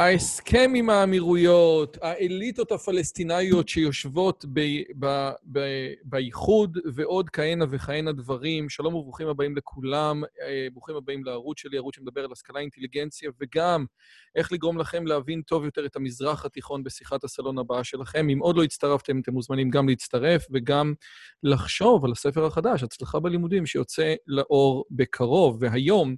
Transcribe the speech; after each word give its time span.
ההסכם 0.00 0.72
עם 0.76 0.90
האמירויות, 0.90 1.96
האליטות 2.02 2.72
הפלסטינאיות 2.72 3.68
שיושבות 3.68 4.44
באיחוד 6.04 6.78
ועוד 6.94 7.30
כהנה 7.30 7.64
וכהנה 7.70 8.12
דברים. 8.12 8.68
שלום 8.68 8.94
וברוכים 8.94 9.28
הבאים 9.28 9.56
לכולם, 9.56 10.22
אה, 10.24 10.66
ברוכים 10.72 10.96
הבאים 10.96 11.24
לערוץ 11.24 11.58
שלי, 11.58 11.76
ערוץ 11.76 11.96
שמדבר 11.96 12.24
על 12.24 12.32
השכלה, 12.32 12.60
אינטליגנציה, 12.60 13.30
וגם 13.40 13.84
איך 14.36 14.52
לגרום 14.52 14.78
לכם 14.78 15.06
להבין 15.06 15.42
טוב 15.42 15.64
יותר 15.64 15.86
את 15.86 15.96
המזרח 15.96 16.44
התיכון 16.44 16.84
בשיחת 16.84 17.24
הסלון 17.24 17.58
הבאה 17.58 17.84
שלכם. 17.84 18.28
אם 18.28 18.38
עוד 18.38 18.56
לא 18.56 18.64
הצטרפתם, 18.64 19.20
אתם 19.20 19.32
מוזמנים 19.32 19.70
גם 19.70 19.88
להצטרף 19.88 20.46
וגם 20.52 20.94
לחשוב 21.42 22.04
על 22.04 22.12
הספר 22.12 22.46
החדש, 22.46 22.82
הצלחה 22.82 23.20
בלימודים, 23.20 23.66
שיוצא 23.66 24.14
לאור 24.26 24.84
בקרוב. 24.90 25.56
והיום, 25.60 26.16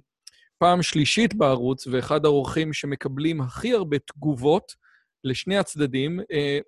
פעם 0.63 0.81
שלישית 0.81 1.33
בערוץ, 1.33 1.87
ואחד 1.87 2.25
האורחים 2.25 2.73
שמקבלים 2.73 3.41
הכי 3.41 3.73
הרבה 3.73 3.99
תגובות 3.99 4.71
לשני 5.23 5.57
הצדדים, 5.57 6.19
אה, 6.31 6.59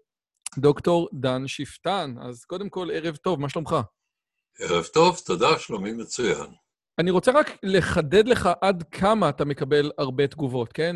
דוקטור 0.57 1.09
דן 1.13 1.47
שפטן. 1.47 2.15
אז 2.21 2.45
קודם 2.45 2.69
כל, 2.69 2.89
ערב 2.93 3.15
טוב, 3.15 3.39
מה 3.39 3.49
שלומך? 3.49 3.75
ערב 4.59 4.85
טוב, 4.85 5.19
תודה, 5.25 5.59
שלומי 5.59 5.93
מצוין. 5.93 6.47
אני 6.99 7.11
רוצה 7.11 7.31
רק 7.31 7.57
לחדד 7.63 8.27
לך 8.27 8.49
עד 8.61 8.83
כמה 8.91 9.29
אתה 9.29 9.45
מקבל 9.45 9.91
הרבה 9.97 10.27
תגובות, 10.27 10.73
כן? 10.73 10.95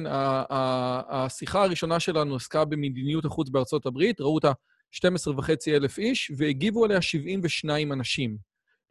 השיחה 1.09 1.63
הראשונה 1.63 1.99
שלנו 1.99 2.35
עסקה 2.35 2.65
במדיניות 2.65 3.25
החוץ 3.25 3.49
בארצות 3.49 3.85
הברית, 3.85 4.21
ראו 4.21 4.35
אותה 4.35 4.51
12 4.91 5.33
וחצי 5.37 5.75
אלף 5.75 5.97
איש, 5.97 6.31
והגיבו 6.37 6.85
עליה 6.85 7.01
72 7.01 7.93
אנשים. 7.93 8.37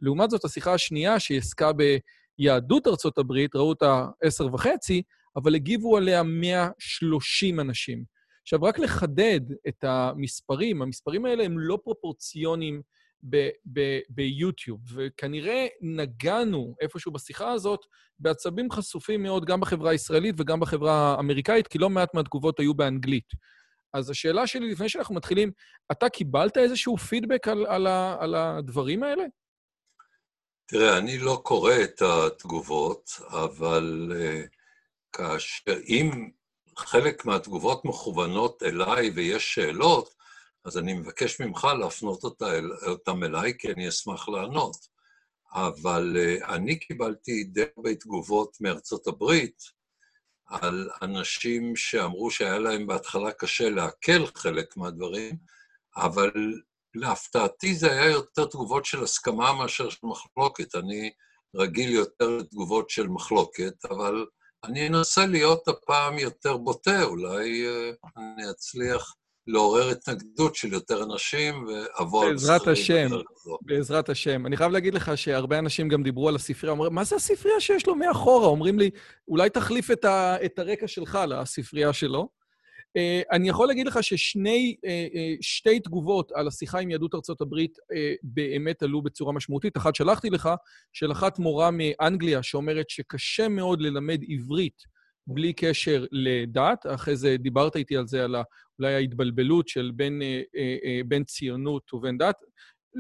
לעומת 0.01 0.31
זאת, 0.31 0.45
השיחה 0.45 0.75
השנייה, 0.75 1.21
שהיא 1.21 1.39
עסקה 1.39 1.73
ב... 1.73 1.83
יהדות 2.39 2.87
ארצות 2.87 3.19
הברית, 3.19 3.57
ראו 3.57 3.69
אותה 3.69 4.07
עשר 4.23 4.55
וחצי, 4.55 5.03
אבל 5.37 5.55
הגיבו 5.55 5.97
עליה 5.97 6.23
130 6.23 7.61
אנשים. 7.61 8.05
עכשיו, 8.43 8.63
רק 8.63 8.79
לחדד 8.79 9.41
את 9.69 9.85
המספרים, 9.85 10.83
המספרים 10.83 11.25
האלה 11.25 11.45
הם 11.45 11.59
לא 11.59 11.79
פרופורציונים 11.85 12.83
ביוטיוב, 14.09 14.81
וכנראה 14.95 15.67
נגענו 15.81 16.75
איפשהו 16.81 17.13
בשיחה 17.13 17.51
הזאת 17.51 17.81
בעצבים 18.19 18.71
חשופים 18.71 19.23
מאוד 19.23 19.45
גם 19.45 19.61
בחברה 19.61 19.91
הישראלית 19.91 20.35
וגם 20.39 20.61
בחברה 20.61 21.15
האמריקאית, 21.15 21.67
כי 21.67 21.79
לא 21.79 21.91
מעט 21.91 22.15
מהתגובות 22.15 22.61
היו 22.61 22.75
באנגלית. 22.75 23.29
אז 23.95 24.11
השאלה 24.11 24.47
שלי, 24.47 24.71
לפני 24.71 24.89
שאנחנו 24.89 25.15
מתחילים, 25.15 25.51
אתה 25.93 26.09
קיבלת 26.09 26.57
איזשהו 26.57 26.97
פידבק 26.97 27.49
על, 27.49 27.67
על, 27.67 27.87
על 28.21 28.35
הדברים 28.35 29.03
האלה? 29.03 29.25
תראה, 30.71 30.99
אני 30.99 31.19
לא 31.19 31.41
קורא 31.45 31.75
את 31.85 32.03
התגובות, 32.03 33.11
אבל 33.31 34.13
uh, 34.13 34.49
כאשר, 35.13 35.79
אם 35.89 36.31
חלק 36.77 37.25
מהתגובות 37.25 37.85
מכוונות 37.85 38.63
אליי 38.63 39.11
ויש 39.11 39.55
שאלות, 39.55 40.15
אז 40.65 40.79
אני 40.79 40.93
מבקש 40.93 41.41
ממך 41.41 41.67
להפנות 41.81 42.25
אותה 42.25 42.59
אל, 42.59 42.71
אותם 42.87 43.25
אליי, 43.25 43.53
כי 43.59 43.73
אני 43.73 43.89
אשמח 43.89 44.29
לענות. 44.29 44.77
אבל 45.53 46.17
uh, 46.17 46.45
אני 46.45 46.79
קיבלתי 46.79 47.45
די 47.45 47.65
הרבה 47.77 47.95
תגובות 47.95 48.57
מארצות 48.61 49.07
הברית 49.07 49.63
על 50.47 50.91
אנשים 51.03 51.77
שאמרו 51.77 52.31
שהיה 52.31 52.59
להם 52.59 52.87
בהתחלה 52.87 53.33
קשה 53.33 53.71
לעכל 53.71 54.27
חלק 54.35 54.77
מהדברים, 54.77 55.37
אבל 55.97 56.61
להפתעתי 56.95 57.75
זה 57.75 57.93
היה 57.93 58.11
יותר 58.11 58.45
תגובות 58.45 58.85
של 58.85 59.03
הסכמה 59.03 59.53
מאשר 59.53 59.91
של 59.91 60.07
מחלוקת. 60.07 60.75
אני 60.75 61.11
רגיל 61.57 61.91
יותר 61.91 62.29
לתגובות 62.29 62.91
של 62.91 63.09
מחלוקת, 63.09 63.85
אבל 63.91 64.27
אני 64.65 64.89
אנסה 64.89 65.27
להיות 65.27 65.69
הפעם 65.69 66.19
יותר 66.19 66.57
בוטה, 66.57 67.03
אולי 67.03 67.67
אה, 67.67 67.91
אני 68.17 68.51
אצליח 68.51 69.15
לעורר 69.47 69.91
התנגדות 69.91 70.55
של 70.55 70.73
יותר 70.73 71.03
אנשים 71.03 71.67
ואבוא 71.67 72.25
על. 72.25 72.33
בעזרת 72.33 72.69
השם, 72.69 73.09
בעזרת 73.61 74.09
השם. 74.09 74.47
אני 74.47 74.57
חייב 74.57 74.73
להגיד 74.73 74.95
לך 74.95 75.13
שהרבה 75.15 75.59
אנשים 75.59 75.89
גם 75.89 76.03
דיברו 76.03 76.29
על 76.29 76.35
הספרייה, 76.35 76.73
אומרים, 76.73 76.95
מה 76.95 77.05
זה 77.05 77.17
הספרייה 77.17 77.61
שיש 77.61 77.87
לו 77.87 77.95
מאחורה? 77.95 78.47
אומרים 78.47 78.79
לי, 78.79 78.91
אולי 79.29 79.51
תחליף 79.51 79.91
את, 79.91 80.05
ה, 80.05 80.37
את 80.45 80.59
הרקע 80.59 80.89
שלך 80.89 81.19
לספרייה 81.29 81.93
שלו. 81.93 82.38
Uh, 82.89 83.27
אני 83.33 83.49
יכול 83.49 83.69
להגיד 83.69 83.87
לך 83.87 84.03
ששני, 84.03 84.77
uh, 84.77 84.81
uh, 84.81 85.19
שתי 85.41 85.81
תגובות 85.81 86.33
על 86.33 86.49
השיחה 86.49 86.79
עם 86.79 86.91
יהדות 86.91 87.15
ארצות 87.15 87.41
הברית 87.41 87.79
uh, 87.79 87.97
באמת 88.23 88.83
עלו 88.83 89.03
בצורה 89.03 89.33
משמעותית. 89.33 89.77
אחת 89.77 89.95
שלחתי 89.95 90.31
לך, 90.31 90.49
של 90.93 91.13
אחת 91.13 91.39
מורה 91.39 91.71
מאנגליה 91.73 92.43
שאומרת 92.43 92.91
שקשה 92.91 93.49
מאוד 93.49 93.81
ללמד 93.81 94.21
עברית 94.29 94.83
בלי 95.27 95.53
קשר 95.53 96.05
לדת. 96.13 96.87
אחרי 96.95 97.17
זה 97.17 97.37
דיברת 97.37 97.77
איתי 97.77 97.97
על 97.97 98.07
זה, 98.07 98.25
על 98.25 98.37
אולי 98.79 98.95
ההתבלבלות 98.95 99.69
של 99.69 99.91
בין, 99.95 100.23
uh, 100.23 100.57
uh, 100.57 100.85
uh, 100.85 101.09
בין 101.09 101.25
ציונות 101.25 101.95
ובין 101.95 102.19
דת, 102.19 102.37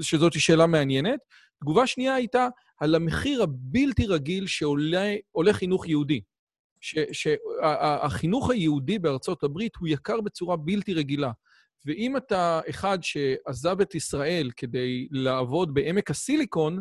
שזאת 0.01 0.33
שאלה 0.33 0.67
מעניינת. 0.67 1.21
תגובה 1.61 1.87
שנייה 1.87 2.15
הייתה 2.15 2.49
על 2.81 2.95
המחיר 2.95 3.43
הבלתי 3.43 4.07
רגיל 4.07 4.47
שעולה 4.47 5.53
חינוך 5.53 5.89
יהודי. 5.89 6.21
שהחינוך 7.13 8.51
היהודי 8.51 8.99
בארצות 8.99 9.43
הברית 9.43 9.77
הוא 9.77 9.89
יקר 9.89 10.21
בצורה 10.21 10.57
בלתי 10.57 10.95
רגילה. 10.95 11.31
ואם 11.87 12.17
אתה 12.17 12.61
אחד 12.71 12.99
שעזב 13.03 13.81
את 13.81 13.95
ישראל 13.95 14.51
כדי 14.57 15.09
לעבוד 15.11 15.75
בעמק 15.75 16.11
הסיליקון, 16.11 16.81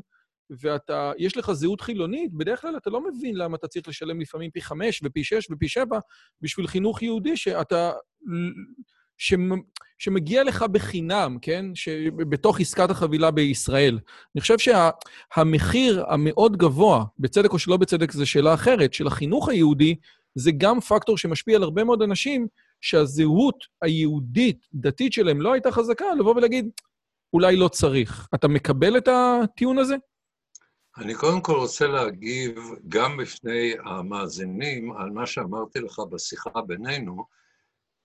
ואתה, 0.61 1.11
יש 1.17 1.37
לך 1.37 1.51
זהות 1.51 1.81
חילונית, 1.81 2.33
בדרך 2.33 2.61
כלל 2.61 2.77
אתה 2.77 2.89
לא 2.89 3.01
מבין 3.07 3.35
למה 3.35 3.55
אתה 3.55 3.67
צריך 3.67 3.87
לשלם 3.87 4.21
לפעמים 4.21 4.51
פי 4.51 4.61
חמש 4.61 5.01
ופי 5.03 5.23
שש 5.23 5.47
ופי 5.51 5.67
שבע 5.67 5.99
בשביל 6.41 6.67
חינוך 6.67 7.01
יהודי 7.01 7.37
שאתה... 7.37 7.91
שמגיע 9.97 10.43
לך 10.43 10.65
בחינם, 10.71 11.37
כן? 11.41 11.65
בתוך 12.17 12.59
עסקת 12.59 12.89
החבילה 12.89 13.31
בישראל. 13.31 13.99
אני 14.35 14.41
חושב 14.41 14.55
שהמחיר 14.57 15.95
שה... 15.95 16.13
המאוד 16.13 16.57
גבוה, 16.57 17.05
בצדק 17.19 17.53
או 17.53 17.59
שלא 17.59 17.77
בצדק, 17.77 18.11
זו 18.11 18.25
שאלה 18.25 18.53
אחרת, 18.53 18.93
של 18.93 19.07
החינוך 19.07 19.49
היהודי, 19.49 19.95
זה 20.35 20.51
גם 20.57 20.79
פקטור 20.79 21.17
שמשפיע 21.17 21.55
על 21.55 21.63
הרבה 21.63 21.83
מאוד 21.83 22.01
אנשים 22.01 22.47
שהזהות 22.81 23.65
היהודית-דתית 23.81 25.13
שלהם 25.13 25.41
לא 25.41 25.53
הייתה 25.53 25.71
חזקה, 25.71 26.05
לבוא 26.19 26.35
ולהגיד, 26.35 26.69
אולי 27.33 27.55
לא 27.55 27.67
צריך. 27.67 28.27
אתה 28.35 28.47
מקבל 28.47 28.97
את 28.97 29.07
הטיעון 29.07 29.77
הזה? 29.77 29.95
אני 30.97 31.15
קודם 31.15 31.41
כל 31.41 31.53
רוצה 31.53 31.87
להגיב 31.87 32.59
גם 32.87 33.17
בפני 33.17 33.73
המאזינים 33.85 34.91
על 34.91 35.09
מה 35.09 35.25
שאמרתי 35.25 35.79
לך 35.79 35.99
בשיחה 36.11 36.61
בינינו, 36.67 37.25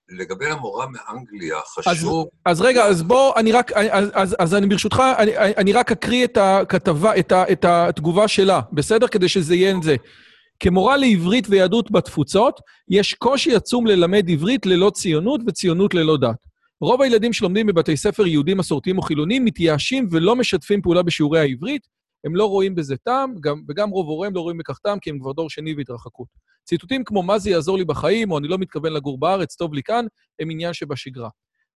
לגבי 0.08 0.46
המורה 0.46 0.86
מאנגליה, 0.86 1.56
חשוב... 1.78 2.28
אז, 2.46 2.52
אז 2.56 2.60
רגע, 2.60 2.84
אז 2.84 3.02
בוא, 3.02 3.32
אני 3.36 3.52
רק, 3.52 3.72
אז, 3.72 4.10
אז, 4.14 4.36
אז 4.38 4.54
אני 4.54 4.66
ברשותך, 4.66 5.02
אני, 5.18 5.32
אני 5.36 5.72
רק 5.72 5.92
אקריא 5.92 6.24
את 6.24 6.38
הכתבה, 6.40 7.18
את, 7.18 7.32
ה, 7.32 7.44
את 7.52 7.64
התגובה 7.64 8.28
שלה, 8.28 8.60
בסדר? 8.72 9.08
כדי 9.08 9.28
שזה 9.28 9.54
יהיה 9.54 9.76
את 9.76 9.82
זה. 9.82 9.96
כמורה 10.60 10.96
לעברית 10.96 11.46
ויהדות 11.50 11.90
בתפוצות, 11.90 12.60
יש 12.88 13.14
קושי 13.14 13.54
עצום 13.54 13.86
ללמד 13.86 14.30
עברית 14.30 14.66
ללא 14.66 14.90
ציונות 14.90 15.40
וציונות 15.46 15.94
ללא 15.94 16.16
דת. 16.16 16.36
רוב 16.80 17.02
הילדים 17.02 17.32
שלומדים 17.32 17.66
בבתי 17.66 17.96
ספר 17.96 18.26
יהודים 18.26 18.56
מסורתיים 18.56 18.98
או 18.98 19.02
חילונים 19.02 19.44
מתייאשים 19.44 20.08
ולא 20.10 20.36
משתפים 20.36 20.82
פעולה 20.82 21.02
בשיעורי 21.02 21.40
העברית, 21.40 21.86
הם 22.24 22.36
לא 22.36 22.44
רואים 22.44 22.74
בזה 22.74 22.96
טעם, 22.96 23.34
גם, 23.40 23.62
וגם 23.68 23.90
רוב 23.90 24.06
הוריהם 24.06 24.34
לא 24.34 24.40
רואים 24.40 24.58
בכך 24.58 24.78
טעם, 24.78 24.98
כי 24.98 25.10
הם 25.10 25.18
כבר 25.18 25.32
דור 25.32 25.50
שני 25.50 25.74
והתרחקות. 25.74 26.28
ציטוטים 26.64 27.04
כמו 27.04 27.22
מה 27.22 27.38
זה 27.38 27.50
יעזור 27.50 27.78
לי 27.78 27.84
בחיים, 27.84 28.30
או 28.30 28.38
אני 28.38 28.48
לא 28.48 28.58
מתכוון 28.58 28.92
לגור 28.92 29.18
בארץ, 29.18 29.56
טוב 29.56 29.74
לי 29.74 29.82
כאן, 29.82 30.06
הם 30.40 30.50
עניין 30.50 30.72
שבשגרה. 30.72 31.28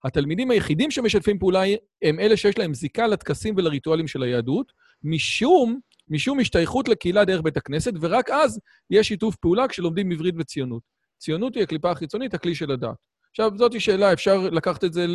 התלמידים 0.04 0.50
היחידים 0.50 0.90
שמשתפים 0.90 1.38
פעולה 1.38 1.62
הם 2.02 2.20
אלה 2.20 2.36
שיש 2.36 2.58
להם 2.58 2.74
זיקה 2.74 3.06
לטקסים 3.06 3.54
ולריטואלים 3.56 4.08
של 4.08 4.22
היהדות, 4.22 4.72
משום, 5.02 5.80
משום 6.08 6.40
השתייכות 6.40 6.88
לקהילה 6.88 7.24
דרך 7.24 7.40
בית 7.42 7.56
הכנסת, 7.56 7.92
ורק 8.00 8.30
אז 8.30 8.60
יש 8.90 9.08
שיתוף 9.08 9.36
פעולה 9.36 9.68
כשלומדים 9.68 10.12
עברית 10.12 10.34
וציונות. 10.38 10.82
ציונות 11.18 11.54
היא 11.54 11.62
הקליפה 11.62 11.90
החיצונית, 11.90 12.34
הכלי 12.34 12.54
של 12.54 12.70
הדת. 12.70 12.96
עכשיו, 13.30 13.52
זאת 13.56 13.80
שאלה, 13.80 14.12
אפשר 14.12 14.48
לקחת 14.52 14.84
את 14.84 14.92
זה 14.92 15.06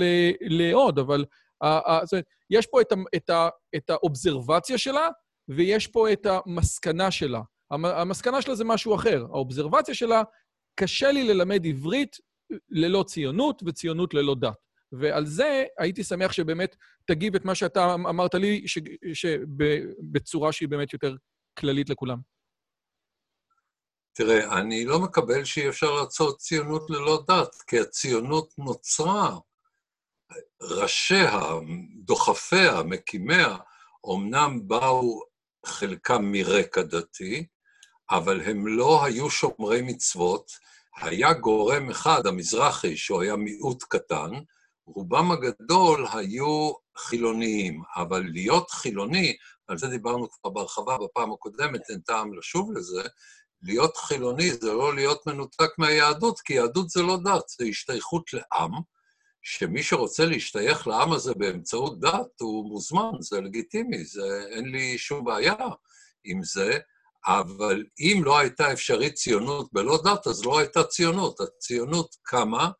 לעוד, 0.41 0.99
אבל 0.99 1.25
יש 2.51 2.67
פה 2.67 2.81
את, 2.81 2.93
את, 3.15 3.29
את 3.75 3.89
האובזרבציה 3.89 4.77
שלה, 4.77 5.09
ויש 5.47 5.87
פה 5.87 6.13
את 6.13 6.25
המסקנה 6.25 7.11
שלה. 7.11 7.41
המסקנה 7.71 8.41
שלה 8.41 8.55
זה 8.55 8.63
משהו 8.63 8.95
אחר. 8.95 9.25
האובזרבציה 9.29 9.95
שלה, 9.95 10.23
קשה 10.79 11.11
לי 11.11 11.23
ללמד 11.23 11.65
עברית 11.65 12.15
ללא 12.69 13.03
ציונות 13.07 13.63
וציונות 13.65 14.13
ללא 14.13 14.35
דת. 14.39 14.57
ועל 14.91 15.25
זה 15.25 15.63
הייתי 15.79 16.03
שמח 16.03 16.31
שבאמת 16.31 16.75
תגיב 17.05 17.35
את 17.35 17.45
מה 17.45 17.55
שאתה 17.55 17.93
אמרת 17.93 18.35
לי, 18.35 18.67
ש, 18.67 18.79
שהיא 19.13 20.69
באמת 20.69 20.93
יותר 20.93 21.15
כללית 21.59 21.89
לכולם. 21.89 22.17
תראה, 24.13 24.59
אני 24.59 24.85
לא 24.85 24.99
מקבל 24.99 25.43
שאי 25.43 25.69
אפשר 25.69 25.91
לעשות 25.91 26.37
ציונות 26.37 26.89
ללא 26.89 27.23
דת, 27.27 27.55
כי 27.67 27.79
הציונות 27.79 28.53
נוצרה. 28.57 29.37
ראשיה, 30.61 31.39
דוחפיה, 32.05 32.83
מקימיה, 32.83 33.57
אמנם 34.13 34.67
באו 34.67 35.21
חלקם 35.65 36.31
מרקע 36.31 36.81
דתי, 36.81 37.45
אבל 38.11 38.41
הם 38.41 38.67
לא 38.67 39.05
היו 39.05 39.29
שומרי 39.29 39.81
מצוות. 39.81 40.51
היה 40.97 41.33
גורם 41.33 41.89
אחד, 41.89 42.27
המזרחי, 42.27 42.97
שהוא 42.97 43.21
היה 43.21 43.35
מיעוט 43.35 43.83
קטן, 43.83 44.31
רובם 44.85 45.31
הגדול 45.31 46.07
היו 46.13 46.71
חילוניים, 46.97 47.81
אבל 47.95 48.23
להיות 48.33 48.71
חילוני, 48.71 49.35
על 49.67 49.77
זה 49.77 49.87
דיברנו 49.87 50.29
כבר 50.29 50.49
בהרחבה 50.49 50.97
בפעם 50.97 51.31
הקודמת, 51.31 51.89
אין 51.89 51.99
טעם 51.99 52.33
לשוב 52.33 52.71
לזה, 52.71 53.01
להיות 53.63 53.97
חילוני 53.97 54.53
זה 54.53 54.73
לא 54.73 54.95
להיות 54.95 55.27
מנותק 55.27 55.69
מהיהדות, 55.77 56.39
כי 56.39 56.53
יהדות 56.53 56.89
זה 56.89 57.01
לא 57.01 57.17
דת, 57.25 57.49
זה 57.49 57.65
השתייכות 57.65 58.23
לעם, 58.33 58.71
שמי 59.41 59.83
שרוצה 59.83 60.25
להשתייך 60.25 60.87
לעם 60.87 61.11
הזה 61.11 61.33
באמצעות 61.33 61.99
דת, 61.99 62.41
הוא 62.41 62.69
מוזמן, 62.69 63.11
זה 63.19 63.41
לגיטימי, 63.41 64.05
זה, 64.05 64.45
אין 64.49 64.65
לי 64.65 64.97
שום 64.97 65.25
בעיה 65.25 65.55
עם 66.23 66.43
זה, 66.43 66.79
אבל 67.25 67.83
אם 67.99 68.21
לא 68.25 68.39
הייתה 68.39 68.73
אפשרית 68.73 69.13
ציונות 69.13 69.69
בלא 69.73 69.99
דת, 70.03 70.27
אז 70.27 70.45
לא 70.45 70.59
הייתה 70.59 70.83
ציונות. 70.83 71.39
הציונות 71.39 72.15
קמה 72.23 72.71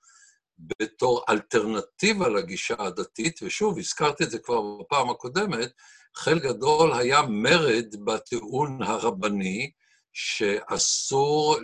בתור 0.60 1.24
אלטרנטיבה 1.30 2.30
לגישה 2.30 2.76
הדתית, 2.80 3.40
ושוב, 3.44 3.78
הזכרתי 3.78 4.24
את 4.24 4.32
זה 4.32 4.40
כבר 4.40 4.62
בפעם 4.82 5.10
הקודמת, 5.10 5.72
חלק 6.16 6.44
גדול 6.44 6.94
היה 6.94 7.22
מרד 7.22 7.96
בטיעון 8.06 8.84
הרבני, 8.84 9.72
שאסור 10.14 11.58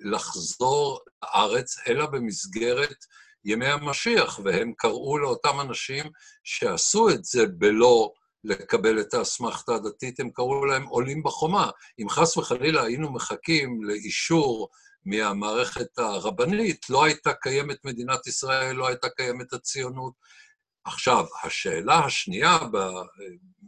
לחזור 0.00 1.00
לארץ 1.22 1.78
אלא 1.88 2.06
במסגרת 2.06 2.96
ימי 3.44 3.66
המשיח, 3.66 4.40
והם 4.44 4.72
קראו 4.76 5.18
לאותם 5.18 5.60
אנשים 5.60 6.04
שעשו 6.44 7.10
את 7.10 7.24
זה 7.24 7.46
בלא 7.46 8.12
לקבל 8.44 9.00
את 9.00 9.14
האסמכתה 9.14 9.74
הדתית, 9.74 10.20
הם 10.20 10.30
קראו 10.30 10.64
להם 10.64 10.86
עולים 10.86 11.22
בחומה. 11.22 11.70
אם 11.98 12.08
חס 12.08 12.36
וחלילה 12.36 12.82
היינו 12.82 13.12
מחכים 13.12 13.84
לאישור 13.84 14.68
מהמערכת 15.04 15.98
הרבנית, 15.98 16.90
לא 16.90 17.04
הייתה 17.04 17.32
קיימת 17.32 17.84
מדינת 17.84 18.26
ישראל, 18.26 18.76
לא 18.76 18.88
הייתה 18.88 19.08
קיימת 19.08 19.52
הציונות. 19.52 20.12
עכשיו, 20.84 21.24
השאלה 21.44 21.98
השנייה 21.98 22.58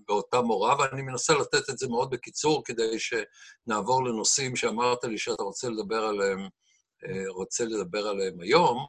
באותה 0.07 0.41
מורה, 0.41 0.77
ואני 0.79 1.03
מנסה 1.03 1.35
לתת 1.35 1.71
את 1.71 1.79
זה 1.79 1.89
מאוד 1.89 2.11
בקיצור 2.11 2.63
כדי 2.65 2.97
שנעבור 2.99 4.05
לנושאים 4.05 4.57
שאמרת 4.57 5.05
לי 5.05 5.19
שאתה 5.19 5.43
רוצה 5.43 5.69
לדבר 5.69 6.05
עליהם, 6.05 6.39
אה, 7.05 7.25
רוצה 7.29 7.65
לדבר 7.65 8.07
עליהם 8.07 8.41
היום, 8.41 8.87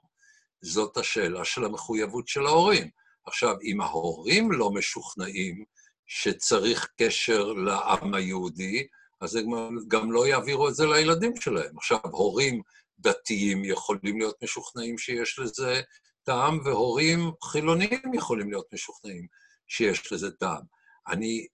זאת 0.65 0.97
השאלה 0.97 1.45
של 1.45 1.65
המחויבות 1.65 2.27
של 2.27 2.45
ההורים. 2.45 2.89
עכשיו, 3.25 3.55
אם 3.63 3.81
ההורים 3.81 4.51
לא 4.51 4.71
משוכנעים 4.71 5.63
שצריך 6.07 6.87
קשר 6.97 7.43
לעם 7.43 8.13
היהודי, 8.13 8.87
אז 9.21 9.35
הם 9.35 9.45
גם 9.87 10.11
לא 10.11 10.27
יעבירו 10.27 10.69
את 10.69 10.75
זה 10.75 10.85
לילדים 10.85 11.35
שלהם. 11.41 11.77
עכשיו, 11.77 11.99
הורים 12.03 12.61
דתיים 12.99 13.65
יכולים 13.65 14.17
להיות 14.19 14.43
משוכנעים 14.43 14.97
שיש 14.97 15.39
לזה 15.39 15.81
טעם, 16.23 16.59
והורים 16.65 17.31
חילוניים 17.43 18.13
יכולים 18.13 18.49
להיות 18.49 18.73
משוכנעים 18.73 19.27
שיש 19.67 20.11
לזה 20.11 20.31
טעם. 20.31 20.61
אני 21.07 21.47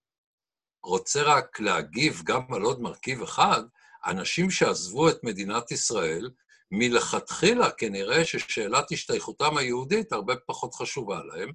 רוצה 0.83 1.23
רק 1.23 1.59
להגיב 1.59 2.21
גם 2.25 2.53
על 2.53 2.61
עוד 2.61 2.81
מרכיב 2.81 3.21
אחד, 3.21 3.63
אנשים 4.05 4.51
שעזבו 4.51 5.09
את 5.09 5.23
מדינת 5.23 5.71
ישראל, 5.71 6.29
מלכתחילה 6.71 7.71
כנראה 7.71 8.25
ששאלת 8.25 8.91
השתייכותם 8.91 9.57
היהודית 9.57 10.11
הרבה 10.13 10.33
פחות 10.47 10.75
חשובה 10.75 11.21
להם, 11.23 11.51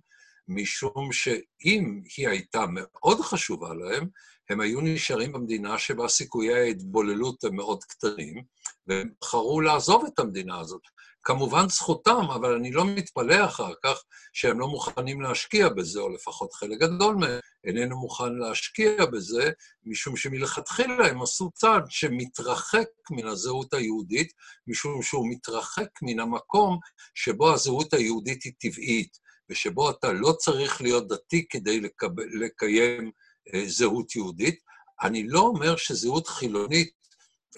משום 0.48 1.12
שאם 1.12 2.00
היא 2.16 2.28
הייתה 2.28 2.64
מאוד 2.68 3.20
חשובה 3.20 3.74
להם, 3.74 4.08
הם 4.50 4.60
היו 4.60 4.80
נשארים 4.80 5.32
במדינה 5.32 5.78
שבה 5.78 6.08
סיכויי 6.08 6.54
ההתבוללות 6.54 7.44
הם 7.44 7.56
מאוד 7.56 7.84
קטנים, 7.84 8.42
והם 8.86 9.10
בחרו 9.20 9.60
לעזוב 9.60 10.04
את 10.04 10.18
המדינה 10.18 10.60
הזאת. 10.60 10.82
כמובן 11.26 11.68
זכותם, 11.68 12.30
אבל 12.34 12.54
אני 12.54 12.72
לא 12.72 12.84
מתפלא 12.84 13.44
אחר 13.44 13.72
כך 13.84 14.02
שהם 14.32 14.60
לא 14.60 14.68
מוכנים 14.68 15.20
להשקיע 15.20 15.68
בזה, 15.68 16.00
או 16.00 16.08
לפחות 16.08 16.52
חלק 16.52 16.78
גדול 16.78 17.14
מהם 17.14 17.40
איננו 17.64 18.00
מוכן 18.00 18.34
להשקיע 18.34 19.06
בזה, 19.06 19.50
משום 19.84 20.16
שמלכתחילה 20.16 21.06
הם 21.06 21.22
עשו 21.22 21.50
צעד 21.54 21.82
שמתרחק 21.88 22.86
מן 23.10 23.26
הזהות 23.26 23.74
היהודית, 23.74 24.32
משום 24.66 25.02
שהוא 25.02 25.26
מתרחק 25.30 25.88
מן 26.02 26.20
המקום 26.20 26.78
שבו 27.14 27.52
הזהות 27.52 27.94
היהודית 27.94 28.42
היא 28.42 28.52
טבעית, 28.58 29.18
ושבו 29.50 29.90
אתה 29.90 30.12
לא 30.12 30.32
צריך 30.32 30.80
להיות 30.80 31.08
דתי 31.08 31.46
כדי 31.50 31.80
לקב... 31.80 32.20
לקיים 32.20 33.10
אה, 33.54 33.62
זהות 33.66 34.16
יהודית. 34.16 34.58
אני 35.02 35.28
לא 35.28 35.40
אומר 35.40 35.76
שזהות 35.76 36.26
חילונית 36.26 36.90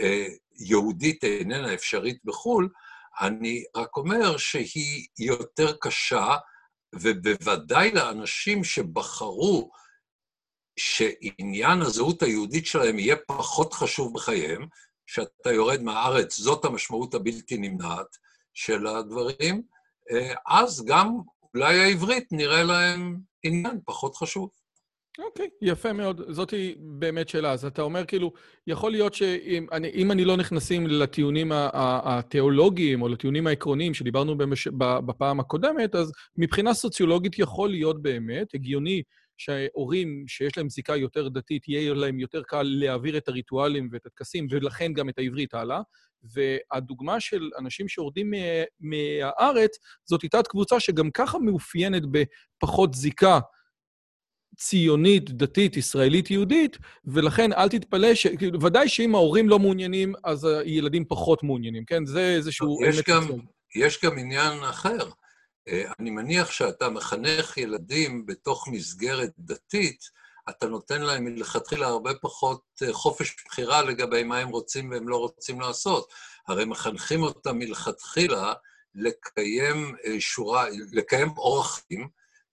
אה, 0.00 0.26
יהודית 0.58 1.24
איננה 1.24 1.74
אפשרית 1.74 2.18
בחו"ל, 2.24 2.68
אני 3.20 3.64
רק 3.76 3.96
אומר 3.96 4.36
שהיא 4.36 5.06
יותר 5.18 5.76
קשה, 5.80 6.36
ובוודאי 6.94 7.90
לאנשים 7.90 8.64
שבחרו 8.64 9.70
שעניין 10.78 11.82
הזהות 11.82 12.22
היהודית 12.22 12.66
שלהם 12.66 12.98
יהיה 12.98 13.16
פחות 13.26 13.72
חשוב 13.72 14.14
בחייהם, 14.14 14.66
שאתה 15.06 15.52
יורד 15.52 15.82
מהארץ, 15.82 16.38
זאת 16.38 16.64
המשמעות 16.64 17.14
הבלתי 17.14 17.56
נמנעת 17.58 18.16
של 18.54 18.86
הדברים, 18.86 19.62
אה, 20.10 20.34
אז 20.48 20.84
גם 20.84 21.18
אולי 21.54 21.78
העברית 21.78 22.32
נראה 22.32 22.62
להם 22.62 23.20
עניין 23.42 23.80
פחות 23.84 24.16
חשוב. 24.16 24.50
אוקיי, 25.18 25.48
יפה 25.62 25.92
מאוד. 25.92 26.22
זאת 26.28 26.54
באמת 26.78 27.28
שאלה. 27.28 27.52
אז 27.52 27.64
אתה 27.64 27.82
אומר, 27.82 28.04
כאילו, 28.04 28.32
יכול 28.66 28.90
להיות 28.90 29.14
שאם 29.14 29.66
אני, 29.72 29.88
אם 29.88 30.12
אני 30.12 30.25
לא 30.25 30.37
נכנסים 30.37 30.87
לטיעונים 30.87 31.52
התיאולוגיים 31.54 33.02
או 33.02 33.08
לטיעונים 33.08 33.46
העקרוניים 33.46 33.94
שדיברנו 33.94 34.38
במש, 34.38 34.68
בפעם 35.06 35.40
הקודמת, 35.40 35.94
אז 35.94 36.12
מבחינה 36.37 36.75
סוציולוגית 36.75 37.38
יכול 37.38 37.70
להיות 37.70 38.02
באמת 38.02 38.54
הגיוני 38.54 39.02
שההורים 39.37 40.25
שיש 40.26 40.56
להם 40.56 40.68
זיקה 40.68 40.96
יותר 40.96 41.28
דתית, 41.28 41.68
יהיה 41.68 41.94
להם 41.94 42.20
יותר 42.20 42.42
קל 42.42 42.62
להעביר 42.62 43.16
את 43.16 43.28
הריטואלים 43.28 43.88
ואת 43.92 44.06
הטקסים, 44.06 44.46
ולכן 44.50 44.92
גם 44.92 45.08
את 45.08 45.18
העברית 45.18 45.54
הלאה. 45.54 45.80
והדוגמה 46.22 47.20
של 47.20 47.50
אנשים 47.58 47.88
שיורדים 47.88 48.32
מהארץ, 48.80 49.78
זאת 50.04 50.22
איתה 50.22 50.42
קבוצה 50.42 50.80
שגם 50.80 51.10
ככה 51.10 51.38
מאופיינת 51.38 52.02
בפחות 52.10 52.94
זיקה 52.94 53.38
ציונית, 54.58 55.30
דתית, 55.30 55.76
ישראלית, 55.76 56.30
יהודית, 56.30 56.78
ולכן 57.04 57.52
אל 57.52 57.68
תתפלא 57.68 58.14
ש... 58.14 58.26
כאילו, 58.26 58.62
ודאי 58.62 58.88
שאם 58.88 59.14
ההורים 59.14 59.48
לא 59.48 59.58
מעוניינים, 59.58 60.14
אז 60.24 60.44
הילדים 60.44 61.04
פחות 61.04 61.42
מעוניינים, 61.42 61.84
כן? 61.84 62.06
זה 62.06 62.34
איזשהו... 62.36 62.78
יש 62.84 63.02
גם, 63.02 63.22
יש 63.76 64.04
גם 64.04 64.18
עניין 64.18 64.64
אחר. 64.64 65.10
אה, 65.68 65.92
אני 66.00 66.10
מניח 66.10 66.50
שאתה 66.50 66.88
מחנך 66.88 67.56
ילדים 67.56 68.26
בתוך 68.26 68.68
מסגרת 68.68 69.30
דתית, 69.38 70.00
אתה 70.48 70.66
נותן 70.66 71.02
להם 71.02 71.24
מלכתחילה 71.24 71.86
הרבה 71.86 72.14
פחות 72.14 72.62
אה, 72.82 72.92
חופש 72.92 73.36
בחירה 73.46 73.82
לגבי 73.82 74.22
מה 74.22 74.38
הם 74.38 74.48
רוצים 74.48 74.90
והם 74.90 75.08
לא 75.08 75.16
רוצים 75.16 75.60
לעשות. 75.60 76.12
הרי 76.48 76.64
מחנכים 76.64 77.22
אותם 77.22 77.58
מלכתחילה 77.58 78.52
לקיים 78.94 79.94
אה, 80.04 80.20
שורה, 80.20 80.66
לקיים 80.92 81.28
אורח 81.36 81.80
חיים, 81.88 82.08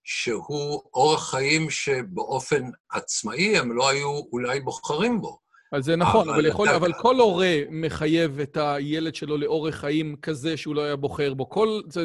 שהוא 0.05 0.81
אורח 0.93 1.29
חיים 1.31 1.69
שבאופן 1.69 2.63
עצמאי 2.91 3.57
הם 3.57 3.71
לא 3.71 3.89
היו 3.89 4.21
אולי 4.31 4.59
בוחרים 4.59 5.21
בו. 5.21 5.39
אז 5.71 5.85
זה 5.85 5.95
נכון, 5.95 6.29
אבל, 6.29 6.38
אבל, 6.38 6.45
יכול. 6.45 6.69
אבל 6.69 6.93
כל 6.93 7.15
הורה 7.15 7.57
מחייב 7.69 8.39
את 8.39 8.57
הילד 8.62 9.15
שלו 9.15 9.38
לאורך 9.38 9.75
חיים 9.75 10.15
כזה 10.21 10.57
שהוא 10.57 10.75
לא 10.75 10.83
היה 10.83 10.95
בוחר 10.95 11.33
בו. 11.33 11.50
כל... 11.50 11.81
זה, 11.89 12.03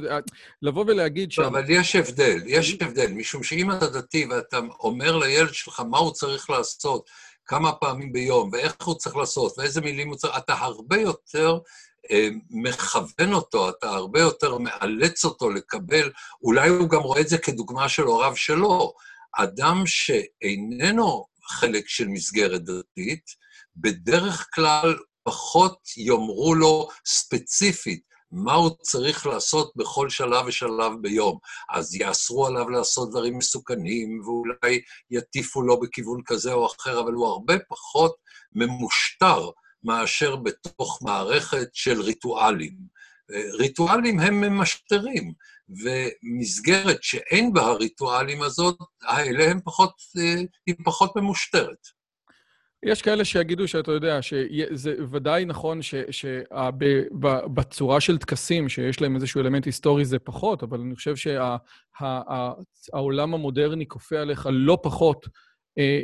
לבוא 0.62 0.84
ולהגיד 0.86 1.32
ש... 1.32 1.38
אבל 1.38 1.64
יש 1.68 1.96
הבדל, 1.96 2.38
יש 2.46 2.76
הבדל, 2.80 3.12
משום 3.12 3.42
שאם 3.42 3.72
אתה 3.72 3.86
דתי 3.86 4.26
ואתה 4.30 4.58
אומר 4.80 5.16
לילד 5.16 5.54
שלך 5.54 5.80
מה 5.80 5.98
הוא 5.98 6.12
צריך 6.12 6.50
לעשות, 6.50 7.10
כמה 7.46 7.72
פעמים 7.72 8.12
ביום, 8.12 8.50
ואיך 8.52 8.76
הוא 8.84 8.94
צריך 8.94 9.16
לעשות, 9.16 9.58
ואיזה 9.58 9.80
מילים 9.80 10.08
הוא 10.08 10.16
צריך, 10.16 10.36
אתה 10.36 10.54
הרבה 10.54 11.00
יותר 11.00 11.58
מכוון 12.50 13.32
אותו, 13.32 13.68
אתה 13.68 13.90
הרבה 13.90 14.20
יותר 14.20 14.58
מאלץ 14.58 15.24
אותו 15.24 15.50
לקבל, 15.50 16.10
אולי 16.42 16.68
הוא 16.68 16.88
גם 16.88 17.00
רואה 17.00 17.20
את 17.20 17.28
זה 17.28 17.38
כדוגמה 17.38 17.88
של 17.88 18.02
הוריו 18.02 18.36
שלו. 18.36 18.92
אדם 19.36 19.82
שאיננו 19.86 21.24
חלק 21.44 21.88
של 21.88 22.08
מסגרת 22.08 22.64
דתית, 22.64 23.24
בדרך 23.76 24.48
כלל 24.54 24.96
פחות 25.22 25.78
יאמרו 25.96 26.54
לו 26.54 26.88
ספציפית 27.06 28.10
מה 28.32 28.54
הוא 28.54 28.70
צריך 28.82 29.26
לעשות 29.26 29.72
בכל 29.76 30.08
שלב 30.08 30.46
ושלב 30.46 30.92
ביום. 31.00 31.38
אז 31.70 31.94
יאסרו 31.94 32.46
עליו 32.46 32.70
לעשות 32.70 33.10
דברים 33.10 33.38
מסוכנים, 33.38 34.20
ואולי 34.24 34.80
יטיפו 35.10 35.62
לו 35.62 35.80
בכיוון 35.80 36.22
כזה 36.24 36.52
או 36.52 36.66
אחר, 36.66 37.00
אבל 37.00 37.12
הוא 37.12 37.26
הרבה 37.26 37.54
פחות 37.68 38.14
ממושטר 38.52 39.50
מאשר 39.84 40.36
בתוך 40.36 41.02
מערכת 41.02 41.68
של 41.72 42.00
ריטואלים. 42.00 42.74
ריטואלים 43.58 44.20
הם 44.20 44.40
ממשטרים, 44.40 45.32
ומסגרת 45.68 46.98
שאין 47.02 47.52
בה 47.52 47.62
הריטואלים 47.62 48.42
הזאת, 48.42 48.76
האלה 49.02 49.50
הם 49.50 49.60
פחות, 49.64 49.92
היא 50.66 50.74
פחות 50.84 51.16
ממושטרת. 51.16 52.00
יש 52.82 53.02
כאלה 53.02 53.24
שיגידו 53.24 53.68
שאתה 53.68 53.92
יודע, 53.92 54.22
שזה 54.22 54.94
ודאי 55.10 55.44
נכון 55.44 55.80
שבצורה 56.10 58.00
של 58.00 58.18
טקסים, 58.18 58.68
שיש 58.68 59.00
להם 59.00 59.16
איזשהו 59.16 59.40
אלמנט 59.40 59.66
היסטורי, 59.66 60.04
זה 60.04 60.18
פחות, 60.18 60.62
אבל 60.62 60.80
אני 60.80 60.94
חושב 60.94 61.14
שהעולם 61.96 63.34
המודרני 63.34 63.88
כופה 63.88 64.18
עליך 64.18 64.48
לא 64.52 64.78
פחות 64.82 65.26
אה, 65.26 65.30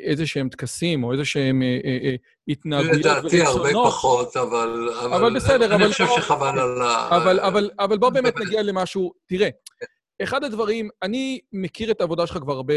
איזה 0.03 0.27
שהם 0.27 0.49
טקסים 0.49 1.05
או 1.05 1.13
איזה 1.13 1.25
שהם 1.25 1.63
אה, 1.63 1.79
אה, 1.85 2.15
התנהגויות 2.49 2.97
לדעתי 2.97 3.43
הרבה 3.43 3.71
פחות, 3.85 4.37
אבל... 4.37 4.89
אבל 5.15 5.35
בסדר, 5.37 5.75
אבל... 5.75 5.85
אני 5.85 5.93
חושב 5.93 6.07
שחבל 6.17 6.59
על 6.59 6.83
ה... 6.83 7.09
אבל 7.79 7.99
בוא 7.99 8.11
באמת 8.11 8.35
נגיע 8.41 8.63
למשהו... 8.63 9.13
תראה, 9.27 9.49
אחד 10.23 10.45
הדברים, 10.45 10.89
אני 11.03 11.41
מכיר 11.53 11.91
את 11.91 12.01
העבודה 12.01 12.27
שלך 12.27 12.39
כבר 12.39 12.53
הרבה... 12.53 12.75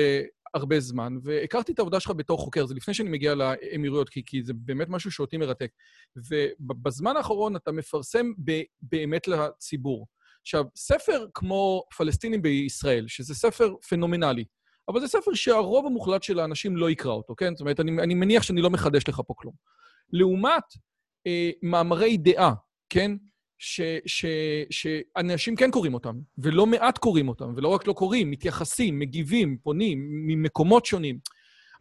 הרבה 0.53 0.79
זמן, 0.79 1.17
והכרתי 1.23 1.71
את 1.71 1.79
העבודה 1.79 1.99
שלך 1.99 2.11
בתור 2.15 2.37
חוקר, 2.37 2.65
זה 2.65 2.73
לפני 2.75 2.93
שאני 2.93 3.09
מגיע 3.09 3.35
לאמירויות, 3.35 4.09
כי, 4.09 4.23
כי 4.25 4.43
זה 4.43 4.53
באמת 4.55 4.87
משהו 4.89 5.11
שאותי 5.11 5.37
מרתק. 5.37 5.71
ובזמן 6.15 7.17
האחרון 7.17 7.55
אתה 7.55 7.71
מפרסם 7.71 8.31
ב, 8.45 8.61
באמת 8.81 9.27
לציבור. 9.27 10.07
עכשיו, 10.41 10.63
ספר 10.75 11.25
כמו 11.33 11.83
פלסטינים 11.97 12.41
בישראל, 12.41 13.05
שזה 13.07 13.35
ספר 13.35 13.73
פנומנלי, 13.89 14.43
אבל 14.89 14.99
זה 14.99 15.07
ספר 15.07 15.33
שהרוב 15.33 15.85
המוחלט 15.85 16.23
של 16.23 16.39
האנשים 16.39 16.77
לא 16.77 16.89
יקרא 16.89 17.11
אותו, 17.11 17.35
כן? 17.35 17.55
זאת 17.55 17.61
אומרת, 17.61 17.79
אני, 17.79 17.91
אני 17.91 18.13
מניח 18.13 18.43
שאני 18.43 18.61
לא 18.61 18.69
מחדש 18.69 19.03
לך 19.07 19.21
פה 19.27 19.33
כלום. 19.37 19.53
לעומת 20.13 20.63
אה, 21.27 21.51
מאמרי 21.63 22.17
דעה, 22.17 22.53
כן? 22.89 23.11
שאנשים 24.69 25.55
כן 25.55 25.71
קוראים 25.71 25.93
אותם, 25.93 26.15
ולא 26.37 26.65
מעט 26.65 26.97
קוראים 26.97 27.29
אותם, 27.29 27.53
ולא 27.55 27.67
רק 27.67 27.87
לא 27.87 27.93
קוראים, 27.93 28.31
מתייחסים, 28.31 28.99
מגיבים, 28.99 29.57
פונים 29.63 30.07
ממקומות 30.27 30.85
שונים. 30.85 31.19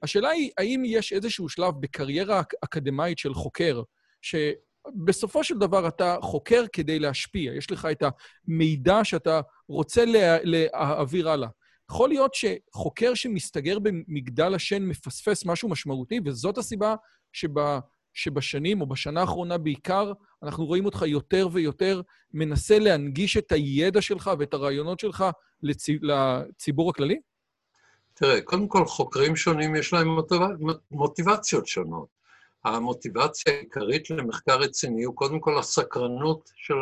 השאלה 0.02 0.28
היא, 0.28 0.50
האם 0.58 0.82
יש 0.86 1.12
איזשהו 1.12 1.48
שלב 1.48 1.74
בקריירה 1.80 2.42
אקדמאית 2.64 3.18
של 3.18 3.34
חוקר, 3.34 3.82
שבסופו 4.22 5.44
של 5.44 5.58
דבר 5.58 5.88
אתה 5.88 6.16
חוקר 6.22 6.64
כדי 6.72 6.98
להשפיע, 6.98 7.54
יש 7.54 7.70
לך 7.70 7.88
את 7.90 8.02
המידע 8.48 9.04
שאתה 9.04 9.40
רוצה 9.68 10.04
לה, 10.04 10.38
להעביר 10.42 11.30
הלאה. 11.30 11.48
יכול 11.90 12.08
להיות 12.08 12.34
שחוקר 12.34 13.14
שמסתגר 13.14 13.78
במגדל 13.78 14.54
השן 14.54 14.82
מפספס 14.82 15.46
משהו 15.46 15.68
משמעותי, 15.68 16.20
וזאת 16.24 16.58
הסיבה. 16.58 16.94
שבשנים, 18.18 18.80
או 18.80 18.86
בשנה 18.86 19.20
האחרונה 19.20 19.58
בעיקר, 19.58 20.12
אנחנו 20.42 20.66
רואים 20.66 20.84
אותך 20.84 21.02
יותר 21.06 21.48
ויותר 21.52 22.00
מנסה 22.34 22.78
להנגיש 22.78 23.36
את 23.36 23.52
הידע 23.52 24.02
שלך 24.02 24.30
ואת 24.38 24.54
הרעיונות 24.54 25.00
שלך 25.00 25.24
לצ... 25.62 25.86
לציבור 26.02 26.90
הכללי? 26.90 27.20
תראה, 28.14 28.40
קודם 28.40 28.68
כל, 28.68 28.86
חוקרים 28.86 29.36
שונים 29.36 29.76
יש 29.76 29.92
להם 29.92 30.08
מוטיב... 30.08 30.38
מוטיבציות 30.90 31.66
שונות. 31.66 32.08
המוטיבציה 32.64 33.54
העיקרית 33.54 34.10
למחקר 34.10 34.58
רציני 34.58 35.04
הוא 35.04 35.14
קודם 35.14 35.40
כל 35.40 35.58
הסקרנות 35.58 36.50
של 36.56 36.74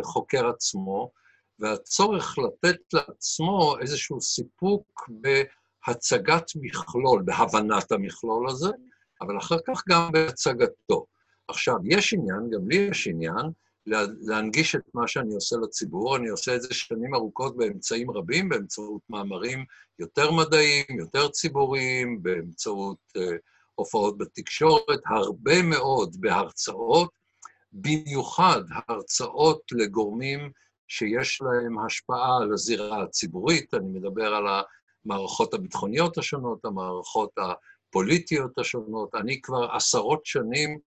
החוקר 0.00 0.48
עצמו, 0.48 1.10
והצורך 1.58 2.38
לתת 2.38 2.78
לעצמו 2.92 3.76
איזשהו 3.80 4.20
סיפוק 4.20 5.10
בהצגת 5.10 6.50
מכלול, 6.56 7.22
בהבנת 7.24 7.92
המכלול 7.92 8.50
הזה, 8.50 8.70
אבל 9.20 9.38
אחר 9.38 9.58
כך 9.66 9.82
גם 9.88 10.12
בהצגתו. 10.12 11.06
עכשיו, 11.48 11.76
יש 11.84 12.14
עניין, 12.14 12.50
גם 12.50 12.68
לי 12.68 12.76
יש 12.76 13.06
עניין, 13.06 13.50
להנגיש 14.20 14.74
את 14.74 14.94
מה 14.94 15.08
שאני 15.08 15.34
עושה 15.34 15.56
לציבור. 15.62 16.16
אני 16.16 16.28
עושה 16.28 16.56
את 16.56 16.62
זה 16.62 16.74
שנים 16.74 17.14
ארוכות 17.14 17.56
באמצעים 17.56 18.10
רבים, 18.10 18.48
באמצעות 18.48 19.02
מאמרים 19.10 19.64
יותר 19.98 20.30
מדעיים, 20.30 20.98
יותר 20.98 21.28
ציבוריים, 21.28 22.22
באמצעות 22.22 22.98
uh, 23.16 23.20
הופעות 23.74 24.18
בתקשורת, 24.18 25.00
הרבה 25.06 25.62
מאוד 25.62 26.16
בהרצאות, 26.20 27.10
במיוחד 27.72 28.62
הרצאות 28.88 29.62
לגורמים 29.72 30.50
שיש 30.88 31.42
להם 31.42 31.78
השפעה 31.78 32.36
על 32.42 32.52
הזירה 32.52 33.02
הציבורית. 33.02 33.74
אני 33.74 33.88
מדבר 33.88 34.34
על 34.34 34.44
המערכות 35.04 35.54
הביטחוניות 35.54 36.18
השונות, 36.18 36.64
המערכות 36.64 37.30
הפוליטיות 37.38 38.58
השונות. 38.58 39.14
אני 39.14 39.40
כבר 39.40 39.68
עשרות 39.72 40.26
שנים 40.26 40.78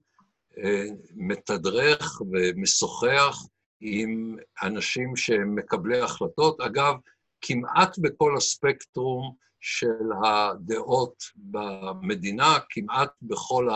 אה, 0.58 0.84
מתדרך 1.14 2.20
ומשוחח 2.32 3.36
עם 3.80 4.36
אנשים 4.62 5.16
שהם 5.16 5.54
מקבלי 5.54 6.00
החלטות. 6.00 6.60
אגב, 6.60 6.94
כמעט 7.40 7.98
בכל 7.98 8.36
הספקטרום 8.36 9.34
של 9.60 10.10
הדעות 10.24 11.22
במדינה, 11.36 12.58
כמעט 12.70 13.10
בכל 13.22 13.68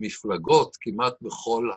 המפלגות, 0.00 0.76
כמעט 0.80 1.14
בכל 1.22 1.70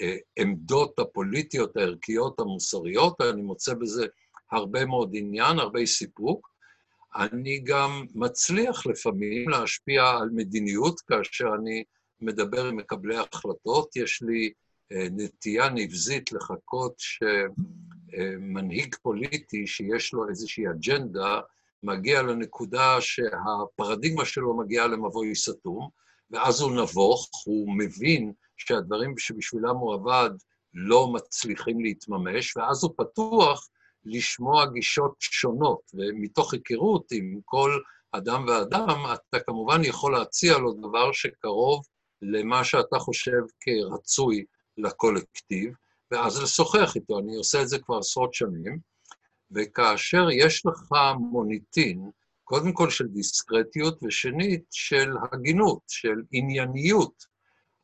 העמדות 0.00 0.98
הפוליטיות, 0.98 1.76
הערכיות, 1.76 2.40
המוסריות, 2.40 3.20
אני 3.20 3.42
מוצא 3.42 3.74
בזה 3.74 4.06
הרבה 4.52 4.86
מאוד 4.86 5.10
עניין, 5.14 5.58
הרבה 5.58 5.86
סיפוק. 5.86 6.52
אני 7.16 7.58
גם 7.58 8.06
מצליח 8.14 8.86
לפעמים 8.86 9.48
להשפיע 9.48 10.08
על 10.08 10.28
מדיניות 10.32 11.00
כאשר 11.00 11.48
אני 11.60 11.84
מדבר 12.20 12.66
עם 12.66 12.76
מקבלי 12.76 13.16
החלטות. 13.16 13.96
יש 13.96 14.22
לי 14.22 14.52
אה, 14.92 15.06
נטייה 15.10 15.68
נבזית 15.68 16.32
לחכות 16.32 16.94
שמנהיג 16.98 18.94
פוליטי 19.02 19.66
שיש 19.66 20.12
לו 20.12 20.28
איזושהי 20.28 20.64
אג'נדה, 20.70 21.40
מגיע 21.82 22.22
לנקודה 22.22 23.00
שהפרדיגמה 23.00 24.24
שלו 24.24 24.56
מגיעה 24.56 24.86
למבוי 24.86 25.34
סתום, 25.34 25.88
ואז 26.30 26.60
הוא 26.60 26.72
נבוך, 26.72 27.28
הוא 27.44 27.74
מבין 27.78 28.32
שהדברים 28.66 29.18
שבשבילם 29.18 29.76
הוא 29.76 29.94
עבד 29.94 30.30
לא 30.74 31.12
מצליחים 31.12 31.80
להתממש, 31.80 32.56
ואז 32.56 32.84
הוא 32.84 32.92
פתוח 32.96 33.68
לשמוע 34.04 34.66
גישות 34.66 35.14
שונות, 35.20 35.80
ומתוך 35.94 36.54
היכרות 36.54 37.12
עם 37.12 37.40
כל 37.44 37.78
אדם 38.12 38.44
ואדם, 38.48 38.98
אתה 39.12 39.40
כמובן 39.40 39.84
יכול 39.84 40.12
להציע 40.12 40.58
לו 40.58 40.72
דבר 40.72 41.12
שקרוב 41.12 41.82
למה 42.22 42.64
שאתה 42.64 42.98
חושב 42.98 43.40
כרצוי 43.60 44.44
לקולקטיב, 44.78 45.74
ואז 46.10 46.42
לשוחח 46.42 46.96
איתו. 46.96 47.18
אני 47.18 47.36
עושה 47.36 47.62
את 47.62 47.68
זה 47.68 47.78
כבר 47.78 47.98
עשרות 47.98 48.34
שנים, 48.34 48.78
וכאשר 49.50 50.30
יש 50.30 50.66
לך 50.66 50.92
מוניטין, 51.18 52.10
קודם 52.44 52.72
כל 52.72 52.90
של 52.90 53.06
דיסקרטיות, 53.06 53.98
ושנית, 54.02 54.64
של 54.70 55.10
הגינות, 55.32 55.78
של 55.88 56.22
ענייניות, 56.32 57.24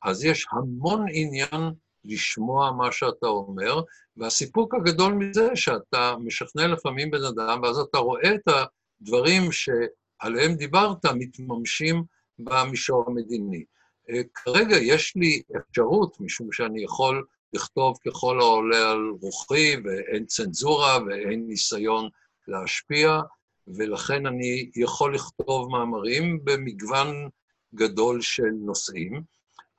אז 0.02 0.24
יש 0.24 0.46
המון 0.52 1.06
עניין 1.12 1.72
לשמוע 2.04 2.72
מה 2.72 2.92
שאתה 2.92 3.26
אומר, 3.26 3.80
והסיפוק 4.16 4.74
הגדול 4.74 5.12
מזה 5.12 5.48
שאתה 5.54 6.14
משכנע 6.20 6.66
לפעמים 6.66 7.10
בן 7.10 7.24
אדם, 7.24 7.60
ואז 7.62 7.78
אתה 7.78 7.98
רואה 7.98 8.34
את 8.34 8.48
הדברים 9.00 9.42
שעליהם 9.52 10.54
דיברת 10.54 11.06
מתממשים 11.06 12.04
במישור 12.38 13.04
המדיני. 13.06 13.64
אה, 14.10 14.20
כרגע 14.34 14.76
יש 14.76 15.16
לי 15.16 15.42
אפשרות, 15.56 16.20
משום 16.20 16.52
שאני 16.52 16.84
יכול 16.84 17.26
לכתוב 17.52 17.96
ככל 18.06 18.40
העולה 18.40 18.90
על 18.90 19.12
רוחי, 19.20 19.76
ואין 19.84 20.26
צנזורה 20.26 20.98
ואין 21.06 21.46
ניסיון 21.46 22.08
להשפיע, 22.48 23.20
ולכן 23.66 24.26
אני 24.26 24.70
יכול 24.76 25.14
לכתוב 25.14 25.70
מאמרים 25.70 26.44
במגוון 26.44 27.28
גדול 27.74 28.20
של 28.20 28.50
נושאים. 28.60 29.22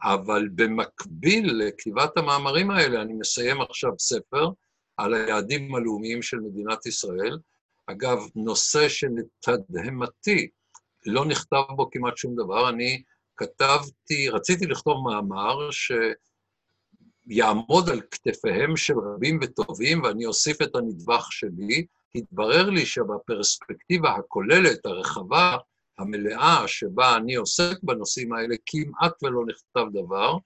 אבל 0.04 0.48
במקביל 0.56 1.54
לכתיבת 1.58 2.18
המאמרים 2.18 2.72
האלה, 2.72 3.02
אני 3.02 3.14
מסיים 3.14 3.62
עכשיו 3.62 3.92
ספר 4.00 4.50
על 4.98 5.14
היעדים 5.14 5.76
הלאומיים 5.76 6.22
של 6.22 6.40
מדינת 6.40 6.86
ישראל. 6.86 7.38
אגב, 7.86 8.20
נושא 8.36 8.90
שלתדהמתי 8.90 10.50
לא 11.06 11.26
נכתב 11.26 11.64
בו 11.76 11.90
כמעט 11.92 12.18
שום 12.18 12.36
דבר. 12.36 12.70
אני 12.70 13.04
כתבתי, 13.38 14.30
רציתי 14.30 14.66
לכתוב 14.66 15.08
מאמר 15.10 15.70
יעמוד 17.28 17.90
על 17.90 18.02
כתפיהם 18.12 18.78
של 18.78 18.94
רבים 18.94 19.40
וטובים, 19.42 20.04
ואני 20.04 20.26
אוסיף 20.26 20.62
את 20.62 20.76
הנדבך 20.76 21.28
שלי, 21.32 21.86
התברר 22.16 22.70
לי 22.70 22.86
שבפרספקטיבה 22.86 24.16
הכוללת, 24.16 24.86
הרחבה, 24.86 25.58
המלאה, 26.00 26.68
שבה 26.68 27.16
אני 27.16 27.36
עוסק 27.36 27.78
בנושאים 27.84 28.34
האלה, 28.34 28.56
כמעט 28.66 29.24
ולא 29.24 29.42
נכתב 29.48 29.86
דבר, 29.94 30.38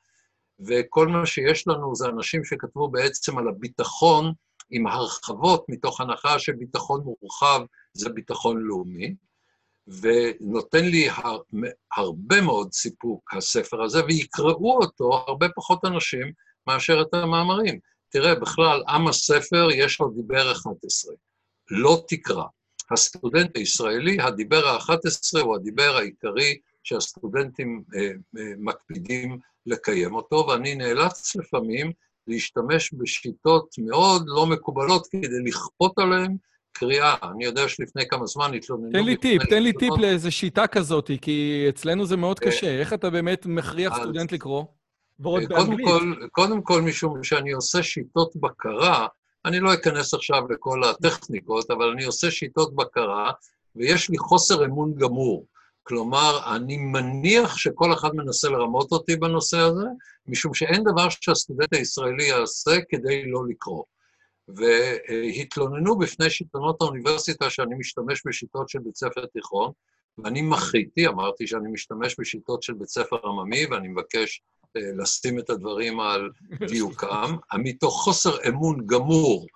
וכל 0.67 1.07
מה 1.07 1.25
שיש 1.25 1.67
לנו 1.67 1.95
זה 1.95 2.07
אנשים 2.07 2.43
שכתבו 2.43 2.88
בעצם 2.88 3.38
על 3.38 3.48
הביטחון 3.48 4.33
עם 4.69 4.88
הרחבות, 4.88 5.65
מתוך 5.69 6.01
הנחה 6.01 6.39
שביטחון 6.39 7.03
מורחב 7.03 7.62
זה 7.93 8.10
ביטחון 8.10 8.62
לאומי, 8.62 9.15
ונותן 9.88 10.86
לי 10.86 11.10
הר, 11.10 11.38
הרבה 11.98 12.41
מאוד 12.41 12.74
סיפוק, 12.74 13.33
הספר 13.33 13.83
הזה, 13.83 14.05
ויקראו 14.05 14.79
אותו 14.81 15.24
הרבה 15.27 15.48
פחות 15.55 15.86
אנשים 15.86 16.31
מאשר 16.67 17.01
את 17.01 17.13
המאמרים. 17.13 17.79
תראה, 18.10 18.36
בכלל, 18.36 18.83
עם 18.88 19.07
הספר 19.07 19.67
יש 19.72 20.00
לו 20.00 20.10
דיבר 20.10 20.51
11, 20.51 21.13
לא 21.72 22.03
תקרא. 22.07 22.45
הסטודנט 22.92 23.58
הישראלי, 23.58 24.18
הדיבר 24.22 24.68
ה-11 24.68 25.40
הוא 25.42 25.56
הדיבר 25.56 25.98
העיקרי 25.98 26.58
שהסטודנטים 26.84 27.84
אה, 27.96 28.02
אה, 28.38 28.54
מקפידים 28.58 29.40
לקיים 29.66 30.16
אותו, 30.16 30.46
ואני 30.50 30.75
נאלץ 30.75 31.36
לפעמים 31.36 31.92
להשתמש 32.28 32.94
בשיטות 32.94 33.75
מאוד 33.78 34.24
לא 34.28 34.46
מקובלות 34.46 35.08
כדי 35.08 35.44
לכפות 35.46 36.00
עליהם 36.00 36.36
קריאה. 36.72 37.16
אני 37.32 37.46
יודע 37.46 37.68
שלפני 37.68 38.08
כמה 38.08 38.25
זמן 38.25 38.54
התלוננו... 38.54 38.92
תן 38.92 39.04
לי 39.04 39.18
טיפ, 39.18 39.44
תן 39.44 39.63
לי 39.63 39.74
טיפ 39.74 39.98
לאיזו 39.98 40.32
שיטה 40.32 40.68
כזאת, 40.68 41.12
כי 41.22 41.66
אצלנו 41.70 42.06
זה 42.06 42.18
מאוד 42.18 42.40
קשה. 42.40 42.80
איך 42.80 42.94
אתה 42.94 43.10
באמת 43.10 43.46
מכריח 43.46 43.98
סטודנט 43.98 44.32
לקרוא? 44.32 44.63
ועוד 45.20 45.44
באנגלית. 45.50 45.88
קודם 46.32 46.62
כל, 46.62 46.82
משום 46.82 47.24
שאני 47.24 47.52
עושה 47.52 47.84
שיטות 47.84 48.36
בקרה, 48.36 49.08
אני 49.45 49.59
לא 49.59 49.73
אכנס 49.73 50.13
עכשיו 50.13 50.41
לכל 50.50 50.83
הטכניקות, 50.83 51.71
אבל 51.71 51.89
אני 51.89 52.03
עושה 52.03 52.31
שיטות 52.31 52.75
בקרה, 52.75 53.31
ויש 53.75 54.09
לי 54.09 54.17
חוסר 54.17 54.65
אמון 54.65 54.95
גמור. 54.95 55.45
כלומר, 55.83 56.55
אני 56.55 56.77
מניח 56.77 57.57
שכל 57.57 57.93
אחד 57.93 58.15
מנסה 58.15 58.50
לרמות 58.50 58.91
אותי 58.91 59.15
בנושא 59.15 59.57
הזה, 59.57 59.85
משום 60.27 60.53
שאין 60.53 60.83
דבר 60.83 61.09
שהסטודנט 61.09 61.73
הישראלי 61.73 62.23
יעשה 62.23 62.71
כדי 62.89 63.25
לא 63.25 63.41
לקרוא. 63.50 63.83
והתלוננו 64.47 65.97
בפני 65.97 66.29
שלטונות 66.29 66.81
האוניברסיטה 66.81 67.50
שאני 67.50 67.75
משתמש 67.75 68.21
בשיטות 68.25 68.69
של 68.69 68.79
בית 68.79 68.95
ספר 68.95 69.25
תיכון, 69.25 69.71
ואני 70.17 70.41
מחיתי, 70.41 71.07
אמרתי 71.07 71.47
שאני 71.47 71.71
משתמש 71.71 72.15
בשיטות 72.19 72.63
של 72.63 72.73
בית 72.73 72.89
ספר 72.89 73.17
עממי, 73.23 73.65
ואני 73.65 73.88
מבקש 73.88 74.41
לשים 74.75 75.39
את 75.39 75.50
הדברים 75.50 76.00
על 76.00 76.30
דיוקם, 76.68 77.36
מתוך 77.63 78.01
חוסר 78.03 78.38
אמון 78.48 78.86
גמור 78.86 79.48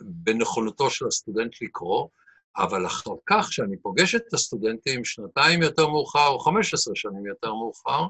בנכונותו 0.00 0.90
של 0.90 1.06
הסטודנט 1.06 1.62
לקרוא, 1.62 2.08
אבל 2.56 2.86
אחר 2.86 3.14
כך, 3.26 3.46
כשאני 3.50 3.76
פוגש 3.76 4.14
את 4.14 4.34
הסטודנטים 4.34 5.04
שנתיים 5.04 5.62
יותר 5.62 5.88
מאוחר, 5.88 6.28
או 6.28 6.38
15 6.38 6.96
שנים 6.96 7.26
יותר 7.26 7.54
מאוחר, 7.54 8.06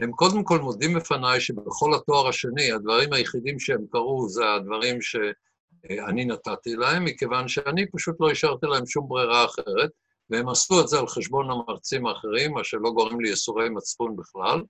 הם 0.00 0.12
קודם 0.12 0.44
כל 0.44 0.58
מודים 0.58 0.94
בפניי 0.94 1.40
שבכל 1.40 1.94
התואר 1.94 2.28
השני, 2.28 2.72
הדברים 2.72 3.12
היחידים 3.12 3.60
שהם 3.60 3.84
קראו 3.90 4.28
זה 4.28 4.54
הדברים 4.54 5.00
שאני 5.00 6.24
נתתי 6.24 6.74
להם, 6.76 7.04
מכיוון 7.04 7.48
שאני 7.48 7.90
פשוט 7.90 8.16
לא 8.20 8.30
השארתי 8.30 8.66
להם 8.66 8.86
שום 8.86 9.08
ברירה 9.08 9.44
אחרת, 9.44 9.90
והם 10.30 10.48
עשו 10.48 10.80
את 10.80 10.88
זה 10.88 10.98
על 10.98 11.06
חשבון 11.06 11.50
המרצים 11.50 12.06
האחרים, 12.06 12.52
מה 12.52 12.64
שלא 12.64 12.90
גורם 12.90 13.20
לי 13.20 13.28
ייסורי 13.28 13.68
מצפון 13.68 14.16
בכלל. 14.16 14.62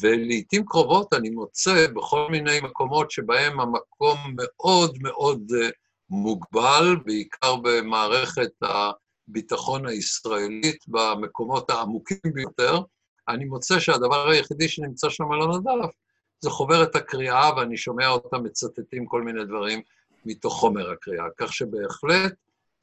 ולעיתים 0.00 0.64
קרובות 0.66 1.12
אני 1.12 1.30
מוצא 1.30 1.86
בכל 1.94 2.30
מיני 2.30 2.60
מקומות 2.60 3.10
שבהם 3.10 3.60
המקום 3.60 4.18
מאוד 4.36 4.98
מאוד 5.00 5.52
אה, 5.62 5.68
מוגבל, 6.10 6.96
בעיקר 7.04 7.56
במערכת 7.56 8.52
הביטחון 8.62 9.86
הישראלית, 9.86 10.84
במקומות 10.88 11.70
העמוקים 11.70 12.18
ביותר, 12.24 12.80
אני 13.28 13.44
מוצא 13.44 13.80
שהדבר 13.80 14.28
היחידי 14.28 14.68
שנמצא 14.68 15.08
שם 15.10 15.32
על 15.32 15.42
הנדף 15.42 15.94
זה 16.40 16.50
חוברת 16.50 16.96
הקריאה, 16.96 17.50
ואני 17.56 17.76
שומע 17.76 18.08
אותם 18.08 18.42
מצטטים 18.42 19.06
כל 19.06 19.22
מיני 19.22 19.44
דברים 19.44 19.80
מתוך 20.24 20.54
חומר 20.54 20.90
הקריאה. 20.90 21.24
כך 21.36 21.52
שבהחלט 21.52 22.34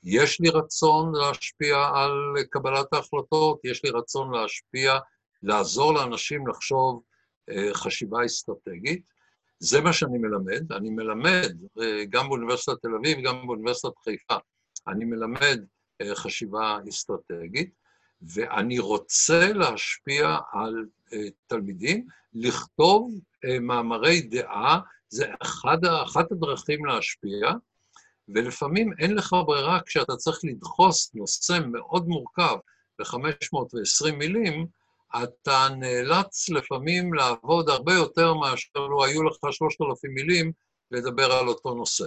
יש 0.04 0.39
לי 0.39 0.50
רצון 0.50 1.15
להשפיע 1.15 1.78
על 1.94 2.12
קבלת 2.50 2.94
ההחלטות, 2.94 3.60
יש 3.63 3.84
לי 3.84 3.89
רצון 3.89 4.34
להשפיע, 4.34 4.98
לעזור 5.43 5.93
לאנשים 5.93 6.47
לחשוב 6.47 7.01
אה, 7.49 7.73
חשיבה 7.73 8.25
אסטרטגית. 8.25 9.04
זה 9.60 9.82
מה 9.82 9.93
שאני 9.93 10.17
מלמד. 10.17 10.71
אני 10.71 10.89
מלמד, 10.89 11.56
אה, 11.82 12.06
גם 12.10 12.30
באוניברסיטת 12.30 12.82
תל 12.82 12.95
אביב, 12.99 13.17
גם 13.27 13.47
באוניברסיטת 13.47 13.97
חיפה, 14.04 14.36
אני 14.88 15.06
מלמד 15.06 15.65
אה, 16.01 16.15
חשיבה 16.15 16.77
אסטרטגית. 16.89 17.82
ואני 18.21 18.80
רוצה 18.80 19.54
להשפיע 19.54 20.38
על 20.54 20.86
תלמידים, 21.47 22.08
לכתוב 22.34 23.12
מאמרי 23.62 24.21
דעה, 24.21 24.80
זה 25.10 25.25
אחד, 25.41 25.86
אחת 25.86 26.32
הדרכים 26.32 26.86
להשפיע, 26.86 27.51
ולפעמים 28.30 28.93
אין 28.99 29.15
לך 29.15 29.36
ברירה 29.45 29.80
כשאתה 29.86 30.15
צריך 30.15 30.39
לדחוס 30.43 31.12
נושא 31.15 31.60
מאוד 31.71 32.08
מורכב 32.08 32.56
ב-520 32.99 34.12
מילים, 34.12 34.67
אתה 35.24 35.67
נאלץ 35.80 36.50
לפעמים 36.50 37.13
לעבוד 37.13 37.69
הרבה 37.69 37.93
יותר 37.93 38.34
מאשר 38.34 38.80
לו 38.89 39.06
היו 39.06 39.24
לך 39.24 39.38
3,000 39.52 40.13
מילים 40.13 40.52
לדבר 40.91 41.32
על 41.32 41.47
אותו 41.47 41.74
נושא. 41.74 42.06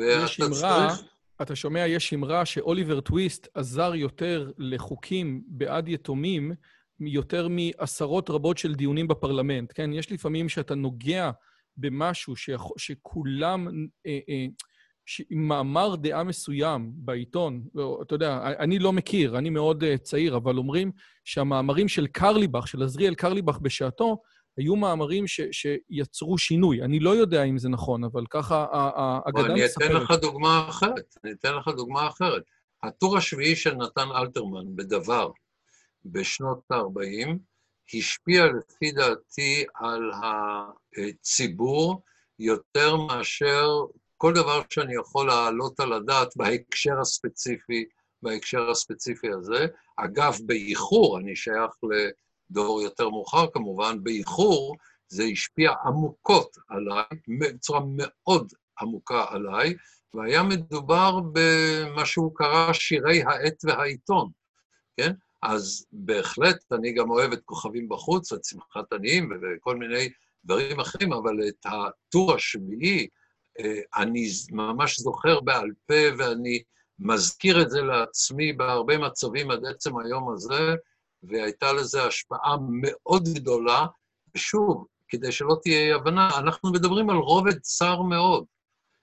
יש 0.00 0.40
אמרה, 0.40 0.88
צריך... 0.88 1.08
אתה 1.42 1.56
שומע, 1.56 1.86
יש 1.86 2.14
אמרה 2.14 2.46
שאוליבר 2.46 3.00
טוויסט 3.00 3.48
עזר 3.54 3.94
יותר 3.94 4.50
לחוקים 4.58 5.42
בעד 5.46 5.88
יתומים 5.88 6.52
יותר 7.00 7.48
מעשרות 7.48 8.30
רבות 8.30 8.58
של 8.58 8.74
דיונים 8.74 9.08
בפרלמנט, 9.08 9.72
כן? 9.74 9.92
יש 9.92 10.12
לפעמים 10.12 10.48
שאתה 10.48 10.74
נוגע 10.74 11.30
במשהו 11.76 12.34
שכולם, 12.76 13.68
אה, 14.06 14.18
אה, 14.28 14.46
עם 15.30 15.48
מאמר 15.48 15.96
דעה 15.96 16.24
מסוים 16.24 16.90
בעיתון, 16.94 17.62
לא, 17.74 17.98
אתה 18.02 18.14
יודע, 18.14 18.40
אני 18.58 18.78
לא 18.78 18.92
מכיר, 18.92 19.38
אני 19.38 19.50
מאוד 19.50 19.84
אה, 19.84 19.98
צעיר, 19.98 20.36
אבל 20.36 20.56
אומרים 20.56 20.92
שהמאמרים 21.24 21.88
של 21.88 22.06
קרליבך, 22.06 22.68
של 22.68 22.82
עזריאל 22.82 23.14
קרליבך 23.14 23.58
בשעתו, 23.58 24.22
היו 24.56 24.76
מאמרים 24.76 25.26
ש, 25.26 25.40
שיצרו 25.52 26.38
שינוי. 26.38 26.82
אני 26.82 27.00
לא 27.00 27.10
יודע 27.10 27.44
אם 27.44 27.58
זה 27.58 27.68
נכון, 27.68 28.04
אבל 28.04 28.24
ככה 28.30 28.66
האגדה 28.72 29.54
מספרת. 29.54 29.82
אני 29.82 29.96
אתן 29.96 30.02
לך 30.02 30.10
דוגמה 30.10 30.66
אחרת. 30.68 31.14
אני 31.24 31.32
אתן 31.32 31.54
לך 31.54 31.68
דוגמה 31.68 32.08
אחרת. 32.08 32.42
הטור 32.82 33.16
השביעי 33.16 33.56
של 33.56 33.74
נתן 33.74 34.08
אלתרמן 34.16 34.76
בדבר 34.76 35.30
בשנות 36.04 36.60
ה-40 36.70 37.28
השפיע 37.94 38.46
לפי 38.46 38.92
דעתי 38.92 39.64
על 39.74 40.10
הציבור 41.02 42.02
יותר 42.38 42.96
מאשר 42.96 43.68
כל 44.18 44.32
דבר 44.32 44.62
שאני 44.70 44.94
יכול 44.94 45.26
להעלות 45.26 45.80
על 45.80 45.92
הדעת 45.92 46.36
בהקשר 46.36 47.00
הספציפי, 47.00 47.84
בהקשר 48.22 48.70
הספציפי 48.70 49.28
הזה. 49.32 49.66
אגב, 49.96 50.38
באיחור, 50.46 51.18
אני 51.18 51.36
שייך 51.36 51.70
ל... 51.82 52.10
דור 52.50 52.82
יותר 52.82 53.08
מאוחר 53.08 53.46
כמובן, 53.52 53.98
באיחור, 54.02 54.76
זה 55.08 55.24
השפיע 55.24 55.72
עמוקות 55.84 56.56
עליי, 56.68 57.04
בצורה 57.40 57.80
מאוד 57.96 58.52
עמוקה 58.80 59.24
עליי, 59.28 59.74
והיה 60.14 60.42
מדובר 60.42 61.20
במה 61.32 62.06
שהוא 62.06 62.32
קרא 62.34 62.72
שירי 62.72 63.22
העט 63.22 63.64
והעיתון, 63.64 64.30
כן? 64.96 65.12
אז 65.42 65.86
בהחלט, 65.92 66.72
אני 66.72 66.92
גם 66.92 67.10
אוהב 67.10 67.32
את 67.32 67.40
כוכבים 67.44 67.88
בחוץ, 67.88 68.32
את 68.32 68.44
שמחת 68.44 68.92
עניים 68.92 69.30
וכל 69.42 69.76
מיני 69.76 70.08
דברים 70.44 70.80
אחרים, 70.80 71.12
אבל 71.12 71.48
את 71.48 71.66
הטור 71.66 72.34
השביעי, 72.34 73.08
אני 73.96 74.28
ממש 74.50 75.00
זוכר 75.00 75.40
בעל 75.40 75.70
פה, 75.86 75.94
ואני 76.18 76.62
מזכיר 76.98 77.62
את 77.62 77.70
זה 77.70 77.80
לעצמי 77.80 78.52
בהרבה 78.52 78.98
מצבים 78.98 79.50
עד 79.50 79.66
עצם 79.66 79.98
היום 79.98 80.32
הזה, 80.32 80.74
והייתה 81.22 81.72
לזה 81.72 82.04
השפעה 82.04 82.56
מאוד 82.70 83.28
גדולה. 83.34 83.86
ושוב, 84.34 84.86
כדי 85.08 85.32
שלא 85.32 85.56
תהיה 85.62 85.78
אי 85.78 85.92
הבנה, 85.92 86.38
אנחנו 86.38 86.72
מדברים 86.72 87.10
על 87.10 87.16
רובד 87.16 87.58
צר 87.58 88.02
מאוד, 88.02 88.44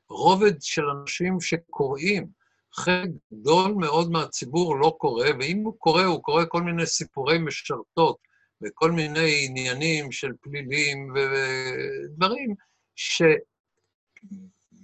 רובד 0.10 0.62
של 0.62 0.84
אנשים 0.86 1.42
שקוראים. 1.42 2.28
חלק 2.74 3.10
גדול 3.34 3.72
מאוד 3.72 4.12
מהציבור 4.12 4.80
לא 4.80 4.96
קורא, 4.98 5.28
ואם 5.40 5.62
הוא 5.66 5.76
קורא, 5.78 6.04
הוא 6.04 6.24
קורא 6.24 6.44
כל 6.48 6.62
מיני 6.62 6.86
סיפורי 6.86 7.38
משרתות 7.38 8.18
וכל 8.62 8.92
מיני 8.92 9.46
עניינים 9.46 10.12
של 10.12 10.32
פלילים 10.42 11.14
ודברים 11.16 12.56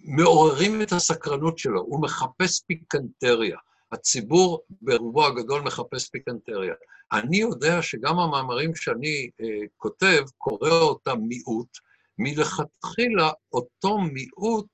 שמעוררים 0.06 0.82
את 0.82 0.91
הסקרנות 0.91 1.58
שלו, 1.58 1.82
הוא 1.82 2.01
מחפש 2.01 2.62
פיקנטריה. 2.67 3.58
הציבור 3.91 4.62
ברובו 4.82 5.25
הגדול 5.25 5.62
מחפש 5.62 6.10
פיקנטריה. 6.10 6.73
אני 7.12 7.38
יודע 7.38 7.82
שגם 7.82 8.19
המאמרים 8.19 8.75
שאני 8.75 9.30
אה, 9.41 9.67
כותב, 9.77 10.23
קורא 10.38 10.69
אותם 10.69 11.17
מיעוט, 11.21 11.77
מלכתחילה 12.17 13.32
אותו 13.54 13.97
מיעוט 13.97 14.67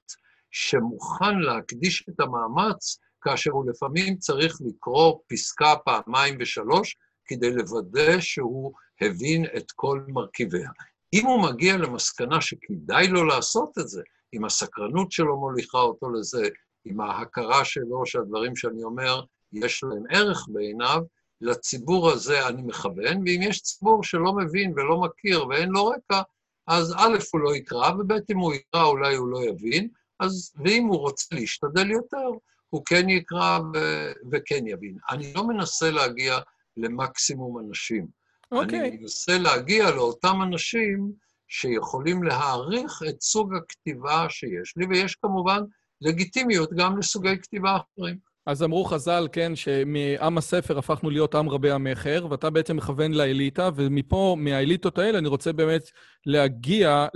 שמוכן 0.51 1.39
להקדיש 1.39 2.05
את 2.09 2.19
המאמץ, 2.19 2.99
כאשר 3.21 3.51
הוא 3.51 3.69
לפעמים 3.69 4.17
צריך 4.17 4.57
לקרוא 4.65 5.19
פסקה 5.27 5.73
פעמיים 5.85 6.37
ושלוש, 6.39 6.95
כדי 7.25 7.51
לוודא 7.51 8.19
שהוא 8.19 8.73
הבין 9.01 9.45
את 9.57 9.71
כל 9.71 10.01
מרכיביה. 10.07 10.69
אם 11.13 11.25
הוא 11.25 11.49
מגיע 11.49 11.77
למסקנה 11.77 12.41
שכדאי 12.41 13.07
לו 13.07 13.23
לעשות 13.23 13.77
את 13.79 13.87
זה, 13.87 14.01
אם 14.33 14.45
הסקרנות 14.45 15.11
שלו 15.11 15.39
מוליכה 15.39 15.77
אותו 15.77 16.09
לזה, 16.09 16.47
עם 16.85 17.01
ההכרה 17.01 17.65
שלו 17.65 18.05
שהדברים 18.05 18.55
שאני 18.55 18.83
אומר, 18.83 19.21
יש 19.53 19.83
להם 19.83 20.03
ערך 20.09 20.45
בעיניו, 20.49 21.01
לציבור 21.41 22.09
הזה 22.09 22.47
אני 22.47 22.61
מכוון, 22.61 23.17
ואם 23.17 23.39
יש 23.41 23.61
ציבור 23.61 24.03
שלא 24.03 24.33
מבין 24.33 24.73
ולא 24.75 25.01
מכיר 25.01 25.47
ואין 25.47 25.69
לו 25.69 25.85
רקע, 25.85 26.21
אז 26.67 26.93
א', 26.97 27.17
הוא 27.33 27.41
לא 27.41 27.55
יקרא, 27.55 27.91
וב', 27.91 28.11
אם 28.31 28.37
הוא 28.37 28.53
יקרא, 28.53 28.83
אולי 28.83 29.15
הוא 29.15 29.27
לא 29.27 29.43
יבין, 29.43 29.87
אז, 30.19 30.51
ואם 30.65 30.83
הוא 30.83 30.97
רוצה 30.97 31.35
להשתדל 31.35 31.91
יותר, 31.91 32.29
הוא 32.69 32.81
כן 32.85 33.09
יקרא 33.09 33.59
ו- 33.73 34.11
וכן 34.31 34.67
יבין. 34.67 34.97
אני 35.09 35.33
לא 35.33 35.47
מנסה 35.47 35.91
להגיע 35.91 36.39
למקסימום 36.77 37.59
אנשים. 37.59 38.07
אוקיי. 38.51 38.79
Okay. 38.79 38.87
אני 38.87 38.97
מנסה 38.97 39.37
להגיע 39.37 39.91
לאותם 39.91 40.41
אנשים 40.43 41.11
שיכולים 41.47 42.23
להעריך 42.23 43.03
את 43.09 43.21
סוג 43.21 43.53
הכתיבה 43.55 44.25
שיש 44.29 44.73
לי, 44.77 44.85
ויש 44.89 45.15
כמובן 45.15 45.61
לגיטימיות 46.01 46.73
גם 46.73 46.97
לסוגי 46.97 47.37
כתיבה 47.41 47.77
אחרים. 47.77 48.27
אז 48.45 48.63
אמרו 48.63 48.85
חז"ל, 48.85 49.27
כן, 49.31 49.55
שמעם 49.55 50.37
הספר 50.37 50.77
הפכנו 50.77 51.09
להיות 51.09 51.35
עם 51.35 51.49
רבי 51.49 51.71
המכר, 51.71 52.27
ואתה 52.29 52.49
בעצם 52.49 52.77
מכוון 52.77 53.13
לאליטה, 53.13 53.69
ומפה, 53.75 54.35
מהאליטות 54.39 54.97
האלה, 54.97 55.17
אני 55.17 55.27
רוצה 55.27 55.53
באמת 55.53 55.81
להגיע 56.25 57.07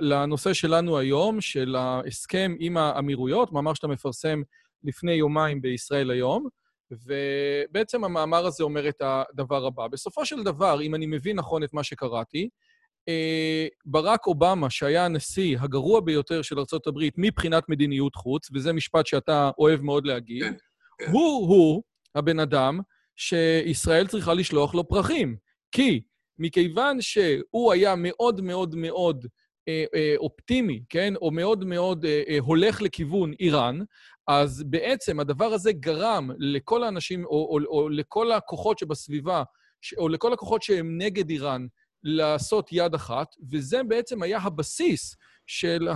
לנושא 0.00 0.52
שלנו 0.52 0.98
היום, 0.98 1.40
של 1.40 1.76
ההסכם 1.76 2.54
עם 2.58 2.76
האמירויות, 2.76 3.52
מאמר 3.52 3.74
שאתה 3.74 3.88
מפרסם 3.88 4.42
לפני 4.84 5.12
יומיים 5.12 5.60
בישראל 5.60 6.10
היום, 6.10 6.46
ובעצם 6.90 8.04
המאמר 8.04 8.46
הזה 8.46 8.64
אומר 8.64 8.88
את 8.88 9.02
הדבר 9.04 9.66
הבא. 9.66 9.88
בסופו 9.88 10.26
של 10.26 10.42
דבר, 10.42 10.82
אם 10.82 10.94
אני 10.94 11.06
מבין 11.06 11.36
נכון 11.36 11.62
את 11.62 11.72
מה 11.72 11.82
שקראתי, 11.82 12.48
ברק 13.84 14.26
אובמה, 14.26 14.70
שהיה 14.70 15.04
הנשיא 15.04 15.58
הגרוע 15.60 16.00
ביותר 16.00 16.42
של 16.42 16.58
ארה"ב 16.58 16.98
מבחינת 17.16 17.68
מדיניות 17.68 18.14
חוץ, 18.14 18.48
וזה 18.54 18.72
משפט 18.72 19.06
שאתה 19.06 19.50
אוהב 19.58 19.80
מאוד 19.82 20.06
להגיד, 20.06 20.42
כן, 20.42 20.54
כן. 20.98 21.10
הוא-הוא 21.12 21.82
הבן 22.14 22.40
אדם 22.40 22.80
שישראל 23.16 24.06
צריכה 24.06 24.34
לשלוח 24.34 24.74
לו 24.74 24.88
פרחים. 24.88 25.36
כי 25.72 26.00
מכיוון 26.38 27.00
שהוא 27.00 27.72
היה 27.72 27.94
מאוד 27.96 28.40
מאוד 28.40 28.74
מאוד 28.74 29.26
אה, 29.68 29.84
אה, 29.94 30.14
אופטימי, 30.16 30.82
כן? 30.88 31.16
או 31.16 31.30
מאוד 31.30 31.64
מאוד 31.64 32.04
אה, 32.04 32.22
אה, 32.28 32.38
הולך 32.40 32.82
לכיוון 32.82 33.32
איראן, 33.40 33.78
אז 34.28 34.64
בעצם 34.66 35.20
הדבר 35.20 35.44
הזה 35.44 35.72
גרם 35.72 36.30
לכל 36.38 36.84
האנשים, 36.84 37.24
או, 37.24 37.30
או, 37.30 37.58
או 37.66 37.88
לכל 37.88 38.32
הכוחות 38.32 38.78
שבסביבה, 38.78 39.42
או 39.98 40.08
לכל 40.08 40.32
הכוחות 40.32 40.62
שהם 40.62 40.98
נגד 40.98 41.30
איראן, 41.30 41.66
לעשות 42.02 42.68
יד 42.72 42.94
אחת, 42.94 43.26
וזה 43.50 43.82
בעצם 43.82 44.22
היה 44.22 44.38
הבסיס 44.38 45.16
של 45.46 45.88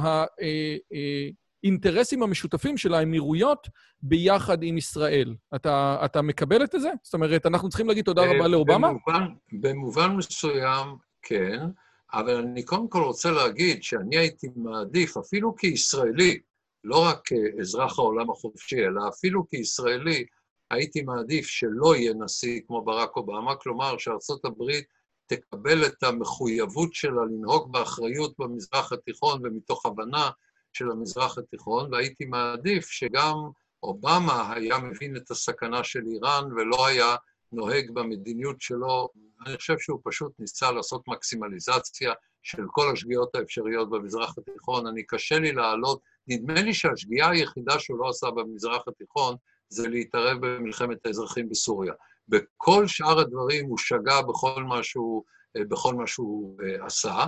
האינטרסים 1.63 2.23
אה, 2.23 2.27
המשותפים 2.27 2.77
של 2.77 2.95
האמירויות 2.95 3.69
ביחד 4.03 4.63
עם 4.63 4.79
ישראל. 4.79 5.35
אתה, 5.55 5.97
אתה 6.05 6.23
מקבל 6.23 6.65
את 6.65 6.75
זה? 6.79 6.91
זאת 7.03 7.15
אומרת, 7.15 7.47
אנחנו 7.47 7.69
צריכים 7.69 7.89
להגיד 7.89 8.05
תודה 8.05 8.23
רבה 8.23 8.49
לאובמה? 8.49 8.89
במובן, 8.89 9.27
במובן 9.61 10.17
מסוים, 10.17 10.97
כן, 11.23 11.67
אבל 12.15 12.37
אני 12.37 12.63
קודם 12.63 12.89
כל 12.89 13.03
רוצה 13.03 13.31
להגיד 13.31 13.83
שאני 13.83 14.17
הייתי 14.17 14.47
מעדיף, 14.57 15.17
אפילו 15.17 15.57
כישראלי, 15.57 16.39
לא 16.85 17.05
רק 17.05 17.21
כאזרח 17.25 17.99
העולם 17.99 18.31
החופשי, 18.31 18.87
אלא 18.87 19.09
אפילו 19.09 19.49
כישראלי, 19.49 20.25
הייתי 20.71 21.03
מעדיף 21.03 21.47
שלא 21.47 21.97
יהיה 21.97 22.13
נשיא 22.15 22.61
כמו 22.67 22.85
ברק 22.85 23.17
אובמה, 23.17 23.57
כלומר 23.57 23.99
שארצות 23.99 24.45
הברית 24.45 24.85
תקבל 25.27 25.87
את 25.87 26.03
המחויבות 26.03 26.95
שלה 26.95 27.25
לנהוג 27.25 27.73
באחריות 27.73 28.35
במזרח 28.39 28.93
התיכון 28.93 29.41
ומתוך 29.45 29.87
הבנה 29.87 30.31
של 30.73 30.91
המזרח 30.91 31.39
התיכון, 31.39 31.95
והייתי 31.95 32.25
מעדיף 32.25 32.87
שגם 32.87 33.35
אובמה 33.83 34.53
היה 34.53 34.79
מבין 34.79 35.17
את 35.17 35.31
הסכנה 35.31 35.85
של 35.85 36.01
איראן 36.07 36.53
ולא 36.53 36.87
היה 36.87 37.17
נוהג 37.53 37.91
במדיניות 37.91 38.61
שלו. 38.61 39.09
אני 39.47 39.57
חושב 39.57 39.79
שהוא 39.79 40.01
פשוט 40.05 40.33
ניסה 40.39 40.73
לעשות 40.73 41.09
מקסימליזציה 41.09 42.13
של 42.43 42.63
כל 42.73 42.93
השגיאות 42.93 43.35
האפשריות 43.35 43.91
במזרח 43.91 44.39
התיכון. 44.39 44.87
אני, 44.87 45.03
קשה 45.07 45.39
לי 45.39 45.53
להעלות, 45.53 46.01
נדמה 46.29 46.63
לי 46.63 46.75
שהשגיאה 46.75 47.31
היחידה 47.31 47.79
שהוא 47.79 47.99
לא 47.99 48.09
עשה 48.09 48.31
במזרח 48.31 48.89
התיכון 48.89 49.37
זה 49.69 49.89
להתערב 49.89 50.47
במלחמת 50.47 51.07
האזרחים 51.07 51.49
בסוריה. 51.49 51.93
בכל 52.29 52.87
שאר 52.87 53.19
הדברים 53.19 53.67
הוא 53.67 53.79
שגה 53.79 54.23
בכל 54.23 54.63
מה 54.63 54.83
שהוא, 54.83 55.25
בכל 55.59 55.95
מה 55.95 56.07
שהוא 56.07 56.59
אה, 56.63 56.87
עשה 56.87 57.27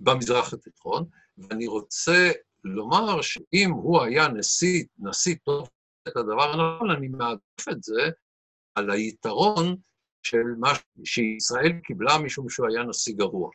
במזרח 0.00 0.52
התיכון, 0.52 1.04
ואני 1.38 1.66
רוצה 1.66 2.30
לומר 2.64 3.22
שאם 3.22 3.70
הוא 3.70 4.02
היה 4.02 4.28
נשיא, 4.28 4.84
נשיא 4.98 5.34
טוב 5.44 5.68
את 6.08 6.16
הדבר 6.16 6.42
הנכון, 6.42 6.90
אני 6.90 7.08
מעדיף 7.08 7.68
את 7.70 7.82
זה 7.82 8.10
על 8.74 8.90
היתרון 8.90 9.76
של 10.22 10.44
מה 10.58 10.72
שישראל 11.04 11.72
קיבלה 11.84 12.18
משום 12.18 12.48
שהוא 12.48 12.68
היה 12.68 12.82
נשיא 12.82 13.14
גרוע. 13.16 13.50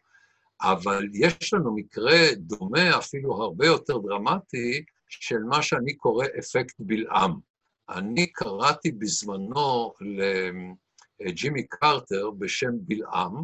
אבל 0.61 1.07
יש 1.13 1.53
לנו 1.53 1.75
מקרה 1.75 2.17
דומה, 2.37 2.97
אפילו 2.97 3.33
הרבה 3.33 3.65
יותר 3.65 3.97
דרמטי, 3.97 4.83
של 5.09 5.39
מה 5.39 5.61
שאני 5.61 5.95
קורא 5.95 6.25
אפקט 6.39 6.75
בלעם. 6.79 7.39
אני 7.89 8.27
קראתי 8.31 8.91
בזמנו 8.91 9.93
לג'ימי 11.19 11.67
קרטר 11.67 12.29
בשם 12.31 12.71
בלעם, 12.71 13.43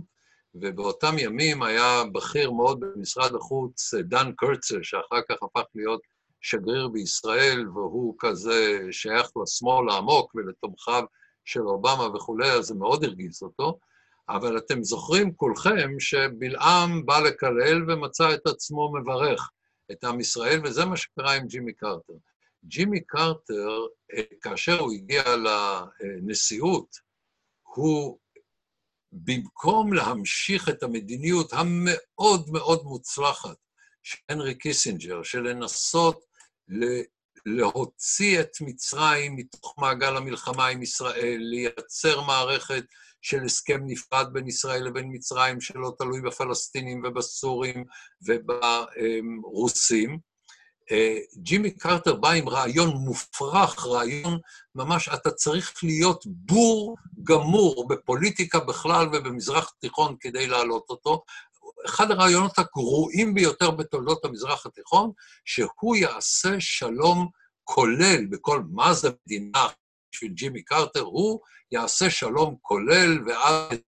ובאותם 0.56 1.16
ימים 1.20 1.64
היה 1.64 2.04
בכיר 2.14 2.52
מאוד 2.52 2.80
במשרד 2.80 3.36
החוץ, 3.36 3.94
דן 3.94 4.32
קרצר, 4.38 4.82
שאחר 4.82 5.22
כך 5.30 5.36
הפך 5.44 5.64
להיות 5.76 6.02
שגריר 6.42 6.88
בישראל, 6.88 7.70
והוא 7.70 8.16
כזה 8.20 8.88
שייך 8.92 9.28
לשמאל 9.44 9.90
העמוק 9.90 10.36
ולתומכיו 10.36 11.04
של 11.46 11.62
אובמה 11.62 12.08
וכולי, 12.16 12.52
אז 12.52 12.66
זה 12.66 12.76
מאוד 12.76 13.04
הרגיז 13.04 13.44
אותו. 13.44 13.80
אבל 14.30 14.58
אתם 14.58 14.84
זוכרים 14.84 15.34
כולכם 15.34 16.00
שבלעם 16.00 17.06
בא 17.06 17.20
לקלל 17.20 17.92
ומצא 17.92 18.34
את 18.34 18.48
עצמו 18.48 18.94
מברך 18.94 19.50
את 19.92 20.04
עם 20.04 20.20
ישראל, 20.20 20.60
וזה 20.64 20.86
מה 20.86 20.98
שקרה 20.98 21.34
עם 21.34 21.48
ג'ימי 21.48 21.74
קרטר. 21.74 22.14
ג'ימי 22.68 23.02
קרטר, 23.06 23.86
אה, 24.14 24.24
כאשר 24.42 24.80
הוא 24.80 24.94
הגיע 24.94 25.24
לנשיאות, 25.36 26.96
הוא, 27.64 28.20
במקום 29.12 29.94
להמשיך 29.94 30.70
את 30.70 30.84
המדיניות 30.84 31.54
המאוד 31.54 32.50
מאוד 32.50 32.84
מוצלחת 32.84 33.58
של 34.04 34.18
הנרי 34.30 34.56
קיסינג'ר, 34.56 35.24
של 35.24 35.40
לנסות 35.40 36.26
להוציא 37.46 38.40
את 38.40 38.52
מצרים 38.62 39.36
מתוך 39.36 39.76
מעגל 39.78 40.18
המלחמה 40.18 40.68
עם 40.68 40.82
ישראל, 40.82 41.38
לייצר 41.40 42.22
מערכת 42.22 42.84
של 43.22 43.44
הסכם 43.44 43.82
נפרד 43.86 44.34
בין 44.34 44.48
ישראל 44.48 44.84
לבין 44.84 45.10
מצרים, 45.12 45.62
שלא 45.62 45.96
תלוי 45.98 46.22
בפלסטינים 46.22 47.04
ובסורים 47.04 47.84
וברוסים. 48.22 50.20
אה, 50.92 51.18
ג'ימי 51.38 51.72
קרטר 51.72 52.16
בא 52.16 52.32
עם 52.32 52.50
רעיון 52.50 52.90
מופרך, 52.90 53.86
רעיון 53.86 54.40
ממש, 54.76 55.10
אתה 55.10 55.32
צריך 55.32 55.74
להיות 55.84 56.24
בור 56.26 56.96
גמור 57.24 57.88
בפוליטיקה 57.88 58.60
בכלל 58.60 59.08
ובמזרח 59.08 59.74
התיכון 59.78 60.16
כדי 60.20 60.48
להעלות 60.48 60.86
אותו. 60.90 61.24
אחד 61.86 62.12
הרעיונות 62.12 62.60
הגרועים 62.60 63.34
ביותר 63.34 63.72
בתולדות 63.72 64.26
המזרח 64.26 64.66
התיכון, 64.66 65.12
שהוא 65.46 65.96
יעשה 65.96 66.56
שלום 66.60 67.30
כולל 67.64 68.26
בכל 68.26 68.64
מה 68.72 68.94
זה 68.94 69.10
מדינה 69.26 69.68
בשביל 70.12 70.32
ג'ימי 70.32 70.64
קרטר, 70.64 71.02
הוא 71.02 71.40
יעשה 71.72 72.10
שלום 72.10 72.56
כולל, 72.62 73.20
ואז 73.28 73.80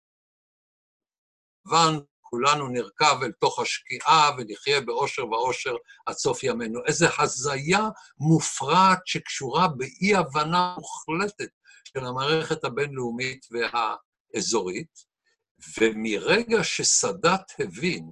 כולנו 2.30 2.68
נרכב 2.68 3.18
אל 3.24 3.32
תוך 3.32 3.60
השקיעה 3.60 4.32
ונחיה 4.38 4.82
באושר 4.82 5.28
ואושר 5.28 5.76
עד 6.06 6.16
סוף 6.16 6.44
ימינו. 6.44 6.80
איזו 6.86 7.08
הזיה 7.20 7.90
מופרעת 8.20 9.00
שקשורה 9.06 9.68
באי-הבנה 9.68 10.76
מוחלטת 10.78 11.50
של 11.84 12.06
המערכת 12.06 12.64
הבינלאומית 12.64 13.46
והאזורית, 13.52 15.08
ומרגע 15.80 16.64
שסאדאת 16.64 17.52
הבין 17.60 18.12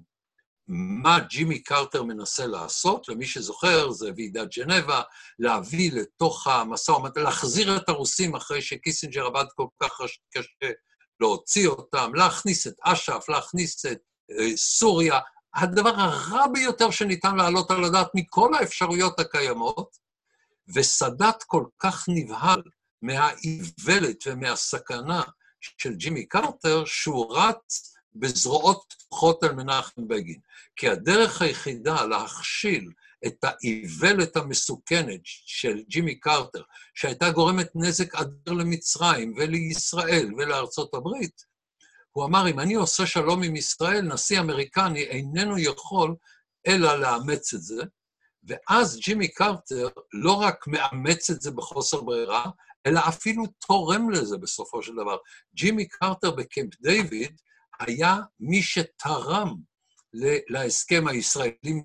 מה 0.67 1.19
ג'ימי 1.19 1.63
קרטר 1.63 2.03
מנסה 2.03 2.47
לעשות, 2.47 3.09
למי 3.09 3.25
שזוכר, 3.25 3.91
זה 3.91 4.11
ועידת 4.15 4.47
ג'נבה, 4.57 5.01
להביא 5.39 5.91
לתוך 5.91 6.47
המשא 6.47 6.91
ומתן, 6.91 7.21
להחזיר 7.21 7.77
את 7.77 7.89
הרוסים 7.89 8.35
אחרי 8.35 8.61
שקיסינג'ר 8.61 9.25
עבד 9.25 9.45
כל 9.55 9.67
כך 9.83 9.99
קשה 10.33 10.71
להוציא 11.19 11.67
אותם, 11.67 12.11
להכניס 12.15 12.67
את 12.67 12.75
אש"ף, 12.81 13.25
להכניס 13.29 13.85
את 13.85 13.99
אה, 14.31 14.57
סוריה, 14.57 15.19
הדבר 15.55 15.89
הרע 15.95 16.47
ביותר 16.47 16.91
שניתן 16.91 17.35
להעלות 17.35 17.71
על 17.71 17.83
הדעת 17.83 18.07
מכל 18.15 18.55
האפשרויות 18.55 19.19
הקיימות, 19.19 19.97
וסאדאת 20.75 21.43
כל 21.43 21.65
כך 21.79 22.05
נבהל 22.07 22.61
מהאיוולת 23.01 24.23
ומהסכנה 24.25 25.21
של 25.77 25.95
ג'ימי 25.95 26.25
קרטר, 26.25 26.85
שהוא 26.85 27.37
רץ 27.37 27.95
בזרועות 28.15 28.93
פתוחות 28.93 29.43
על 29.43 29.51
מנחם 29.51 30.07
בגין. 30.07 30.39
כי 30.75 30.89
הדרך 30.89 31.41
היחידה 31.41 32.05
להכשיל 32.05 32.91
את 33.25 33.43
האיוולת 33.43 34.35
המסוכנת 34.35 35.21
של 35.23 35.83
ג'ימי 35.89 36.19
קרטר, 36.19 36.61
שהייתה 36.95 37.31
גורמת 37.31 37.69
נזק 37.75 38.15
אדיר 38.15 38.53
למצרים 38.53 39.33
ולישראל 39.37 40.33
ולארצות 40.37 40.93
הברית, 40.93 41.55
הוא 42.11 42.25
אמר, 42.25 42.49
אם 42.49 42.59
אני 42.59 42.73
עושה 42.73 43.05
שלום 43.05 43.43
עם 43.43 43.55
ישראל, 43.55 44.01
נשיא 44.01 44.39
אמריקני 44.39 45.03
איננו 45.03 45.57
יכול 45.57 46.15
אלא 46.67 46.99
לאמץ 46.99 47.53
את 47.53 47.61
זה, 47.61 47.83
ואז 48.43 48.99
ג'ימי 48.99 49.27
קרטר 49.27 49.87
לא 50.13 50.31
רק 50.33 50.67
מאמץ 50.67 51.29
את 51.29 51.41
זה 51.41 51.51
בחוסר 51.51 52.01
ברירה, 52.01 52.45
אלא 52.85 52.99
אפילו 53.07 53.43
תורם 53.67 54.09
לזה 54.09 54.37
בסופו 54.37 54.83
של 54.83 54.93
דבר. 54.93 55.17
ג'ימי 55.55 55.87
קרטר 55.87 56.31
בקמפ 56.31 56.81
דיוויד 56.81 57.41
היה 57.79 58.17
מי 58.39 58.63
שתרם 58.63 59.55
להסכם 60.49 61.07
הישראלי, 61.07 61.83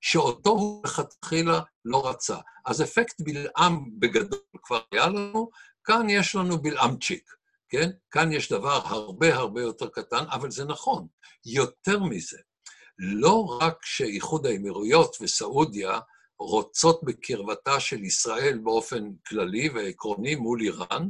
שאותו 0.00 0.50
הוא 0.50 0.82
לכתחילה 0.84 1.60
לא 1.84 2.08
רצה. 2.08 2.36
אז 2.66 2.82
אפקט 2.82 3.20
בלעם 3.20 3.84
בגדול 3.98 4.40
כבר 4.62 4.80
היה 4.92 5.06
לנו, 5.06 5.50
כאן 5.84 6.10
יש 6.10 6.34
לנו 6.34 6.58
בלעמצ'יק, 6.62 7.30
כן? 7.68 7.90
כאן 8.10 8.32
יש 8.32 8.52
דבר 8.52 8.80
הרבה 8.84 9.34
הרבה 9.34 9.60
יותר 9.60 9.88
קטן, 9.88 10.24
אבל 10.30 10.50
זה 10.50 10.64
נכון. 10.64 11.06
יותר 11.46 12.02
מזה, 12.02 12.38
לא 12.98 13.58
רק 13.60 13.76
שאיחוד 13.84 14.46
האמירויות 14.46 15.16
וסעודיה 15.20 16.00
רוצות 16.38 17.00
בקרבתה 17.04 17.80
של 17.80 18.04
ישראל 18.04 18.58
באופן 18.58 19.04
כללי 19.26 19.68
ועקרוני 19.68 20.34
מול 20.34 20.60
איראן, 20.60 21.08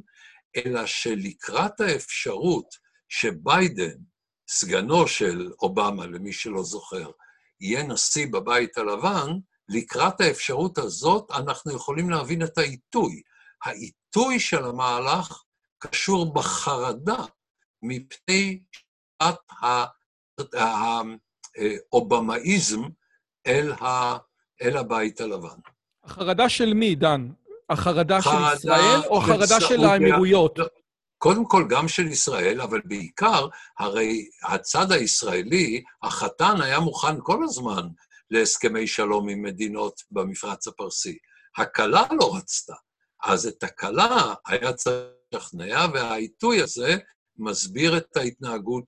אלא 0.57 0.87
שלקראת 0.87 1.81
האפשרות 1.81 2.75
שביידן, 3.09 3.97
סגנו 4.49 5.09
של 5.09 5.53
אובמה, 5.63 6.07
למי 6.07 6.33
שלא 6.33 6.63
זוכר, 6.63 7.11
יהיה 7.61 7.83
נשיא 7.83 8.27
בבית 8.33 8.79
הלבן, 8.79 9.31
לקראת 9.69 10.21
האפשרות 10.21 10.79
הזאת 10.79 11.31
אנחנו 11.31 11.73
יכולים 11.73 12.11
להבין 12.11 12.43
את 12.43 12.59
העיתוי. 12.59 13.23
העיתוי 13.65 14.41
של 14.41 14.65
המהלך 14.65 15.43
קשור 15.79 16.35
בחרדה 16.35 17.25
מפני 17.83 18.61
שעת 18.73 19.39
האובמאיזם 21.93 22.81
אל, 23.47 23.73
ה, 23.73 24.17
אל 24.63 24.77
הבית 24.77 25.21
הלבן. 25.21 25.59
החרדה 26.05 26.49
של 26.49 26.75
מי, 26.75 26.95
דן? 26.95 27.29
החרדה 27.71 28.23
של 28.23 28.31
ישראל 28.55 29.01
או 29.07 29.19
החרדה 29.19 29.61
של 29.61 29.85
האמירויות? 29.85 30.59
קודם 31.19 31.45
כל, 31.47 31.65
גם 31.69 31.89
של 31.89 32.07
ישראל, 32.07 32.61
אבל 32.61 32.81
בעיקר, 32.85 33.47
הרי 33.79 34.29
הצד 34.45 34.93
הישראלי, 34.93 35.83
החתן 36.03 36.61
היה 36.61 36.81
מוכן 36.81 37.17
כל 37.23 37.45
הזמן 37.45 37.89
להסכמי 38.31 38.87
שלום 38.87 39.29
עם 39.29 39.43
מדינות 39.43 40.03
במפרץ 40.11 40.69
הפרסי. 40.69 41.19
הכלה 41.57 42.03
לא 42.21 42.37
רצתה. 42.37 42.75
אז 43.25 43.47
את 43.47 43.63
הכלה 43.63 44.35
היה 44.47 44.73
צריך 44.73 45.07
לשכנע, 45.35 45.87
והעיתוי 45.95 46.63
הזה 46.63 46.97
מסביר 47.39 47.97
את 47.97 48.17
ההתנהגות 48.17 48.85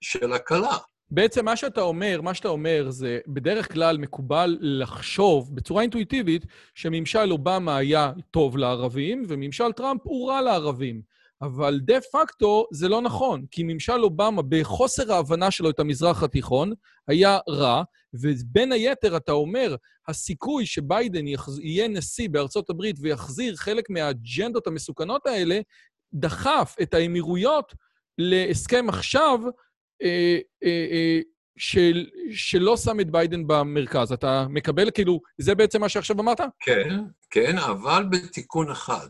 של, 0.00 0.32
הכלה. 0.32 0.76
בעצם 1.10 1.44
מה 1.44 1.56
שאתה 1.56 1.80
אומר, 1.80 2.20
מה 2.20 2.34
שאתה 2.34 2.48
אומר 2.48 2.90
זה, 2.90 3.18
בדרך 3.28 3.72
כלל 3.72 3.98
מקובל 3.98 4.58
לחשוב 4.60 5.56
בצורה 5.56 5.82
אינטואיטיבית 5.82 6.46
שממשל 6.74 7.32
אובמה 7.32 7.76
היה 7.76 8.12
טוב 8.30 8.56
לערבים 8.56 9.22
וממשל 9.28 9.72
טראמפ 9.72 10.00
הוא 10.04 10.30
רע 10.30 10.40
לערבים. 10.40 11.02
אבל 11.42 11.80
דה 11.82 12.00
פקטו 12.12 12.66
זה 12.72 12.88
לא 12.88 13.02
נכון, 13.02 13.44
כי 13.50 13.62
ממשל 13.62 14.02
אובמה, 14.04 14.42
בחוסר 14.48 15.12
ההבנה 15.12 15.50
שלו 15.50 15.70
את 15.70 15.80
המזרח 15.80 16.22
התיכון, 16.22 16.72
היה 17.08 17.38
רע, 17.48 17.82
ובין 18.14 18.72
היתר, 18.72 19.16
אתה 19.16 19.32
אומר, 19.32 19.76
הסיכוי 20.08 20.66
שביידן 20.66 21.24
יהיה 21.62 21.88
נשיא 21.88 22.28
בארצות 22.28 22.70
הברית 22.70 22.96
ויחזיר 23.00 23.56
חלק 23.56 23.90
מהאג'נדות 23.90 24.66
המסוכנות 24.66 25.26
האלה, 25.26 25.60
דחף 26.14 26.76
את 26.82 26.94
האמירויות 26.94 27.74
להסכם 28.18 28.88
עכשיו 28.88 29.40
אה, 30.02 30.38
אה, 30.64 30.86
אה, 30.90 31.20
של, 31.56 32.06
שלא 32.32 32.76
שם 32.76 33.00
את 33.00 33.10
ביידן 33.10 33.46
במרכז. 33.46 34.12
אתה 34.12 34.46
מקבל, 34.48 34.90
כאילו, 34.90 35.20
זה 35.38 35.54
בעצם 35.54 35.80
מה 35.80 35.88
שעכשיו 35.88 36.20
אמרת? 36.20 36.40
כן, 36.60 36.88
כן, 37.30 37.58
אבל 37.58 38.04
בתיקון 38.10 38.70
אחד. 38.70 39.06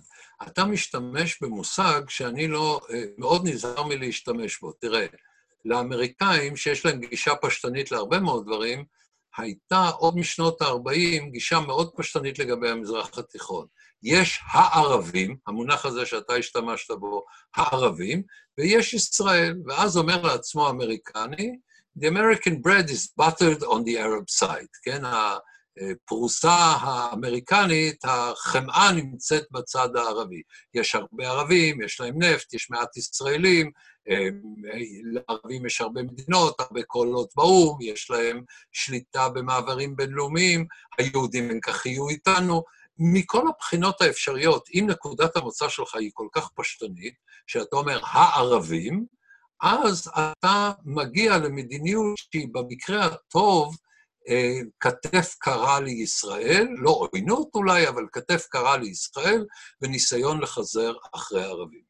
אתה 0.47 0.65
משתמש 0.65 1.39
במושג 1.43 2.03
שאני 2.09 2.49
לא, 2.49 2.81
אה, 2.91 3.05
מאוד 3.19 3.49
נזהר 3.49 3.83
מלהשתמש 3.83 4.61
בו. 4.61 4.73
תראה, 4.73 5.07
לאמריקאים, 5.65 6.57
שיש 6.57 6.87
להם 6.87 7.01
גישה 7.01 7.35
פשטנית 7.37 7.91
להרבה 7.91 8.21
מאוד 8.21 8.47
דברים, 8.47 8.85
הייתה 9.37 9.89
עוד 9.89 10.17
משנות 10.17 10.63
ה-40 10.63 11.31
גישה 11.31 11.61
מאוד 11.61 11.91
פשטנית 11.97 12.39
לגבי 12.39 12.71
המזרח 12.71 13.19
התיכון. 13.19 13.67
יש 14.03 14.41
הערבים, 14.53 15.37
המונח 15.47 15.87
הזה 15.87 16.07
שאתה 16.07 16.35
השתמשת 16.35 16.91
בו, 16.91 17.25
הערבים, 17.57 18.23
ויש 18.59 18.95
ישראל, 18.95 19.55
ואז 19.67 19.97
אומר 19.97 20.23
לעצמו 20.23 20.67
האמריקני, 20.67 21.59
The 21.99 22.07
American 22.07 22.63
bread 22.63 22.89
is 22.89 23.13
buttered 23.17 23.63
on 23.63 23.85
the 23.85 23.97
Arab 23.99 24.31
side, 24.31 24.73
כן? 24.83 25.05
הפרוסה 25.81 26.53
האמריקנית, 26.81 28.05
החמאה 28.05 28.93
נמצאת 28.93 29.45
בצד 29.51 29.97
הערבי. 29.97 30.43
יש 30.75 30.95
הרבה 30.95 31.29
ערבים, 31.29 31.83
יש 31.83 32.01
להם 32.01 32.23
נפט, 32.23 32.55
יש 32.55 32.71
מעט 32.71 32.97
ישראלים, 32.97 33.71
לערבים 35.13 35.67
יש 35.67 35.81
הרבה 35.81 36.03
מדינות, 36.03 36.61
הרבה 36.61 36.83
קולות 36.83 37.29
באו"ם, 37.37 37.79
יש 37.83 38.11
להם 38.11 38.43
שליטה 38.73 39.29
במעברים 39.29 39.97
בינלאומיים, 39.97 40.67
היהודים 40.99 41.51
הם 41.51 41.61
כך 41.61 41.87
יהיו 41.87 42.09
איתנו. 42.09 42.63
מכל 42.99 43.49
הבחינות 43.49 44.01
האפשריות, 44.01 44.69
אם 44.75 44.87
נקודת 44.91 45.37
המוצא 45.37 45.69
שלך 45.69 45.95
היא 45.95 46.11
כל 46.15 46.29
כך 46.33 46.49
פשטנית, 46.55 47.15
שאתה 47.47 47.77
אומר 47.77 48.01
הערבים, 48.05 49.07
אז 49.63 50.09
אתה 50.09 50.73
מגיע 50.85 51.39
למדיניות 51.39 52.17
שהיא 52.17 52.49
במקרה 52.53 53.05
הטוב 53.05 53.77
כתף 54.81 55.35
קרה 55.39 55.81
לישראל, 55.81 56.69
לא 56.79 56.91
עוינות 56.91 57.49
אולי, 57.55 57.89
אבל 57.89 58.07
כתף 58.13 58.47
קרה 58.51 58.77
לישראל, 58.77 59.47
וניסיון 59.83 60.41
לחזר 60.41 60.93
אחרי 61.15 61.43
הערבים. 61.43 61.83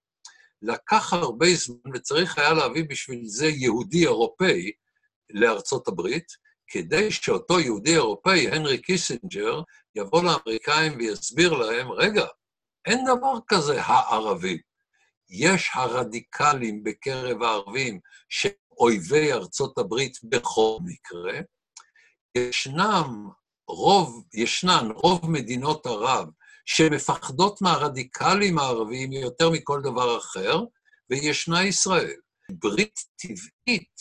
לקח 0.63 1.13
הרבה 1.13 1.47
זמן, 1.55 1.95
וצריך 1.95 2.39
היה 2.39 2.53
להביא 2.53 2.85
בשביל 2.89 3.21
זה 3.25 3.47
יהודי 3.47 4.03
אירופאי 4.03 4.73
לארצות 5.31 5.89
הברית, 5.89 6.27
כדי 6.69 7.11
שאותו 7.11 7.61
יהודי 7.61 7.95
אירופאי, 7.95 8.49
הנרי 8.51 8.79
קיסינג'ר, 8.79 9.63
יבוא 9.95 10.23
לאמריקאים 10.23 10.99
ויסביר 10.99 11.53
להם, 11.53 11.91
רגע, 11.91 12.27
אין 12.87 13.05
דבר 13.05 13.39
כזה 13.49 13.83
הערבים. 13.83 14.59
יש 15.31 15.71
הרדיקלים 15.75 16.85
בקרב 16.85 17.43
הערבים 17.43 18.01
שאויבי 18.29 19.33
ארצות 19.33 19.79
הברית 19.79 20.19
בכל 20.25 20.77
מקרה, 20.85 21.41
ישנם 22.35 23.29
רוב, 23.69 24.25
ישנן 24.35 24.89
רוב 24.95 25.31
מדינות 25.31 25.87
ערב 25.87 26.29
שמפחדות 26.67 27.63
מהרדיקלים 27.63 28.59
הערביים 28.59 29.13
יותר 29.13 29.51
מכל 29.51 29.81
דבר 29.83 30.19
אחר, 30.19 30.61
וישנה 31.11 31.67
ישראל. 31.67 32.17
ברית 32.51 33.01
טבעית 33.17 34.01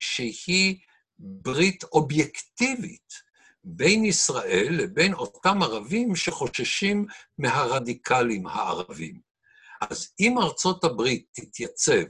שהיא 0.00 0.78
ברית 1.18 1.84
אובייקטיבית 1.84 3.30
בין 3.64 4.04
ישראל 4.04 4.68
לבין 4.70 5.14
אותם 5.14 5.62
ערבים 5.62 6.16
שחוששים 6.16 7.06
מהרדיקלים 7.38 8.46
הערבים. 8.46 9.20
אז 9.80 10.12
אם 10.20 10.38
ארצות 10.38 10.84
הברית 10.84 11.26
תתייצב 11.32 12.04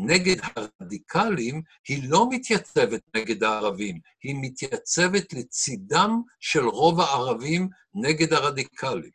נגד 0.00 0.36
הרדיקלים, 0.42 1.62
היא 1.88 2.10
לא 2.10 2.26
מתייצבת 2.30 3.00
נגד 3.16 3.42
הערבים, 3.42 4.00
היא 4.22 4.36
מתייצבת 4.40 5.32
לצידם 5.32 6.22
של 6.40 6.64
רוב 6.64 7.00
הערבים 7.00 7.68
נגד 7.94 8.32
הרדיקלים. 8.32 9.10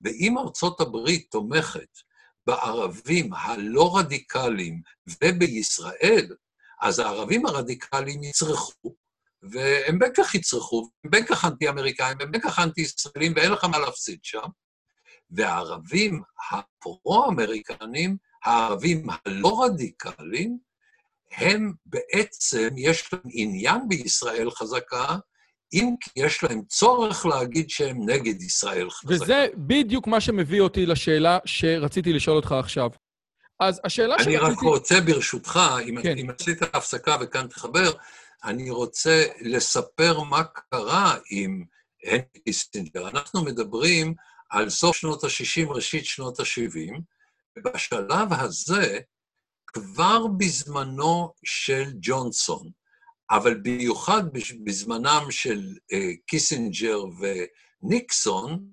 ואם 0.00 0.38
ארצות 0.38 0.80
הברית 0.80 1.26
תומכת 1.30 1.98
בערבים 2.46 3.32
הלא 3.34 3.98
רדיקליים 3.98 4.82
ובישראל, 5.22 6.36
אז 6.80 6.98
הערבים 6.98 7.46
הרדיקליים 7.46 8.22
יצרכו, 8.22 8.94
והם 9.42 9.98
בין 9.98 10.12
כך 10.16 10.34
יצרכו, 10.34 10.90
הם 11.04 11.10
בין 11.10 11.26
כך 11.26 11.44
אנטי-אמריקאים, 11.44 12.16
הם 12.20 12.30
בין 12.30 12.40
כך 12.40 12.58
אנטי-ישראלים, 12.58 13.32
ואין 13.36 13.52
לך 13.52 13.64
מה 13.64 13.78
להפסיד 13.78 14.18
שם. 14.22 14.48
והערבים 15.30 16.22
הפרו-אמריקנים, 16.50 18.16
הערבים 18.44 19.06
הלא 19.24 19.64
רדיקליים, 19.64 20.58
הם 21.36 21.72
בעצם, 21.86 22.68
יש 22.76 23.12
להם 23.12 23.22
עניין 23.32 23.88
בישראל 23.88 24.50
חזקה, 24.50 25.16
אם 25.72 25.94
כי 26.00 26.10
יש 26.16 26.42
להם 26.42 26.62
צורך 26.68 27.26
להגיד 27.26 27.70
שהם 27.70 28.10
נגד 28.10 28.42
ישראל 28.42 28.90
חזקה. 28.90 29.14
וזה 29.14 29.46
בדיוק 29.56 30.06
מה 30.06 30.20
שמביא 30.20 30.60
אותי 30.60 30.86
לשאלה 30.86 31.38
שרציתי 31.44 32.12
לשאול 32.12 32.36
אותך 32.36 32.52
עכשיו. 32.52 32.90
אז 33.60 33.80
השאלה 33.84 34.14
אני 34.14 34.24
שרציתי... 34.24 34.52
רק 34.52 34.58
רוצה, 34.58 35.00
ברשותך, 35.00 35.60
אם, 35.88 36.02
כן. 36.02 36.18
אם 36.18 36.30
עשית 36.30 36.62
הפסקה 36.62 37.16
וכאן 37.20 37.46
תחבר, 37.46 37.92
אני 38.44 38.70
רוצה 38.70 39.24
לספר 39.40 40.20
מה 40.20 40.42
קרה 40.44 41.16
עם 41.30 41.64
הנרי 42.04 42.22
קיסינג'ר. 42.44 43.08
אנחנו 43.08 43.44
מדברים 43.44 44.14
על 44.50 44.70
סוף 44.70 44.96
שנות 44.96 45.24
ה-60, 45.24 45.68
ראשית 45.68 46.04
שנות 46.06 46.40
ה-70, 46.40 47.00
ובשלב 47.58 48.32
הזה, 48.32 48.98
כבר 49.66 50.26
בזמנו 50.38 51.32
של 51.44 51.92
ג'ונסון, 52.00 52.70
אבל 53.30 53.54
במיוחד 53.62 54.22
בזמנם 54.64 55.26
של 55.30 55.74
אה, 55.92 56.10
קיסינג'ר 56.26 57.04
וניקסון, 57.82 58.66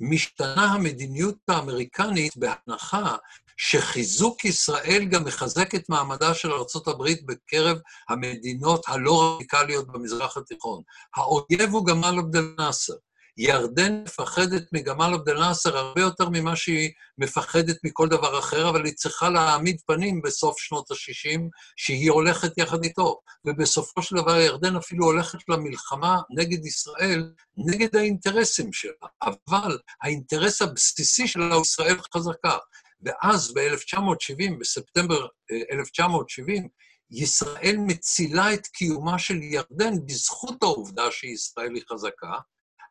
משתנה 0.00 0.64
המדיניות 0.64 1.36
האמריקנית 1.48 2.36
בהנחה 2.36 3.16
שחיזוק 3.56 4.44
ישראל 4.44 5.04
גם 5.10 5.24
מחזק 5.24 5.74
את 5.74 5.88
מעמדה 5.88 6.34
של 6.34 6.52
ארה"ב 6.52 7.04
בקרב 7.26 7.78
המדינות 8.08 8.82
הלא 8.88 9.34
רדיקליות 9.36 9.86
במזרח 9.92 10.36
התיכון. 10.36 10.82
האויב 11.16 11.70
הוא 11.70 11.86
גמל 11.86 12.18
עבד 12.18 12.36
אל-נאצר. 12.36 12.94
ירדן 13.36 14.02
מפחדת 14.02 14.62
מגמל 14.72 15.14
עבד 15.14 15.28
אל-נאצר 15.28 15.76
הרבה 15.76 16.00
יותר 16.00 16.28
ממה 16.28 16.56
שהיא 16.56 16.90
מפחדת 17.18 17.76
מכל 17.84 18.08
דבר 18.08 18.38
אחר, 18.38 18.68
אבל 18.68 18.84
היא 18.84 18.94
צריכה 18.94 19.30
להעמיד 19.30 19.80
פנים 19.86 20.22
בסוף 20.22 20.58
שנות 20.58 20.90
ה-60 20.90 21.40
שהיא 21.76 22.10
הולכת 22.10 22.58
יחד 22.58 22.84
איתו. 22.84 23.20
ובסופו 23.44 24.02
של 24.02 24.16
דבר 24.16 24.40
ירדן 24.40 24.76
אפילו 24.76 25.04
הולכת 25.04 25.38
למלחמה 25.48 26.20
נגד 26.30 26.66
ישראל, 26.66 27.32
נגד 27.56 27.96
האינטרסים 27.96 28.72
שלה. 28.72 28.92
אבל 29.22 29.78
האינטרס 30.02 30.62
הבסיסי 30.62 31.28
שלה 31.28 31.54
הוא 31.54 31.62
ישראל 31.62 31.96
חזקה. 32.14 32.58
ואז 33.02 33.54
ב-1970, 33.54 34.60
בספטמבר 34.60 35.26
1970, 35.72 36.68
ישראל 37.10 37.76
מצילה 37.78 38.54
את 38.54 38.66
קיומה 38.66 39.18
של 39.18 39.42
ירדן 39.42 40.06
בזכות 40.06 40.62
העובדה 40.62 41.10
שישראל 41.10 41.74
היא 41.74 41.82
חזקה. 41.92 42.32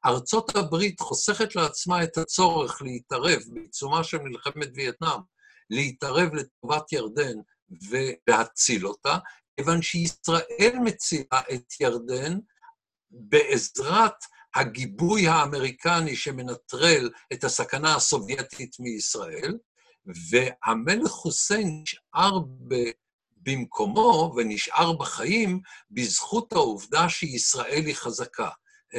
ארצות 0.05 0.55
הברית 0.55 0.99
חוסכת 0.99 1.55
לעצמה 1.55 2.03
את 2.03 2.17
הצורך 2.17 2.81
להתערב 2.81 3.39
בעיצומה 3.47 4.03
של 4.03 4.17
מלחמת 4.17 4.69
וייטנאם, 4.75 5.19
להתערב 5.69 6.33
לטובת 6.33 6.93
ירדן 6.93 7.35
ולהציל 7.89 8.87
אותה, 8.87 9.17
כיוון 9.57 9.81
שישראל 9.81 10.75
מצילה 10.83 11.41
את 11.53 11.81
ירדן 11.81 12.39
בעזרת 13.11 14.15
הגיבוי 14.55 15.27
האמריקני 15.27 16.15
שמנטרל 16.15 17.09
את 17.33 17.43
הסכנה 17.43 17.95
הסובייטית 17.95 18.75
מישראל, 18.79 19.57
והמלך 20.31 21.11
חוסיין 21.11 21.81
נשאר 21.81 22.39
ב... 22.39 22.75
במקומו 23.41 24.33
ונשאר 24.35 24.93
בחיים 24.93 25.61
בזכות 25.91 26.53
העובדה 26.53 27.09
שישראל 27.09 27.83
היא 27.85 27.95
חזקה. 27.95 28.49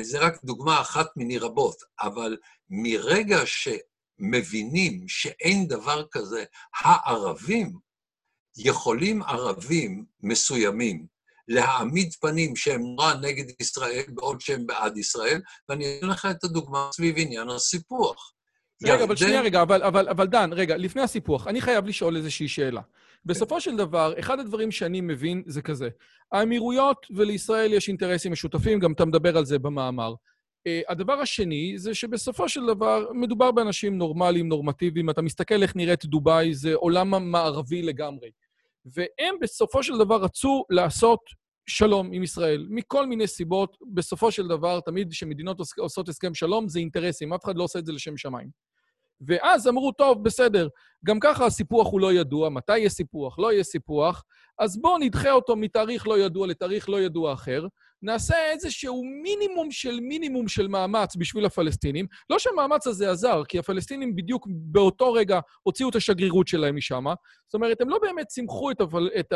זה 0.02 0.18
רק 0.18 0.44
דוגמה 0.44 0.80
אחת 0.80 1.16
מיני 1.16 1.38
רבות, 1.38 1.76
אבל 2.00 2.36
מרגע 2.70 3.38
שמבינים 3.46 5.08
שאין 5.08 5.68
דבר 5.68 6.04
כזה, 6.10 6.44
הערבים, 6.80 7.78
יכולים 8.56 9.22
ערבים 9.22 10.04
מסוימים 10.22 11.06
להעמיד 11.48 12.14
פנים 12.20 12.56
שהם 12.56 12.82
נורא 12.82 13.14
נגד 13.14 13.44
ישראל 13.60 14.04
בעוד 14.08 14.40
שהם 14.40 14.66
בעד 14.66 14.96
ישראל, 14.96 15.40
ואני 15.68 15.98
אתן 15.98 16.06
לך 16.06 16.28
את 16.30 16.44
הדוגמה 16.44 16.88
סביב 16.92 17.14
עניין 17.18 17.48
הסיפוח. 17.48 18.32
רגע, 18.82 18.92
ירדן... 18.92 19.04
אבל 19.04 19.16
שנייה 19.16 19.40
רגע, 19.40 19.62
אבל, 19.62 19.82
אבל, 19.82 20.08
אבל 20.08 20.26
דן, 20.26 20.50
רגע, 20.52 20.76
לפני 20.76 21.02
הסיפוח, 21.02 21.46
אני 21.46 21.60
חייב 21.60 21.86
לשאול 21.86 22.16
איזושהי 22.16 22.48
שאלה. 22.48 22.80
בסופו 23.24 23.60
של 23.60 23.76
דבר, 23.76 24.14
אחד 24.18 24.40
הדברים 24.40 24.70
שאני 24.70 25.00
מבין 25.00 25.42
זה 25.46 25.62
כזה, 25.62 25.88
האמירויות 26.32 27.06
ולישראל 27.16 27.72
יש 27.72 27.88
אינטרסים 27.88 28.32
משותפים, 28.32 28.78
גם 28.78 28.92
אתה 28.92 29.04
מדבר 29.04 29.36
על 29.36 29.44
זה 29.44 29.58
במאמר. 29.58 30.14
Uh, 30.68 30.92
הדבר 30.92 31.12
השני 31.12 31.78
זה 31.78 31.94
שבסופו 31.94 32.48
של 32.48 32.66
דבר 32.66 33.12
מדובר 33.12 33.50
באנשים 33.50 33.98
נורמליים, 33.98 34.48
נורמטיביים. 34.48 35.10
אתה 35.10 35.22
מסתכל 35.22 35.62
איך 35.62 35.76
נראית 35.76 36.04
דובאי, 36.04 36.54
זה 36.54 36.74
עולם 36.74 37.30
מערבי 37.30 37.82
לגמרי. 37.82 38.30
והם 38.84 39.34
בסופו 39.40 39.82
של 39.82 39.98
דבר 39.98 40.22
רצו 40.22 40.64
לעשות 40.70 41.20
שלום 41.66 42.12
עם 42.12 42.22
ישראל, 42.22 42.66
מכל 42.70 43.06
מיני 43.06 43.26
סיבות. 43.26 43.76
בסופו 43.94 44.32
של 44.32 44.48
דבר, 44.48 44.80
תמיד 44.80 45.10
כשמדינות 45.10 45.60
עושות 45.78 46.08
הסכם 46.08 46.34
שלום, 46.34 46.68
זה 46.68 46.78
אינטרסים, 46.78 47.32
אף 47.32 47.44
אחד 47.44 47.56
לא 47.56 47.64
עושה 47.64 47.78
את 47.78 47.86
זה 47.86 47.92
לשם 47.92 48.16
שמיים. 48.16 48.69
ואז 49.26 49.68
אמרו, 49.68 49.92
טוב, 49.92 50.24
בסדר, 50.24 50.68
גם 51.04 51.20
ככה 51.20 51.46
הסיפוח 51.46 51.92
הוא 51.92 52.00
לא 52.00 52.12
ידוע, 52.12 52.48
מתי 52.48 52.78
יהיה 52.78 52.88
סיפוח, 52.88 53.38
לא 53.38 53.52
יהיה 53.52 53.64
סיפוח, 53.64 54.24
אז 54.58 54.80
בואו 54.80 54.98
נדחה 54.98 55.32
אותו 55.32 55.56
מתאריך 55.56 56.08
לא 56.08 56.18
ידוע 56.18 56.46
לתאריך 56.46 56.88
לא 56.88 57.00
ידוע 57.00 57.32
אחר, 57.32 57.66
נעשה 58.02 58.50
איזשהו 58.50 59.02
מינימום 59.22 59.70
של 59.70 60.00
מינימום 60.00 60.48
של 60.48 60.68
מאמץ 60.68 61.16
בשביל 61.16 61.44
הפלסטינים. 61.44 62.06
לא 62.30 62.38
שהמאמץ 62.38 62.86
הזה 62.86 63.10
עזר, 63.10 63.42
כי 63.48 63.58
הפלסטינים 63.58 64.16
בדיוק 64.16 64.46
באותו 64.50 65.12
רגע 65.12 65.40
הוציאו 65.62 65.88
את 65.88 65.94
השגרירות 65.94 66.48
שלהם 66.48 66.76
משם. 66.76 67.04
זאת 67.46 67.54
אומרת, 67.54 67.80
הם 67.80 67.88
לא 67.88 67.98
באמת 68.02 68.30
סימכו 68.30 68.70
את, 68.70 68.80
הפל... 68.80 69.10
את 69.20 69.32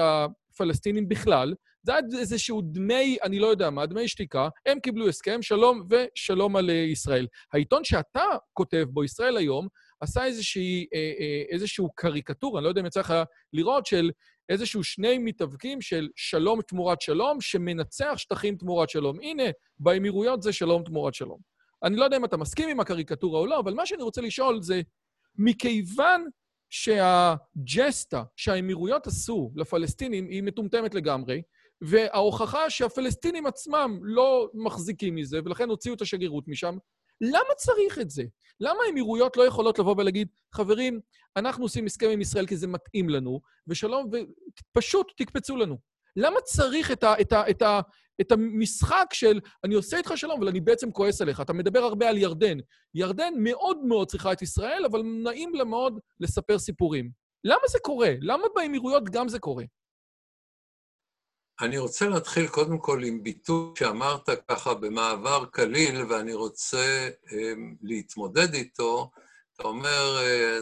הפלסטינים 0.55 1.09
בכלל, 1.09 1.55
זה 1.83 1.93
היה 1.93 2.01
איזשהו 2.19 2.62
דמי, 2.62 3.17
אני 3.23 3.38
לא 3.38 3.47
יודע 3.47 3.71
מה, 3.71 3.87
דמי 3.87 4.09
שתיקה, 4.09 4.49
הם 4.67 4.81
קיבלו 4.81 5.09
הסכם, 5.09 5.43
שלום 5.43 5.87
ושלום 5.90 6.57
על 6.57 6.71
ישראל. 6.71 7.27
העיתון 7.53 7.85
שאתה 7.85 8.25
כותב 8.53 8.85
בו, 8.90 9.05
ישראל 9.05 9.37
היום, 9.37 9.69
עשה 10.01 10.25
איזושהי, 10.25 10.87
אה, 10.95 10.99
אה, 10.99 11.43
איזשהו 11.51 11.88
קריקטורה, 11.95 12.59
אני 12.59 12.64
לא 12.64 12.69
יודע 12.69 12.81
אם 12.81 12.87
יצא 12.87 13.01
לך 13.01 13.14
לראות, 13.53 13.87
של 13.87 14.11
איזשהו 14.49 14.85
שני 14.85 15.19
מתאבקים 15.19 15.81
של 15.81 16.09
שלום 16.17 16.62
תמורת 16.62 17.01
שלום, 17.01 17.40
שמנצח 17.40 18.14
שטחים 18.17 18.57
תמורת 18.57 18.90
שלום. 18.90 19.19
הנה, 19.23 19.45
באמירויות 19.79 20.43
זה 20.43 20.53
שלום 20.53 20.83
תמורת 20.85 21.14
שלום. 21.14 21.38
אני 21.83 21.97
לא 21.97 22.05
יודע 22.05 22.17
אם 22.17 22.25
אתה 22.25 22.37
מסכים 22.37 22.69
עם 22.69 22.81
הקריקטורה 22.81 23.40
או 23.40 23.47
לא, 23.47 23.59
אבל 23.61 23.75
מה 23.75 23.87
שאני 23.87 24.03
רוצה 24.03 24.21
לשאול 24.21 24.62
זה, 24.62 24.81
מכיוון 25.38 26.25
שהג'סטה 26.75 28.23
שהאמירויות 28.37 29.07
עשו 29.07 29.51
לפלסטינים 29.57 30.29
היא 30.29 30.43
מטומטמת 30.43 30.95
לגמרי, 30.95 31.43
וההוכחה 31.81 32.71
שהפלסטינים 32.71 33.47
עצמם 33.47 33.99
לא 34.03 34.51
מחזיקים 34.55 35.15
מזה, 35.15 35.41
ולכן 35.45 35.69
הוציאו 35.69 35.95
את 35.95 36.01
השגרירות 36.01 36.49
משם, 36.49 36.77
למה 37.21 37.55
צריך 37.57 37.99
את 37.99 38.11
זה? 38.11 38.23
למה 38.61 38.79
האמירויות 38.87 39.37
לא 39.37 39.43
יכולות 39.43 39.79
לבוא 39.79 39.95
ולהגיד, 39.99 40.29
חברים, 40.55 41.01
אנחנו 41.37 41.65
עושים 41.65 41.87
הסכם 41.87 42.11
עם 42.11 42.21
ישראל 42.21 42.47
כי 42.47 42.57
זה 42.57 42.67
מתאים 42.67 43.09
לנו, 43.09 43.41
ושלום, 43.67 44.11
ופשוט 44.13 45.13
תקפצו 45.17 45.57
לנו. 45.57 45.79
למה 46.16 46.40
צריך 46.40 46.90
את, 46.90 47.05
ה, 47.05 47.14
את, 47.20 47.33
ה, 47.33 47.50
את, 47.50 47.62
ה, 47.62 47.81
את 48.20 48.33
המשחק 48.33 49.07
של 49.12 49.40
אני 49.64 49.74
עושה 49.74 49.96
איתך 49.96 50.12
שלום, 50.16 50.38
אבל 50.38 50.48
אני 50.48 50.61
בעצם 50.61 50.90
כועס 50.90 51.20
עליך? 51.20 51.40
אתה 51.40 51.53
מדבר 51.53 51.79
הרבה 51.79 52.09
על 52.09 52.18
ירדן. 52.18 52.59
ירדן 52.94 53.33
מאוד 53.38 53.79
מאוד 53.85 54.09
צריכה 54.09 54.33
את 54.33 54.42
ישראל, 54.42 54.85
אבל 54.90 55.03
נעים 55.03 55.55
לה 55.55 55.64
מאוד 55.64 55.98
לספר 56.20 56.59
סיפורים. 56.59 57.11
למה 57.44 57.62
זה 57.68 57.79
קורה? 57.83 58.11
למה 58.20 58.44
באמירויות 58.55 59.11
גם 59.11 59.29
זה 59.29 59.38
קורה? 59.38 59.64
אני 61.61 61.79
רוצה 61.79 62.09
להתחיל 62.09 62.48
קודם 62.48 62.79
כל 62.79 63.05
עם 63.05 63.22
ביטוי 63.22 63.72
שאמרת 63.79 64.29
ככה 64.48 64.74
במעבר 64.74 65.44
קליל, 65.53 66.03
ואני 66.03 66.35
רוצה 66.35 67.09
um, 67.27 67.31
להתמודד 67.83 68.55
איתו. 68.55 69.11
אתה 69.55 69.68
אומר, 69.68 70.18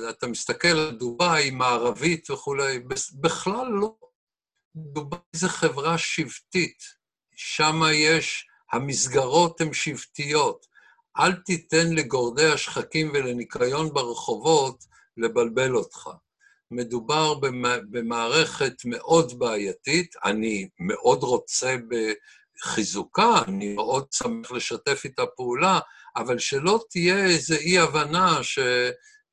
uh, 0.07 0.11
אתה 0.11 0.27
מסתכל 0.27 0.69
על 0.69 0.91
דובאי, 0.91 1.51
מערבית 1.51 2.31
וכולי, 2.31 2.79
בכלל 3.21 3.67
לא. 3.67 3.95
דובאי 4.77 5.19
זה 5.33 5.49
חברה 5.49 5.99
שבטית, 5.99 6.83
שם 7.37 7.81
יש, 7.93 8.47
המסגרות 8.73 9.61
הן 9.61 9.73
שבטיות. 9.73 10.67
אל 11.19 11.33
תיתן 11.33 11.93
לגורדי 11.93 12.47
השחקים 12.47 13.11
ולניקיון 13.15 13.93
ברחובות 13.93 14.85
לבלבל 15.17 15.77
אותך. 15.77 16.11
מדובר 16.71 17.35
במערכת 17.91 18.75
מאוד 18.85 19.39
בעייתית, 19.39 20.15
אני 20.25 20.69
מאוד 20.79 21.23
רוצה 21.23 21.77
בחיזוקה, 22.59 23.43
אני 23.49 23.75
מאוד 23.75 24.07
שמח 24.13 24.53
לשתף 24.53 25.01
איתה 25.05 25.27
פעולה, 25.27 25.81
אבל 26.17 26.39
שלא 26.39 26.85
תהיה 26.91 27.27
איזו 27.27 27.55
אי-הבנה 27.55 28.43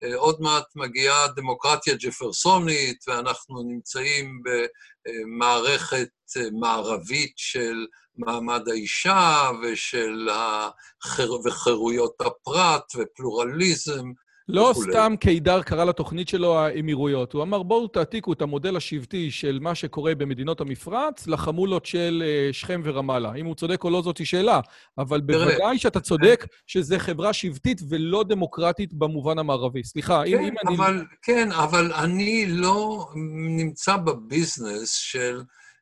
שעוד 0.03 0.41
מעט 0.41 0.65
מגיעה 0.75 1.27
דמוקרטיה 1.27 1.95
ג'פרסונית, 1.99 3.05
ואנחנו 3.07 3.63
נמצאים 3.63 4.41
במערכת 4.43 6.09
מערבית 6.59 7.33
של 7.35 7.85
מעמד 8.17 8.69
האישה 8.69 9.49
ושל 9.63 10.29
החר... 10.31 11.31
וחירויות 11.45 12.21
הפרט 12.21 12.83
ופלורליזם, 12.95 14.05
לא 14.51 14.73
סתם 14.75 15.13
קידר 15.19 15.61
קרא 15.61 15.83
לתוכנית 15.83 16.27
שלו 16.27 16.59
האמירויות. 16.59 17.33
הוא 17.33 17.43
אמר, 17.43 17.63
בואו 17.63 17.87
תעתיקו 17.87 18.33
את 18.33 18.41
המודל 18.41 18.77
השבטי 18.77 19.31
של 19.31 19.59
מה 19.61 19.75
שקורה 19.75 20.15
במדינות 20.15 20.61
המפרץ 20.61 21.27
לחמולות 21.27 21.85
של 21.85 22.23
אה, 22.25 22.53
שכם 22.53 22.81
ורמאללה. 22.83 23.33
אם 23.33 23.45
הוא 23.45 23.55
צודק 23.55 23.83
או 23.83 23.89
לא, 23.89 24.01
זאתי 24.01 24.25
שאלה. 24.25 24.59
אבל 24.97 25.21
בוודאי 25.21 25.77
שאתה 25.77 25.99
צודק 25.99 26.45
שזה 26.67 26.99
חברה 26.99 27.33
שבטית 27.33 27.81
ולא 27.89 28.23
דמוקרטית 28.23 28.93
במובן 28.93 29.39
המערבי. 29.39 29.83
סליחה, 29.83 30.21
כן, 30.25 30.43
אם 30.43 30.53
אבל, 30.67 30.93
אני... 30.93 31.03
כן, 31.21 31.51
אבל 31.51 31.93
אני 31.93 32.45
לא 32.45 33.07
נמצא 33.57 33.97
בביזנס 33.97 34.93
של 34.93 35.41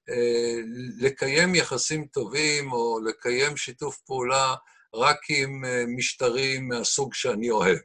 אה, 0.09 0.55
לקיים 0.99 1.55
יחסים 1.55 2.05
טובים 2.05 2.71
או 2.71 2.99
לקיים 3.05 3.57
שיתוף 3.57 3.97
פעולה 3.97 4.55
רק 4.95 5.17
עם 5.29 5.65
אה, 5.65 5.83
משטרים 5.97 6.67
מהסוג 6.67 7.13
שאני 7.13 7.49
אוהב. 7.49 7.77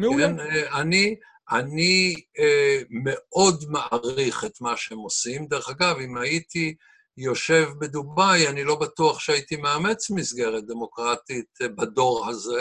מעולה. 0.00 0.26
כן, 0.26 0.40
אה, 0.40 0.80
אני, 0.80 1.16
אני 1.50 2.14
אה, 2.38 2.82
מאוד 2.90 3.64
מעריך 3.68 4.44
את 4.44 4.60
מה 4.60 4.76
שהם 4.76 4.98
עושים. 4.98 5.46
דרך 5.46 5.68
אגב, 5.68 5.96
אם 5.98 6.16
הייתי 6.16 6.74
יושב 7.16 7.68
בדובאי, 7.78 8.48
אני 8.48 8.64
לא 8.64 8.74
בטוח 8.76 9.20
שהייתי 9.20 9.56
מאמץ 9.56 10.10
מסגרת 10.10 10.66
דמוקרטית 10.66 11.58
אה, 11.62 11.68
בדור 11.68 12.28
הזה, 12.28 12.60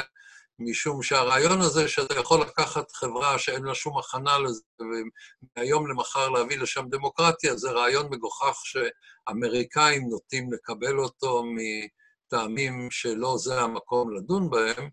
משום 0.60 1.04
שהרעיון 1.04 1.62
הזה 1.62 1.88
שאתה 1.88 2.14
יכול 2.14 2.42
לקחת 2.42 2.92
חברה 2.92 3.40
שאין 3.40 3.64
לה 3.64 3.76
שום 3.76 3.98
הכנה 3.98 4.40
לזה, 4.40 4.62
ומהיום 4.80 5.90
למחר 5.90 6.30
להביא 6.30 6.58
לשם 6.58 6.86
דמוקרטיה, 6.90 7.56
זה 7.56 7.72
רעיון 7.72 8.08
מגוחך 8.12 8.62
שאמריקאים 8.64 10.10
נוטים 10.10 10.54
לקבל 10.54 11.00
אותו 11.00 11.44
מטעמים 11.46 12.88
שלא 12.92 13.36
זה 13.38 13.62
המקום 13.62 14.16
לדון 14.16 14.50
בהם. 14.50 14.90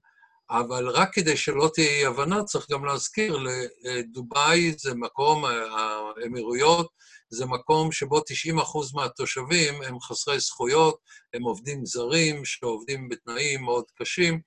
אבל 0.51 0.88
רק 0.88 1.12
כדי 1.12 1.36
שלא 1.36 1.70
תהיה 1.74 1.88
אי-הבנה, 1.88 2.44
צריך 2.44 2.70
גם 2.70 2.84
להזכיר, 2.84 3.38
לדובאי 3.82 4.74
זה 4.78 4.94
מקום, 4.94 5.44
האמירויות, 5.44 6.88
זה 7.30 7.47
מקום 7.47 7.92
שבו 7.92 8.20
90 8.26 8.59
אחוז 8.59 8.94
מהתושבים 8.94 9.82
הם 9.82 10.01
חסרי 10.01 10.40
זכויות, 10.40 10.99
הם 11.34 11.42
עובדים 11.42 11.86
זרים 11.86 12.44
שעובדים 12.44 13.09
בתנאים 13.09 13.62
מאוד 13.62 13.84
קשים, 13.94 14.40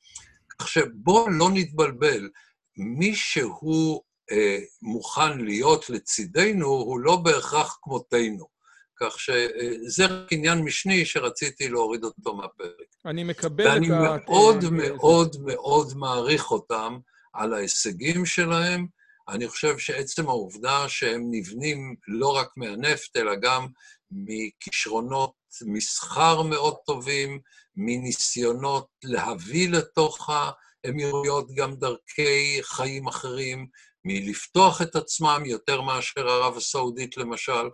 כך 0.50 0.68
שבואו 0.68 1.30
לא 1.30 1.50
נתבלבל. 1.54 2.30
מי 2.78 3.16
שהוא 3.16 4.02
אה, 4.32 4.60
מוכן 4.82 5.38
להיות 5.40 5.90
לצידנו, 5.90 6.68
הוא 6.68 7.00
לא 7.00 7.16
בהכרח 7.16 7.78
כמותנו. 7.82 8.59
כך 9.02 9.20
שזה 9.20 10.06
רק 10.06 10.34
עניין 10.34 10.58
משני 10.58 11.06
שרציתי 11.06 11.70
להוריד 11.70 12.04
אותו 12.04 12.36
מהפרק. 12.36 12.88
אני 13.06 13.24
מקבל 13.24 13.64
את 13.64 13.70
ה... 13.70 13.74
ואני 13.74 13.88
מאוד 13.88 14.64
מאוד 14.72 15.36
מאוד 15.46 15.94
מעריך 15.98 16.52
אותם 16.52 16.98
על 17.34 17.54
ההישגים 17.54 18.26
שלהם. 18.26 18.88
אני 19.30 19.48
חושב 19.48 19.78
שעצם 19.78 20.28
העובדה 20.28 20.90
שהם 20.90 21.28
נבנים 21.32 21.96
לא 22.08 22.36
רק 22.36 22.48
מהנפט, 22.58 23.18
אלא 23.18 23.36
גם 23.36 23.68
מכישרונות 24.12 25.34
מסחר 25.66 26.42
מאוד 26.42 26.76
טובים, 26.86 27.40
מניסיונות 27.76 28.88
להביא 29.04 29.70
לתוך 29.70 30.30
האמירויות 30.30 31.48
גם 31.56 31.76
דרכי 31.76 32.60
חיים 32.64 33.08
אחרים, 33.08 33.68
מלפתוח 34.06 34.82
את 34.82 34.96
עצמם 34.96 35.44
יותר 35.46 35.82
מאשר 35.82 36.30
ערב 36.30 36.58
הסעודית 36.58 37.18
למשל. 37.18 37.70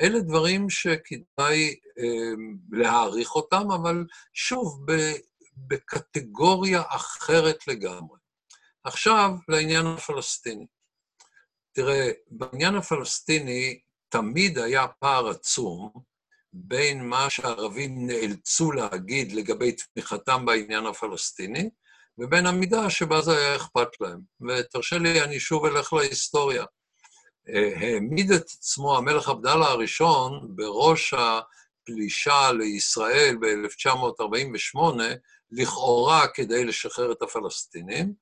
אלה 0.00 0.20
דברים 0.20 0.70
שכדאי 0.70 1.74
אה, 1.98 2.32
להעריך 2.72 3.34
אותם, 3.34 3.70
אבל 3.70 4.04
שוב, 4.32 4.86
בקטגוריה 5.56 6.82
אחרת 6.88 7.68
לגמרי. 7.68 8.18
עכשיו, 8.84 9.30
לעניין 9.48 9.86
הפלסטיני. 9.86 10.66
תראה, 11.72 12.10
בעניין 12.30 12.74
הפלסטיני 12.74 13.80
תמיד 14.08 14.58
היה 14.58 14.86
פער 14.88 15.28
עצום 15.28 15.90
בין 16.52 17.08
מה 17.08 17.30
שהערבים 17.30 18.06
נאלצו 18.06 18.72
להגיד 18.72 19.32
לגבי 19.32 19.72
תמיכתם 19.72 20.46
בעניין 20.46 20.86
הפלסטיני, 20.86 21.70
ובין 22.18 22.46
המידה 22.46 22.90
שבה 22.90 23.22
זה 23.22 23.36
היה 23.36 23.56
אכפת 23.56 23.88
להם. 24.00 24.20
ותרשה 24.48 24.98
לי, 24.98 25.22
אני 25.24 25.40
שוב 25.40 25.64
אלך 25.64 25.92
להיסטוריה. 25.92 26.64
העמיד 27.54 28.32
את 28.32 28.42
עצמו 28.42 28.96
המלך 28.96 29.28
עבדאללה 29.28 29.66
הראשון 29.66 30.46
בראש 30.48 31.14
הפלישה 31.14 32.52
לישראל 32.52 33.36
ב-1948, 33.40 34.78
לכאורה 35.50 36.28
כדי 36.28 36.64
לשחרר 36.64 37.12
את 37.12 37.22
הפלסטינים 37.22 38.12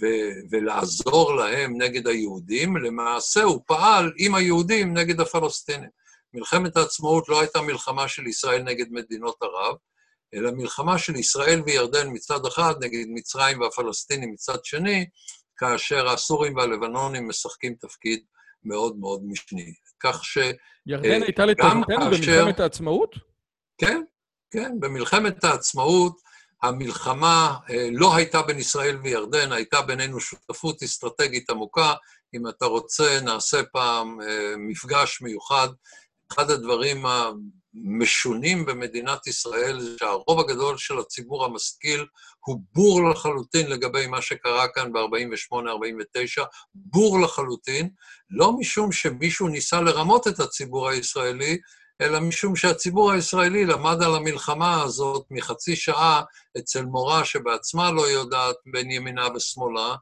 ו- 0.00 0.50
ולעזור 0.50 1.36
להם 1.36 1.82
נגד 1.82 2.08
היהודים, 2.08 2.76
למעשה 2.76 3.42
הוא 3.42 3.60
פעל 3.66 4.12
עם 4.18 4.34
היהודים 4.34 4.98
נגד 4.98 5.20
הפלסטינים. 5.20 5.88
מלחמת 6.34 6.76
העצמאות 6.76 7.28
לא 7.28 7.40
הייתה 7.40 7.60
מלחמה 7.60 8.08
של 8.08 8.26
ישראל 8.26 8.62
נגד 8.62 8.86
מדינות 8.90 9.36
ערב, 9.42 9.76
אלא 10.34 10.50
מלחמה 10.50 10.98
של 10.98 11.16
ישראל 11.16 11.62
וירדן 11.66 12.08
מצד 12.12 12.46
אחד 12.46 12.74
נגד 12.80 13.04
מצרים 13.08 13.60
והפלסטינים 13.60 14.32
מצד 14.32 14.64
שני, 14.64 15.06
כאשר 15.56 16.08
הסורים 16.08 16.56
והלבנונים 16.56 17.28
משחקים 17.28 17.74
תפקיד 17.74 18.24
מאוד 18.64 18.96
מאוד 18.96 19.20
משני. 19.24 19.74
כך 20.00 20.24
ש... 20.24 20.38
ירדן 20.86 21.22
אה, 21.22 21.26
הייתה 21.26 21.46
לטובתנו 21.46 22.10
במלחמת 22.10 22.60
העצמאות? 22.60 23.14
כן, 23.78 24.02
כן, 24.50 24.80
במלחמת 24.80 25.44
העצמאות 25.44 26.16
המלחמה 26.62 27.56
אה, 27.70 27.88
לא 27.92 28.16
הייתה 28.16 28.42
בין 28.42 28.58
ישראל 28.58 28.96
וירדן, 28.96 29.52
הייתה 29.52 29.82
בינינו 29.82 30.20
שותפות 30.20 30.82
אסטרטגית 30.82 31.50
עמוקה. 31.50 31.94
אם 32.34 32.48
אתה 32.48 32.66
רוצה, 32.66 33.20
נעשה 33.24 33.62
פעם 33.72 34.20
אה, 34.20 34.54
מפגש 34.58 35.22
מיוחד. 35.22 35.68
אחד 36.32 36.50
הדברים 36.50 37.04
המשונים 37.74 38.66
במדינת 38.66 39.26
ישראל 39.26 39.96
שהרוב 39.98 40.40
הגדול 40.40 40.78
של 40.78 40.98
הציבור 40.98 41.44
המשכיל 41.44 42.06
הוא 42.46 42.60
בור 42.74 43.10
לחלוטין 43.10 43.70
לגבי 43.70 44.06
מה 44.06 44.22
שקרה 44.22 44.68
כאן 44.68 44.92
ב-48-49, 44.92 46.42
בור 46.74 47.20
לחלוטין, 47.20 47.88
לא 48.30 48.52
משום 48.58 48.92
שמישהו 48.92 49.48
ניסה 49.48 49.80
לרמות 49.80 50.28
את 50.28 50.40
הציבור 50.40 50.88
הישראלי, 50.88 51.58
אלא 52.00 52.20
משום 52.20 52.56
שהציבור 52.56 53.12
הישראלי 53.12 53.66
למד 53.66 54.02
על 54.02 54.14
המלחמה 54.14 54.82
הזאת 54.82 55.26
מחצי 55.30 55.76
שעה 55.76 56.22
אצל 56.58 56.84
מורה 56.84 57.24
שבעצמה 57.24 57.92
לא 57.92 58.02
יודעת 58.02 58.56
בין 58.72 58.90
ימינה 58.90 59.28
ושמאלה, 59.36 59.94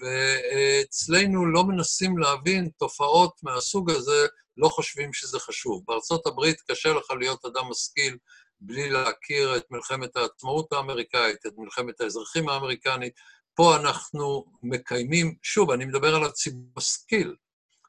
ואצלנו 0.00 1.46
לא 1.46 1.64
מנסים 1.64 2.18
להבין 2.18 2.68
תופעות 2.78 3.32
מהסוג 3.42 3.90
הזה, 3.90 4.26
לא 4.56 4.68
חושבים 4.68 5.12
שזה 5.12 5.38
חשוב. 5.38 5.82
בארצות 5.86 6.26
הברית 6.26 6.60
קשה 6.70 6.92
לך 6.92 7.10
להיות 7.10 7.44
אדם 7.44 7.64
משכיל 7.70 8.16
בלי 8.60 8.90
להכיר 8.90 9.56
את 9.56 9.64
מלחמת 9.70 10.16
העצמאות 10.16 10.72
האמריקאית, 10.72 11.46
את 11.46 11.52
מלחמת 11.56 12.00
האזרחים 12.00 12.48
האמריקנית. 12.48 13.12
פה 13.54 13.76
אנחנו 13.76 14.44
מקיימים, 14.62 15.34
שוב, 15.42 15.70
אני 15.70 15.84
מדבר 15.84 16.14
על 16.14 16.24
הציבור 16.24 16.70
המשכיל, 16.76 17.34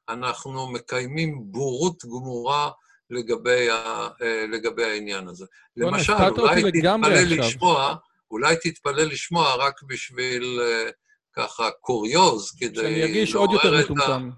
אנחנו 0.09 0.71
מקיימים 0.71 1.41
בורות 1.45 2.05
גמורה 2.05 2.71
לגבי, 3.09 3.69
ה, 3.69 4.07
אה, 4.21 4.45
לגבי 4.51 4.83
העניין 4.83 5.27
הזה. 5.27 5.45
למשל, 5.77 6.13
אולי 6.13 6.71
תתפלא 6.71 7.21
לשמוע, 7.21 7.95
אולי 8.31 8.55
תתפלא 8.63 9.03
לשמוע 9.03 9.55
רק 9.55 9.83
בשביל 9.83 10.59
uh, 10.59 10.91
ככה 11.33 11.69
קוריוז, 11.81 12.51
כדי 12.59 12.75
שאני 12.75 13.03
ארגיש 13.03 13.35
עוד 13.35 13.51
יותר 13.51 13.79
מטומטם. 13.79 14.29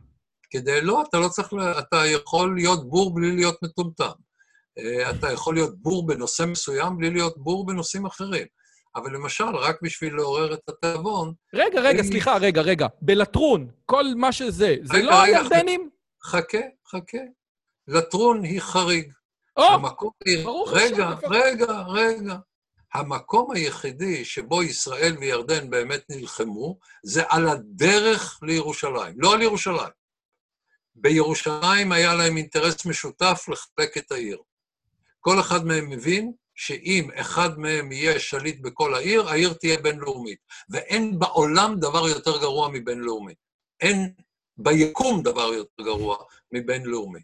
כדי, 0.50 0.82
לא, 0.82 1.04
אתה 1.10 1.20
לא 1.20 1.28
צריך, 1.28 1.48
אתה 1.80 2.06
יכול 2.06 2.56
להיות 2.56 2.90
בור 2.90 3.16
בלי 3.16 3.36
להיות 3.36 3.58
מטומטם. 3.64 4.12
אה, 4.78 5.10
אתה 5.10 5.32
יכול 5.32 5.56
להיות 5.56 5.82
בור 5.82 6.08
בנושא 6.08 6.44
מסוים 6.44 6.98
בלי 6.98 7.10
להיות 7.10 7.38
בור 7.38 7.66
בנושאים 7.66 8.06
אחרים. 8.06 8.46
אבל 8.96 9.14
למשל, 9.14 9.56
רק 9.56 9.78
בשביל 9.82 10.16
לעורר 10.16 10.54
את 10.54 10.70
התיאבון... 10.70 11.34
רגע, 11.54 11.82
רגע, 11.82 12.00
אני... 12.00 12.08
סליחה, 12.08 12.38
רגע, 12.38 12.62
רגע. 12.62 12.88
בלטרון, 13.02 13.68
כל 13.86 14.06
מה 14.16 14.32
שזה, 14.32 14.76
זה 14.84 14.94
רגע, 14.94 15.06
לא 15.06 15.22
הירדנים? 15.22 15.90
חכה, 16.24 16.58
חכה. 16.92 17.18
לטרון 17.88 18.44
היא 18.44 18.62
חריג. 18.62 19.12
או, 19.58 19.64
היא... 20.26 20.46
ברוך 20.46 20.74
השם. 20.74 20.84
רגע, 20.86 21.16
רגע, 21.30 21.82
רגע. 21.88 22.36
המקום 22.94 23.52
היחידי 23.52 24.26
שבו 24.26 24.64
ישראל 24.64 25.18
וירדן 25.20 25.70
באמת 25.70 26.02
נלחמו, 26.10 26.78
זה 27.04 27.24
על 27.30 27.50
הדרך 27.50 28.40
לירושלים, 28.42 29.14
לא 29.18 29.34
על 29.34 29.42
ירושלים. 29.42 29.99
בירושלים 31.02 31.92
היה 31.92 32.14
להם 32.14 32.38
אינטרס 32.38 32.86
משותף 32.86 33.46
לחלק 33.48 33.98
את 33.98 34.12
העיר. 34.12 34.38
כל 35.20 35.40
אחד 35.40 35.66
מהם 35.66 35.90
מבין 35.90 36.34
שאם 36.56 37.10
אחד 37.16 37.60
מהם 37.60 37.92
יהיה 37.92 38.20
שליט 38.20 38.62
בכל 38.62 38.96
העיר, 38.96 39.30
העיר 39.30 39.54
תהיה 39.54 39.78
בינלאומית. 39.78 40.40
ואין 40.70 41.20
בעולם 41.20 41.80
דבר 41.80 42.08
יותר 42.08 42.42
גרוע 42.42 42.70
מבינלאומי. 42.74 43.34
אין 43.82 44.14
ביקום 44.58 45.24
דבר 45.24 45.54
יותר 45.54 45.84
גרוע 45.84 46.18
מבינלאומי. 46.52 47.20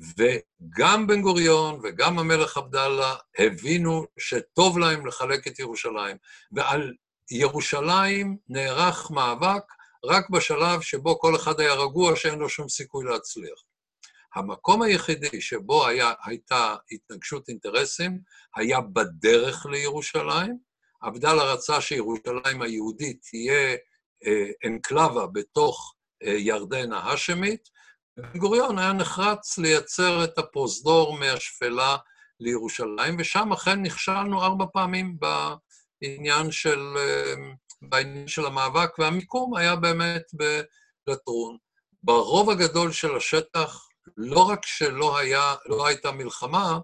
וגם 0.00 1.06
בן 1.06 1.22
גוריון 1.22 1.80
וגם 1.82 2.18
המלך 2.18 2.56
עבדאללה 2.56 3.14
הבינו 3.38 4.06
שטוב 4.18 4.78
להם 4.78 5.06
לחלק 5.06 5.46
את 5.46 5.58
ירושלים. 5.58 6.16
ועל 6.52 6.92
ירושלים 7.30 8.36
נערך 8.48 9.10
מאבק 9.10 9.62
רק 10.04 10.30
בשלב 10.30 10.80
שבו 10.80 11.18
כל 11.20 11.36
אחד 11.36 11.60
היה 11.60 11.74
רגוע 11.74 12.16
שאין 12.16 12.38
לו 12.38 12.48
שום 12.48 12.68
סיכוי 12.68 13.04
להצליח. 13.04 13.58
המקום 14.34 14.82
היחידי 14.82 15.40
שבו 15.40 15.86
היה, 15.86 16.12
הייתה 16.24 16.76
התנגשות 16.92 17.48
אינטרסים 17.48 18.18
היה 18.56 18.80
בדרך 18.80 19.66
לירושלים. 19.66 20.58
עבדאללה 21.02 21.42
רצה 21.42 21.80
שירושלים 21.80 22.62
היהודית 22.62 23.26
תהיה 23.30 23.76
אה, 24.26 24.50
אנקלבה 24.66 25.26
בתוך 25.26 25.94
אה, 26.22 26.32
ירדן 26.32 26.92
ההאשמית, 26.92 27.68
ובן 28.18 28.38
גוריון 28.38 28.78
היה 28.78 28.92
נחרץ 28.92 29.58
לייצר 29.58 30.24
את 30.24 30.38
הפרוזדור 30.38 31.18
מהשפלה 31.18 31.96
לירושלים, 32.40 33.16
ושם 33.18 33.52
אכן 33.52 33.82
נכשלנו 33.82 34.42
ארבע 34.42 34.64
פעמים 34.72 35.16
בעניין 35.20 36.50
של, 36.50 36.94
אה, 36.96 37.34
בעניין 37.82 38.28
של 38.28 38.46
המאבק, 38.46 38.98
והמיקום 38.98 39.56
היה 39.56 39.76
באמת 39.76 40.22
בלטרון. 40.32 41.56
ברוב 42.02 42.50
הגדול 42.50 42.92
של 42.92 43.16
השטח 43.16 43.88
לא 44.16 44.40
רק 44.40 44.66
שלא 44.66 45.18
היה, 45.18 45.54
לא 45.66 45.86
הייתה 45.86 46.12
מלחמה, 46.12 46.78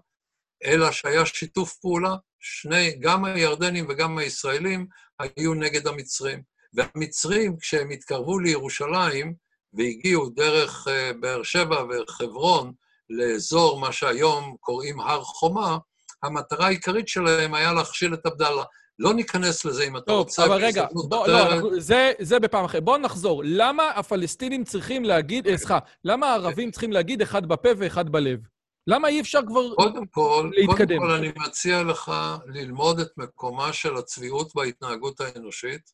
אלא 0.63 0.91
שהיה 0.91 1.25
שיתוף 1.25 1.75
פעולה. 1.75 2.15
שני, 2.39 2.95
גם 2.99 3.25
הירדנים 3.25 3.85
וגם 3.89 4.17
הישראלים 4.17 4.87
היו 5.19 5.53
נגד 5.53 5.87
המצרים. 5.87 6.41
והמצרים, 6.73 7.57
כשהם 7.57 7.89
התקרבו 7.89 8.39
לירושלים 8.39 9.33
והגיעו 9.73 10.29
דרך 10.29 10.87
uh, 10.87 11.17
באר 11.19 11.43
שבע 11.43 11.83
וחברון 11.89 12.73
לאזור 13.09 13.79
מה 13.79 13.91
שהיום 13.91 14.55
קוראים 14.59 14.99
הר 14.99 15.23
חומה, 15.23 15.77
המטרה 16.23 16.65
העיקרית 16.65 17.07
שלהם 17.07 17.53
היה 17.53 17.73
להכשיל 17.73 18.13
את 18.13 18.25
עבדאללה. 18.25 18.63
לא 18.99 19.13
ניכנס 19.13 19.65
לזה 19.65 19.83
אם 19.83 19.97
אתה 19.97 20.05
טוב, 20.05 20.17
רוצה. 20.17 20.41
טוב, 20.43 20.51
אבל 20.51 20.65
רגע, 20.65 20.85
בוא, 20.91 21.27
לא, 21.27 21.53
אנחנו, 21.53 21.79
זה, 21.81 22.11
זה 22.19 22.39
בפעם 22.39 22.65
אחרת. 22.65 22.83
בואו 22.83 22.97
נחזור. 22.97 23.41
למה 23.45 23.89
הפלסטינים 23.89 24.63
צריכים 24.63 25.05
להגיד, 25.05 25.47
אה, 25.47 25.57
סליחה, 25.57 25.79
למה 26.03 26.27
הערבים 26.27 26.71
צריכים 26.71 26.91
להגיד 26.91 27.21
אחד 27.21 27.45
בפה 27.45 27.69
ואחד 27.77 28.09
בלב? 28.09 28.39
למה 28.87 29.07
אי 29.07 29.21
אפשר 29.21 29.39
כבר 29.47 29.75
קודם 29.75 30.05
כל, 30.05 30.51
להתקדם? 30.53 30.97
קודם 30.97 30.99
כל, 30.99 31.11
אני 31.11 31.31
מציע 31.47 31.83
לך 31.83 32.11
ללמוד 32.45 32.99
את 32.99 33.09
מקומה 33.17 33.73
של 33.73 33.97
הצביעות 33.97 34.55
בהתנהגות 34.55 35.21
האנושית. 35.21 35.91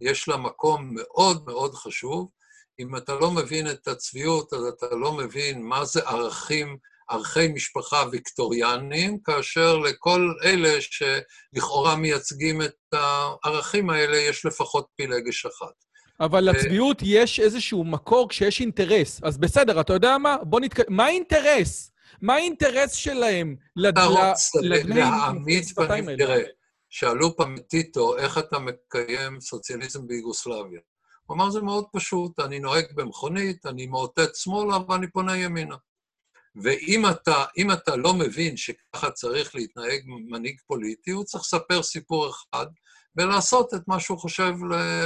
יש 0.00 0.28
לה 0.28 0.36
מקום 0.36 0.90
מאוד 0.92 1.44
מאוד 1.46 1.74
חשוב. 1.74 2.28
אם 2.78 2.96
אתה 2.96 3.14
לא 3.14 3.30
מבין 3.30 3.70
את 3.70 3.88
הצביעות, 3.88 4.52
אז 4.52 4.64
אתה 4.64 4.86
לא 4.96 5.12
מבין 5.12 5.62
מה 5.62 5.84
זה 5.84 6.00
ערכים 6.00 6.76
ערכי 7.10 7.48
משפחה 7.48 8.04
ויקטוריאניים, 8.12 9.18
כאשר 9.24 9.78
לכל 9.78 10.32
אלה 10.44 10.78
שלכאורה 10.80 11.96
מייצגים 11.96 12.62
את 12.62 12.74
הערכים 12.92 13.90
האלה, 13.90 14.16
יש 14.16 14.46
לפחות 14.46 14.86
פילגש 14.96 15.46
אחת. 15.46 15.74
אבל 16.20 16.48
אה, 16.48 16.52
לצביעות 16.52 17.02
יש 17.04 17.40
איזשהו 17.40 17.84
מקור 17.84 18.28
כשיש 18.28 18.60
אינטרס. 18.60 19.20
אז 19.22 19.38
בסדר, 19.38 19.80
אתה 19.80 19.92
יודע 19.92 20.18
מה? 20.18 20.36
בוא 20.42 20.60
נתק... 20.60 20.88
מה 20.88 21.04
האינטרס? 21.04 21.92
מה 22.22 22.34
האינטרס 22.34 22.92
שלהם 22.92 23.56
לבני... 23.76 24.94
להעמיד 24.94 25.64
פנים, 25.64 26.16
תראה, 26.16 26.42
שאלו 26.90 27.36
פעם 27.36 27.56
טיטו, 27.58 28.16
איך 28.18 28.38
אתה 28.38 28.58
מקיים 28.58 29.40
סוציאליזם 29.40 30.06
ביוגוסלביה? 30.06 30.80
הוא 31.26 31.34
אמר, 31.34 31.50
זה 31.50 31.60
מאוד 31.60 31.84
פשוט, 31.92 32.40
אני 32.40 32.58
נוהג 32.58 32.84
במכונית, 32.94 33.66
אני 33.66 33.86
מאותת 33.86 34.36
שמאלה 34.36 34.78
ואני 34.88 35.10
פונה 35.10 35.36
ימינה. 35.36 35.76
ואם 36.62 37.06
אתה, 37.10 37.44
אתה 37.72 37.96
לא 37.96 38.14
מבין 38.14 38.56
שככה 38.56 39.10
צריך 39.10 39.54
להתנהג 39.54 40.02
מנהיג 40.06 40.60
פוליטי, 40.66 41.10
הוא 41.10 41.24
צריך 41.24 41.44
לספר 41.44 41.82
סיפור 41.82 42.30
אחד 42.30 42.66
ולעשות 43.16 43.74
את 43.74 43.88
מה 43.88 44.00
שהוא 44.00 44.18
חושב 44.18 44.52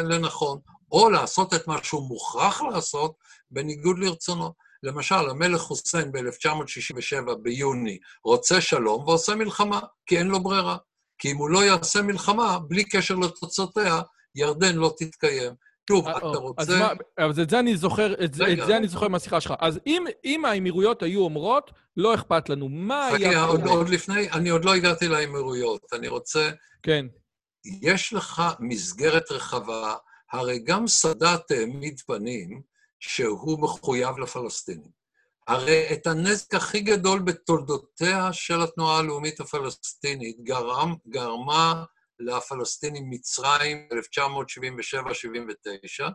לנכון, 0.05 0.59
או 0.92 1.11
לעשות 1.11 1.55
את 1.55 1.68
מה 1.68 1.84
שהוא 1.84 2.09
מוכרח 2.09 2.62
לעשות 2.62 3.14
בניגוד 3.50 3.98
לרצונו. 3.98 4.52
למשל, 4.82 5.30
המלך 5.30 5.61
חוסיין 5.61 6.12
ב-1967 6.12 7.34
ביוני 7.42 7.98
רוצה 8.24 8.61
שלום 8.61 9.05
ועושה 9.09 9.34
מלחמה, 9.34 9.80
כי 10.07 10.18
אין 10.18 10.26
לו 10.26 10.42
ברירה. 10.42 10.76
כי 11.18 11.32
אם 11.32 11.36
הוא 11.36 11.50
לא 11.50 11.64
יעשה 11.64 12.02
מלחמה, 12.02 12.59
בלי 12.59 12.84
קשר 12.84 13.14
לתוצאותיה, 13.14 14.00
ירדן 14.34 14.76
לא 14.76 14.94
תתקיים. 14.98 15.52
שוב, 15.89 16.09
אה, 16.09 16.18
אתה 16.18 16.26
רוצה... 16.26 16.62
אז 16.62 16.70
מה, 16.70 16.93
אז 17.16 17.41
את 17.41 17.51
זה 17.51 17.59
אני 17.59 17.76
זוכר, 17.76 18.24
את 18.24 18.35
זה, 18.35 18.53
את 18.53 18.66
זה 18.66 18.76
אני 18.76 18.89
זוכר 18.89 19.09
מהשיחה 19.09 19.41
שלך. 19.41 19.55
אז 19.59 19.80
אם, 19.87 20.05
אם 20.24 20.45
האמירויות 20.45 21.03
היו 21.03 21.20
אומרות, 21.20 21.70
לא 21.97 22.14
אכפת 22.14 22.49
לנו, 22.49 22.68
מה 22.68 23.07
היה... 23.07 23.45
עוד, 23.45 23.66
עוד 23.66 23.89
לפני, 23.89 24.30
אני 24.30 24.49
עוד 24.49 24.64
לא 24.64 24.74
הגעתי 24.74 25.09
לאמירויות. 25.09 25.80
אני 25.93 26.09
רוצה... 26.09 26.51
כן. 26.82 27.07
יש 27.82 28.12
לך 28.12 28.43
מסגרת 28.61 29.30
רחבה, 29.30 29.95
הרי 30.32 30.59
גם 30.59 30.87
סאדאת 30.87 31.51
העמיד 31.51 32.01
פנים 32.07 32.62
שהוא 33.01 33.61
מחויב 33.61 34.18
לפלסטינים. 34.18 35.05
הרי 35.47 35.93
את 35.93 36.07
הנזק 36.07 36.55
הכי 36.55 36.80
גדול 36.80 37.18
בתולדותיה 37.18 38.32
של 38.32 38.62
התנועה 38.62 38.99
הלאומית 38.99 39.41
הפלסטינית 39.41 40.37
גרם, 40.41 40.95
גרמה 41.09 41.85
לפלסטינים 42.20 43.10
מצרים 43.10 43.88
ב-1977-79, 43.90 46.10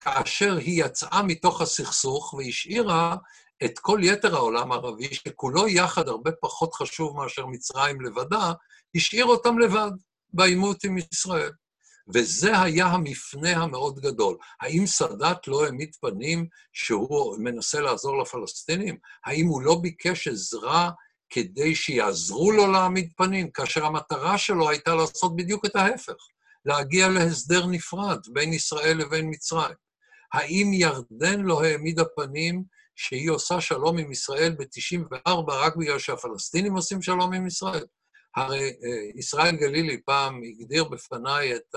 כאשר 0.00 0.56
היא 0.56 0.84
יצאה 0.84 1.22
מתוך 1.22 1.60
הסכסוך 1.60 2.34
והשאירה 2.34 3.16
את 3.64 3.78
כל 3.78 4.00
יתר 4.02 4.34
העולם 4.34 4.72
הערבי, 4.72 5.14
שכולו 5.14 5.68
יחד 5.68 6.08
הרבה 6.08 6.30
פחות 6.40 6.74
חשוב 6.74 7.16
מאשר 7.16 7.46
מצרים 7.46 8.00
לבדה, 8.00 8.52
השאיר 8.94 9.24
אותם 9.24 9.58
לבד 9.58 9.90
בעימות 10.32 10.84
עם 10.84 10.98
ישראל. 10.98 11.50
וזה 12.14 12.60
היה 12.60 12.86
המפנה 12.86 13.50
המאוד 13.50 14.00
גדול. 14.00 14.36
האם 14.60 14.86
סאדאת 14.86 15.48
לא 15.48 15.64
העמיד 15.64 15.96
פנים 16.00 16.46
שהוא 16.72 17.36
מנסה 17.38 17.80
לעזור 17.80 18.22
לפלסטינים? 18.22 18.96
האם 19.24 19.46
הוא 19.46 19.62
לא 19.62 19.78
ביקש 19.82 20.28
עזרה 20.28 20.90
כדי 21.32 21.74
שיעזרו 21.74 22.52
לו 22.52 22.72
להעמיד 22.72 23.12
פנים, 23.16 23.50
כאשר 23.50 23.84
המטרה 23.84 24.38
שלו 24.38 24.68
הייתה 24.68 24.94
לעשות 24.94 25.36
בדיוק 25.36 25.66
את 25.66 25.76
ההפך, 25.76 26.16
להגיע 26.64 27.08
להסדר 27.08 27.66
נפרד 27.66 28.18
בין 28.32 28.52
ישראל 28.52 28.96
לבין 28.96 29.30
מצרים. 29.30 29.74
האם 30.32 30.70
ירדן 30.72 31.40
לא 31.40 31.64
העמידה 31.64 32.04
פנים 32.16 32.64
שהיא 32.96 33.30
עושה 33.30 33.60
שלום 33.60 33.98
עם 33.98 34.12
ישראל 34.12 34.56
ב-94 34.58 35.30
רק 35.48 35.76
בגלל 35.76 35.98
שהפלסטינים 35.98 36.76
עושים 36.76 37.02
שלום 37.02 37.32
עם 37.32 37.46
ישראל? 37.46 37.84
הרי 38.36 38.64
אה, 38.64 39.10
ישראל 39.14 39.56
גלילי 39.56 40.02
פעם 40.02 40.40
הגדיר 40.42 40.84
בפניי 40.84 41.56
את 41.56 41.74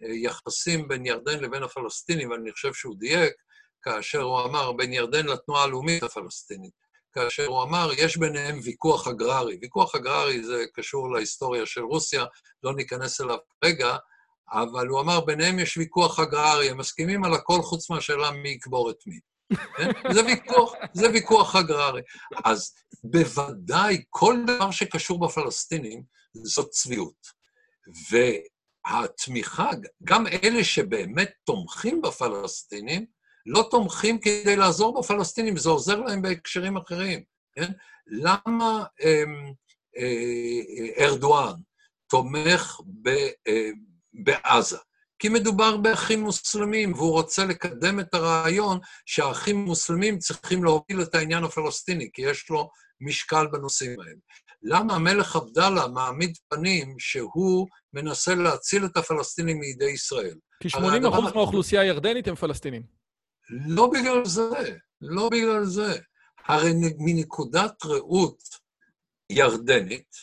היחסים 0.00 0.88
בין 0.88 1.06
ירדן 1.06 1.40
לבין 1.40 1.62
הפלסטינים, 1.62 2.30
ואני 2.30 2.52
חושב 2.52 2.74
שהוא 2.74 2.96
דייק, 2.98 3.32
כאשר 3.82 4.22
הוא 4.22 4.40
אמר 4.40 4.72
בין 4.72 4.92
ירדן 4.92 5.26
לתנועה 5.26 5.64
הלאומית 5.64 6.02
הפלסטינית. 6.02 6.85
כאשר 7.16 7.46
הוא 7.46 7.62
אמר, 7.62 7.90
יש 7.98 8.16
ביניהם 8.16 8.60
ויכוח 8.64 9.08
אגררי. 9.08 9.58
ויכוח 9.62 9.94
אגררי 9.94 10.42
זה 10.44 10.64
קשור 10.74 11.12
להיסטוריה 11.12 11.66
של 11.66 11.80
רוסיה, 11.80 12.24
לא 12.62 12.74
ניכנס 12.74 13.20
אליו 13.20 13.36
כרגע, 13.60 13.96
אבל 14.52 14.86
הוא 14.86 15.00
אמר, 15.00 15.20
ביניהם 15.20 15.58
יש 15.58 15.76
ויכוח 15.76 16.20
אגררי, 16.20 16.70
הם 16.70 16.78
מסכימים 16.78 17.24
על 17.24 17.34
הכל 17.34 17.62
חוץ 17.62 17.90
מהשאלה 17.90 18.30
מי 18.30 18.48
יקבור 18.48 18.90
את 18.90 18.96
מי. 19.06 19.18
כן? 19.76 20.12
זה 20.12 20.24
ויכוח, 20.24 20.72
זה 20.92 21.10
ויכוח 21.10 21.56
אגררי. 21.56 22.00
אז 22.44 22.74
בוודאי, 23.04 24.04
כל 24.10 24.36
דבר 24.46 24.70
שקשור 24.70 25.26
בפלסטינים 25.26 26.02
זאת 26.34 26.68
צביעות. 26.70 27.26
והתמיכה, 28.10 29.70
גם 30.04 30.26
אלה 30.26 30.64
שבאמת 30.64 31.30
תומכים 31.44 32.02
בפלסטינים, 32.02 33.06
לא 33.46 33.68
תומכים 33.70 34.18
כדי 34.18 34.56
לעזור 34.56 35.00
בפלסטינים, 35.00 35.56
זה 35.56 35.68
עוזר 35.68 36.00
להם 36.00 36.22
בהקשרים 36.22 36.76
אחרים, 36.76 37.22
כן? 37.54 37.72
למה 38.06 38.84
אה, 39.04 39.24
אה, 39.98 41.04
ארדואן 41.04 41.52
תומך 42.10 42.80
ב, 43.02 43.08
אה, 43.48 43.70
בעזה? 44.12 44.76
כי 45.18 45.28
מדובר 45.28 45.76
באחים 45.76 46.20
מוסלמים, 46.20 46.92
והוא 46.92 47.12
רוצה 47.12 47.44
לקדם 47.44 48.00
את 48.00 48.14
הרעיון 48.14 48.78
שהאחים 49.06 49.56
מוסלמים 49.56 50.18
צריכים 50.18 50.64
להוביל 50.64 51.02
את 51.02 51.14
העניין 51.14 51.44
הפלסטיני, 51.44 52.08
כי 52.12 52.22
יש 52.22 52.50
לו 52.50 52.70
משקל 53.00 53.46
בנושאים 53.46 54.00
האלה. 54.00 54.20
למה 54.62 54.94
המלך 54.94 55.36
עבדאללה 55.36 55.88
מעמיד 55.88 56.36
פנים 56.48 56.94
שהוא 56.98 57.66
מנסה 57.92 58.34
להציל 58.34 58.84
את 58.84 58.96
הפלסטינים 58.96 59.58
מידי 59.58 59.90
ישראל? 59.90 60.34
כי 60.62 60.68
80% 60.68 60.78
מהאוכלוסייה 61.34 61.82
הירדנית 61.82 62.28
הם 62.28 62.34
פלסטינים. 62.34 62.95
לא 63.50 63.90
בגלל 63.92 64.24
זה, 64.24 64.76
לא 65.00 65.28
בגלל 65.28 65.64
זה. 65.64 65.98
הרי 66.46 66.72
מנקודת 66.98 67.84
ראות 67.84 68.42
ירדנית, 69.30 70.16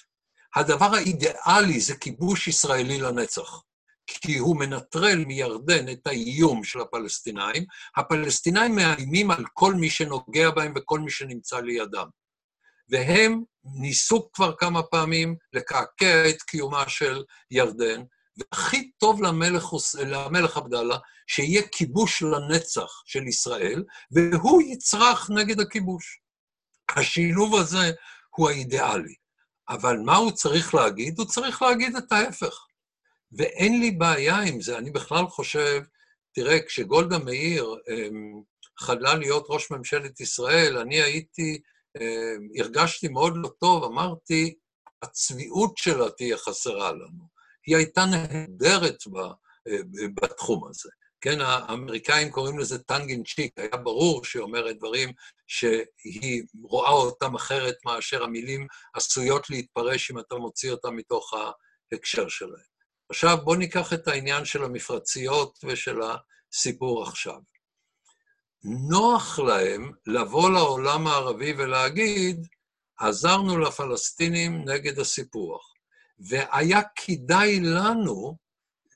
הדבר 0.55 0.95
האידיאלי 0.95 1.80
זה 1.80 1.95
כיבוש 1.95 2.47
ישראלי 2.47 2.97
לנצח. 2.97 3.61
כי 4.07 4.38
הוא 4.38 4.59
מנטרל 4.59 5.26
מירדן 5.26 5.89
את 5.89 6.07
האיום 6.07 6.63
של 6.63 6.80
הפלסטינאים. 6.80 7.65
הפלסטינאים 7.97 8.76
מאיימים 8.76 9.32
על 9.32 9.45
כל 9.53 9.74
מי 9.74 9.89
שנוגע 9.89 10.51
בהם 10.51 10.74
וכל 10.76 10.99
מי 10.99 11.11
שנמצא 11.11 11.59
לידם. 11.59 12.07
והם 12.89 13.43
ניסו 13.63 14.32
כבר 14.34 14.55
כמה 14.55 14.84
פעמים 14.84 15.36
לקעקע 15.53 16.30
את 16.30 16.41
קיומה 16.41 16.89
של 16.89 17.24
ירדן, 17.51 18.03
והכי 18.38 18.91
טוב 18.97 19.23
למלך, 19.23 19.65
למלך 20.07 20.57
עבדאללה 20.57 20.97
שיהיה 21.27 21.61
כיבוש 21.67 22.23
לנצח 22.23 23.01
של 23.05 23.27
ישראל, 23.27 23.84
והוא 24.11 24.61
יצרח 24.61 25.29
נגד 25.29 25.59
הכיבוש. 25.59 26.19
השילוב 26.95 27.55
הזה 27.55 27.91
הוא 28.36 28.49
האידיאלי. 28.49 29.15
אבל 29.69 29.97
מה 30.05 30.15
הוא 30.15 30.31
צריך 30.31 30.75
להגיד? 30.75 31.19
הוא 31.19 31.27
צריך 31.27 31.61
להגיד 31.61 31.95
את 31.95 32.11
ההפך. 32.11 32.55
ואין 33.31 33.79
לי 33.79 33.91
בעיה 33.91 34.39
עם 34.39 34.61
זה. 34.61 34.77
אני 34.77 34.91
בכלל 34.91 35.27
חושב, 35.27 35.81
תראה, 36.34 36.57
כשגולדה 36.67 37.17
מאיר 37.17 37.75
אמ, 37.89 38.41
חדלה 38.79 39.15
להיות 39.15 39.45
ראש 39.49 39.71
ממשלת 39.71 40.19
ישראל, 40.19 40.77
אני 40.77 41.01
הייתי, 41.01 41.61
אמ, 41.97 42.47
הרגשתי 42.59 43.07
מאוד 43.07 43.34
לא 43.36 43.49
טוב, 43.59 43.84
אמרתי, 43.84 44.55
הצביעות 45.01 45.77
שלה 45.77 46.09
תהיה 46.09 46.38
חסרה 46.38 46.91
לנו. 46.91 47.32
היא 47.68 47.76
הייתה 47.76 48.05
נהדרת 48.05 49.03
אה, 49.68 49.78
בתחום 50.22 50.68
הזה. 50.70 50.89
כן, 51.22 51.41
האמריקאים 51.41 52.32
קוראים 52.32 52.59
לזה 52.59 52.84
טנגן 52.84 53.24
צ'יק, 53.24 53.53
היה 53.57 53.78
ברור 53.78 54.26
שהיא 54.26 54.41
אומרת 54.41 54.78
דברים 54.78 55.11
שהיא 55.47 56.43
רואה 56.64 56.89
אותם 56.89 57.36
אחרת 57.36 57.76
מאשר 57.86 58.24
המילים 58.24 58.68
עשויות 58.93 59.49
להתפרש 59.49 60.11
אם 60.11 60.20
אתה 60.20 60.36
מוציא 60.36 60.72
אותם 60.72 60.95
מתוך 60.95 61.34
ההקשר 61.91 62.28
שלהם. 62.28 62.74
עכשיו 63.09 63.38
בואו 63.43 63.55
ניקח 63.55 63.93
את 63.93 64.07
העניין 64.07 64.45
של 64.45 64.64
המפרציות 64.64 65.59
ושל 65.64 65.99
הסיפור 66.01 67.03
עכשיו. 67.03 67.39
נוח 68.89 69.39
להם 69.39 69.91
לבוא 70.07 70.49
לעולם 70.51 71.07
הערבי 71.07 71.53
ולהגיד, 71.57 72.47
עזרנו 72.99 73.57
לפלסטינים 73.57 74.70
נגד 74.70 74.99
הסיפוח. 74.99 75.72
והיה 76.20 76.82
כדאי 76.95 77.59
לנו 77.59 78.38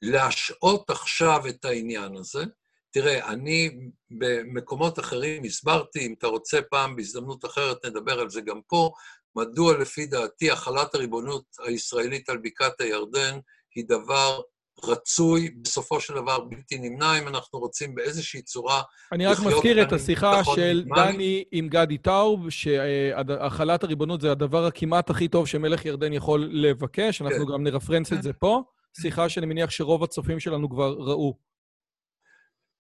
להשעות 0.02 0.90
עכשיו 0.90 1.48
את 1.50 1.66
העניין 1.66 2.16
הזה. 2.16 2.44
תראה, 2.92 3.32
אני 3.32 3.70
במקומות 4.10 5.00
אחרים 5.00 5.44
הסברתי, 5.44 6.06
אם 6.06 6.16
אתה 6.18 6.28
רוצה 6.28 6.60
פעם 6.62 6.96
בהזדמנות 6.96 7.46
אחרת, 7.46 7.86
נדבר 7.86 8.20
על 8.20 8.30
זה 8.30 8.42
גם 8.42 8.62
פה, 8.68 8.92
מדוע 9.36 9.78
לפי 9.78 10.06
דעתי 10.06 10.52
החלת 10.52 10.96
הריבונות 10.96 11.44
הישראלית 11.60 12.30
על 12.30 12.38
בקעת 12.38 12.82
הירדן 12.82 13.40
היא 13.76 13.86
דבר 13.88 14.42
רצוי, 14.84 15.50
בסופו 15.50 16.02
של 16.02 16.14
דבר 16.14 16.40
בלתי 16.40 16.78
נמנע, 16.78 17.20
אם 17.20 17.28
אנחנו 17.28 17.60
רוצים 17.60 17.96
באיזושהי 17.96 18.42
צורה... 18.42 18.82
אני 19.12 19.26
רק 19.26 19.38
מזכיר 19.40 19.84
את 19.84 19.94
השיחה 19.94 20.44
של 20.44 20.84
דני 20.96 21.44
עם 21.52 21.70
גדי 21.70 21.98
טאוב, 21.98 22.50
שהחלת 22.50 23.84
הריבונות 23.84 24.22
זה 24.22 24.32
הדבר 24.32 24.66
הכמעט 24.66 25.10
הכי 25.10 25.28
טוב 25.28 25.48
שמלך 25.48 25.86
ירדן 25.86 26.14
יכול 26.14 26.50
לבקש, 26.52 27.22
אנחנו 27.22 27.46
כן. 27.46 27.54
גם 27.54 27.64
נרפרנס 27.64 28.14
את 28.14 28.24
זה 28.24 28.34
פה. 28.34 28.64
שיחה 29.02 29.30
שאני 29.30 29.46
מניח 29.46 29.70
שרוב 29.70 30.04
הצופים 30.04 30.40
שלנו 30.40 30.70
כבר 30.70 30.94
ראו. 30.94 31.38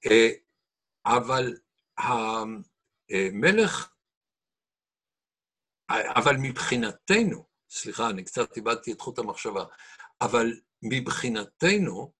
אה, 0.05 0.29
אבל 1.05 1.53
המלך, 3.09 3.89
אבל 5.89 6.35
מבחינתנו, 6.37 7.45
סליחה, 7.69 8.09
אני 8.09 8.23
קצת 8.23 8.57
איבדתי 8.57 8.91
את 8.91 9.01
חוט 9.01 9.19
המחשבה, 9.19 9.63
אבל 10.21 10.59
מבחינתנו, 10.81 12.11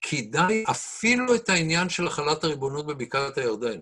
כדאי 0.00 0.64
אפילו 0.70 1.34
את 1.34 1.48
העניין 1.48 1.88
של 1.88 2.06
החלת 2.06 2.44
הריבונות 2.44 2.86
בבקעת 2.86 3.38
הירדן 3.38 3.80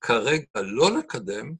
כרגע 0.00 0.44
לא 0.56 0.98
לקדם, 0.98 1.54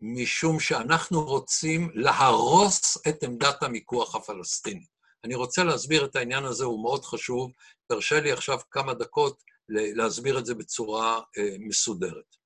משום 0.00 0.60
שאנחנו 0.60 1.24
רוצים 1.24 1.90
להרוס 1.94 2.98
את 3.08 3.22
עמדת 3.22 3.62
המיקוח 3.62 4.14
הפלסטיני. 4.14 4.86
אני 5.24 5.34
רוצה 5.34 5.64
להסביר 5.64 6.04
את 6.04 6.16
העניין 6.16 6.44
הזה, 6.44 6.64
הוא 6.64 6.82
מאוד 6.82 7.04
חשוב. 7.04 7.50
תרשה 7.88 8.20
לי 8.20 8.32
עכשיו 8.32 8.58
כמה 8.70 8.94
דקות 8.94 9.42
להסביר 9.68 10.38
את 10.38 10.46
זה 10.46 10.54
בצורה 10.54 11.20
אה, 11.38 11.56
מסודרת. 11.58 12.36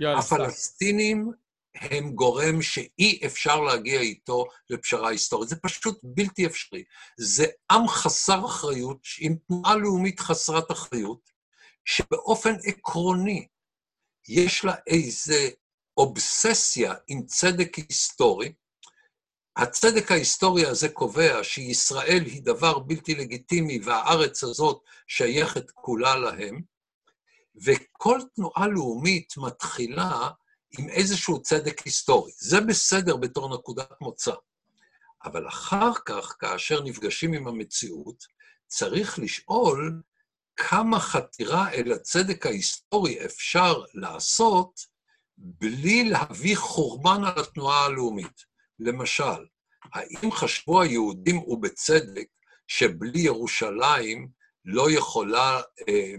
יאללה. 0.00 0.18
הפלסטינים 0.18 1.32
הם 1.74 2.12
גורם 2.12 2.62
שאי 2.62 3.20
אפשר 3.26 3.60
להגיע 3.60 4.00
איתו 4.00 4.44
לפשרה 4.70 5.10
היסטורית. 5.10 5.48
זה 5.48 5.56
פשוט 5.56 6.00
בלתי 6.02 6.46
אפשרי. 6.46 6.84
זה 7.18 7.46
עם 7.70 7.88
חסר 7.88 8.46
אחריות, 8.46 9.00
עם 9.18 9.36
תנועה 9.46 9.76
לאומית 9.76 10.20
חסרת 10.20 10.70
אחריות, 10.70 11.30
שבאופן 11.84 12.54
עקרוני 12.64 13.46
יש 14.28 14.64
לה 14.64 14.74
איזה 14.86 15.48
אובססיה 15.96 16.94
עם 17.08 17.26
צדק 17.26 17.74
היסטורי, 17.74 18.52
הצדק 19.56 20.12
ההיסטורי 20.12 20.66
הזה 20.66 20.88
קובע 20.88 21.44
שישראל 21.44 22.24
היא 22.24 22.42
דבר 22.44 22.78
בלתי 22.78 23.14
לגיטימי 23.14 23.80
והארץ 23.84 24.44
הזאת 24.44 24.82
שייכת 25.06 25.70
כולה 25.70 26.16
להם, 26.16 26.62
וכל 27.64 28.20
תנועה 28.34 28.66
לאומית 28.66 29.34
מתחילה 29.36 30.30
עם 30.78 30.88
איזשהו 30.88 31.42
צדק 31.42 31.78
היסטורי. 31.78 32.32
זה 32.36 32.60
בסדר 32.60 33.16
בתור 33.16 33.54
נקודת 33.56 34.00
מוצא. 34.00 34.34
אבל 35.24 35.48
אחר 35.48 35.90
כך, 36.06 36.36
כאשר 36.38 36.82
נפגשים 36.82 37.32
עם 37.32 37.48
המציאות, 37.48 38.24
צריך 38.66 39.18
לשאול 39.18 40.02
כמה 40.56 41.00
חתירה 41.00 41.70
אל 41.72 41.92
הצדק 41.92 42.46
ההיסטורי 42.46 43.24
אפשר 43.24 43.82
לעשות 43.94 44.80
בלי 45.36 46.04
להביא 46.10 46.56
חורבן 46.56 47.24
על 47.24 47.40
התנועה 47.40 47.84
הלאומית. 47.84 48.44
למשל, 48.78 49.46
האם 49.94 50.32
חשבו 50.32 50.82
היהודים, 50.82 51.38
ובצדק, 51.38 52.26
שבלי 52.66 53.20
ירושלים 53.20 54.28
לא 54.64 54.90
יכולה 54.90 55.60
אה, 55.88 56.14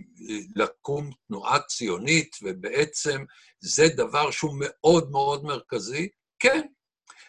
לקום 0.55 1.09
תנועה 1.27 1.59
ציונית, 1.59 2.37
ובעצם 2.41 3.23
זה 3.59 3.87
דבר 3.87 4.31
שהוא 4.31 4.55
מאוד 4.59 5.11
מאוד 5.11 5.43
מרכזי? 5.43 6.09
כן. 6.39 6.61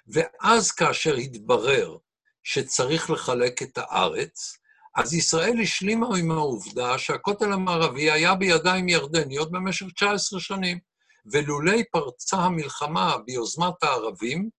ואז 0.06 0.70
כאשר 0.70 1.14
התברר 1.14 1.96
שצריך 2.42 3.10
לחלק 3.10 3.62
את 3.62 3.78
הארץ, 3.78 4.58
אז 4.96 5.14
ישראל 5.14 5.60
השלימה 5.62 6.06
עם 6.18 6.30
העובדה 6.30 6.98
שהכותל 6.98 7.52
המערבי 7.52 8.10
היה 8.10 8.34
בידיים 8.34 8.88
ירדניות 8.88 9.50
במשך 9.50 9.86
19 9.96 10.40
שנים. 10.40 10.78
ולולי 11.32 11.84
פרצה 11.84 12.36
המלחמה 12.36 13.16
ביוזמת 13.26 13.82
הערבים, 13.82 14.50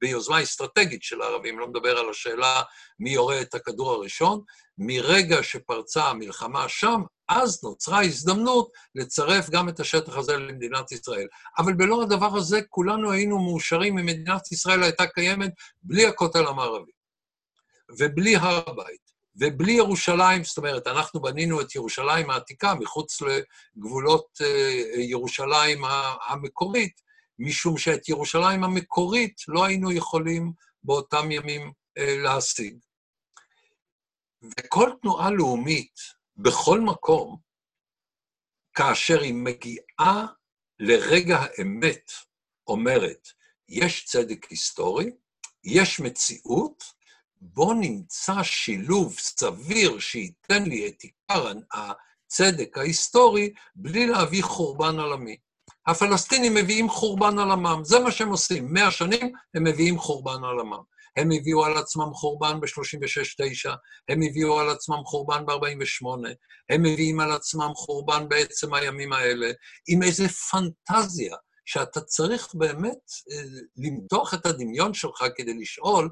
ביוזמה 0.00 0.42
אסטרטגית 0.42 1.02
של 1.02 1.22
הערבים, 1.22 1.58
לא 1.58 1.68
מדבר 1.68 1.98
על 1.98 2.10
השאלה 2.10 2.62
מי 2.98 3.10
יורה 3.10 3.40
את 3.40 3.54
הכדור 3.54 3.92
הראשון, 3.92 4.42
מרגע 4.78 5.42
שפרצה 5.42 6.04
המלחמה 6.04 6.68
שם, 6.68 7.02
אז 7.28 7.64
נוצרה 7.64 8.02
הזדמנות 8.02 8.70
לצרף 8.94 9.50
גם 9.50 9.68
את 9.68 9.80
השטח 9.80 10.16
הזה 10.16 10.36
למדינת 10.36 10.92
ישראל. 10.92 11.26
אבל 11.58 11.72
בלא 11.72 12.02
הדבר 12.02 12.36
הזה, 12.36 12.60
כולנו 12.68 13.12
היינו 13.12 13.38
מאושרים 13.38 13.98
אם 13.98 14.06
מדינת 14.06 14.52
ישראל 14.52 14.82
הייתה 14.82 15.06
קיימת 15.06 15.50
בלי 15.82 16.06
הכותל 16.06 16.46
המערבי, 16.46 16.92
ובלי 17.98 18.36
הר 18.36 18.62
הבית, 18.66 19.10
ובלי 19.36 19.72
ירושלים, 19.72 20.44
זאת 20.44 20.58
אומרת, 20.58 20.86
אנחנו 20.86 21.20
בנינו 21.20 21.60
את 21.60 21.74
ירושלים 21.74 22.30
העתיקה 22.30 22.74
מחוץ 22.74 23.18
לגבולות 23.22 24.26
אה, 24.40 25.00
ירושלים 25.00 25.82
המקורית, 26.28 27.09
משום 27.42 27.78
שאת 27.78 28.08
ירושלים 28.08 28.64
המקורית 28.64 29.40
לא 29.48 29.64
היינו 29.64 29.92
יכולים 29.92 30.52
באותם 30.82 31.30
ימים 31.30 31.72
אה, 31.98 32.16
להשיג. 32.18 32.78
וכל 34.42 34.90
תנועה 35.02 35.30
לאומית, 35.30 36.00
בכל 36.36 36.80
מקום, 36.80 37.38
כאשר 38.74 39.20
היא 39.20 39.34
מגיעה 39.34 40.26
לרגע 40.78 41.38
האמת, 41.40 42.10
אומרת, 42.66 43.28
יש 43.68 44.04
צדק 44.04 44.44
היסטורי, 44.50 45.10
יש 45.64 46.00
מציאות, 46.00 46.84
בוא 47.40 47.74
נמצא 47.74 48.42
שילוב 48.42 49.18
סביר 49.18 49.98
שייתן 49.98 50.62
לי 50.62 50.88
את 50.88 51.02
עיקר 51.02 51.52
הצדק 51.72 52.78
ההיסטורי 52.78 53.52
בלי 53.74 54.06
להביא 54.06 54.42
חורבן 54.42 54.98
עולמי. 54.98 55.36
הפלסטינים 55.86 56.54
מביאים 56.54 56.88
חורבן 56.88 57.38
על 57.38 57.50
עמם, 57.50 57.80
זה 57.84 57.98
מה 57.98 58.10
שהם 58.10 58.28
עושים. 58.28 58.72
מאה 58.72 58.90
שנים 58.90 59.32
הם 59.54 59.64
מביאים 59.64 59.98
חורבן 59.98 60.44
על 60.44 60.60
עמם. 60.60 60.82
הם 61.16 61.28
הביאו 61.32 61.64
על 61.64 61.76
עצמם 61.76 62.14
חורבן 62.14 62.60
ב-36-9, 62.60 63.70
הם 64.08 64.20
הביאו 64.22 64.60
על 64.60 64.70
עצמם 64.70 65.04
חורבן 65.04 65.46
ב-48, 65.46 66.28
הם 66.70 66.82
מביאים 66.82 67.20
על 67.20 67.32
עצמם 67.32 67.70
חורבן 67.74 68.28
בעצם 68.28 68.74
הימים 68.74 69.12
האלה, 69.12 69.50
עם 69.88 70.02
איזו 70.02 70.24
פנטזיה 70.28 71.36
שאתה 71.64 72.00
צריך 72.00 72.54
באמת 72.54 72.98
אה, 73.32 73.42
למתוח 73.76 74.34
את 74.34 74.46
הדמיון 74.46 74.94
שלך 74.94 75.24
כדי 75.36 75.54
לשאול 75.54 76.10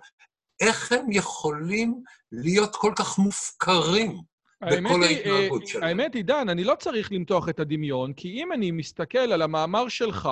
איך 0.60 0.92
הם 0.92 1.12
יכולים 1.12 2.02
להיות 2.32 2.76
כל 2.76 2.92
כך 2.96 3.18
מופקרים 3.18 4.20
בכל 4.62 5.02
ההתנהגות 5.02 5.66
שלהם. 5.66 5.84
האמת 5.84 6.14
היא, 6.14 6.24
דן, 6.24 6.48
אני 6.48 6.64
לא 6.64 6.74
צריך 6.74 7.12
למתוח 7.12 7.48
את 7.48 7.60
הדמיון, 7.60 8.12
כי 8.12 8.28
אם 8.28 8.52
אני 8.52 8.70
מסתכל 8.70 9.18
על 9.18 9.42
המאמר 9.42 9.88
שלך, 9.88 10.28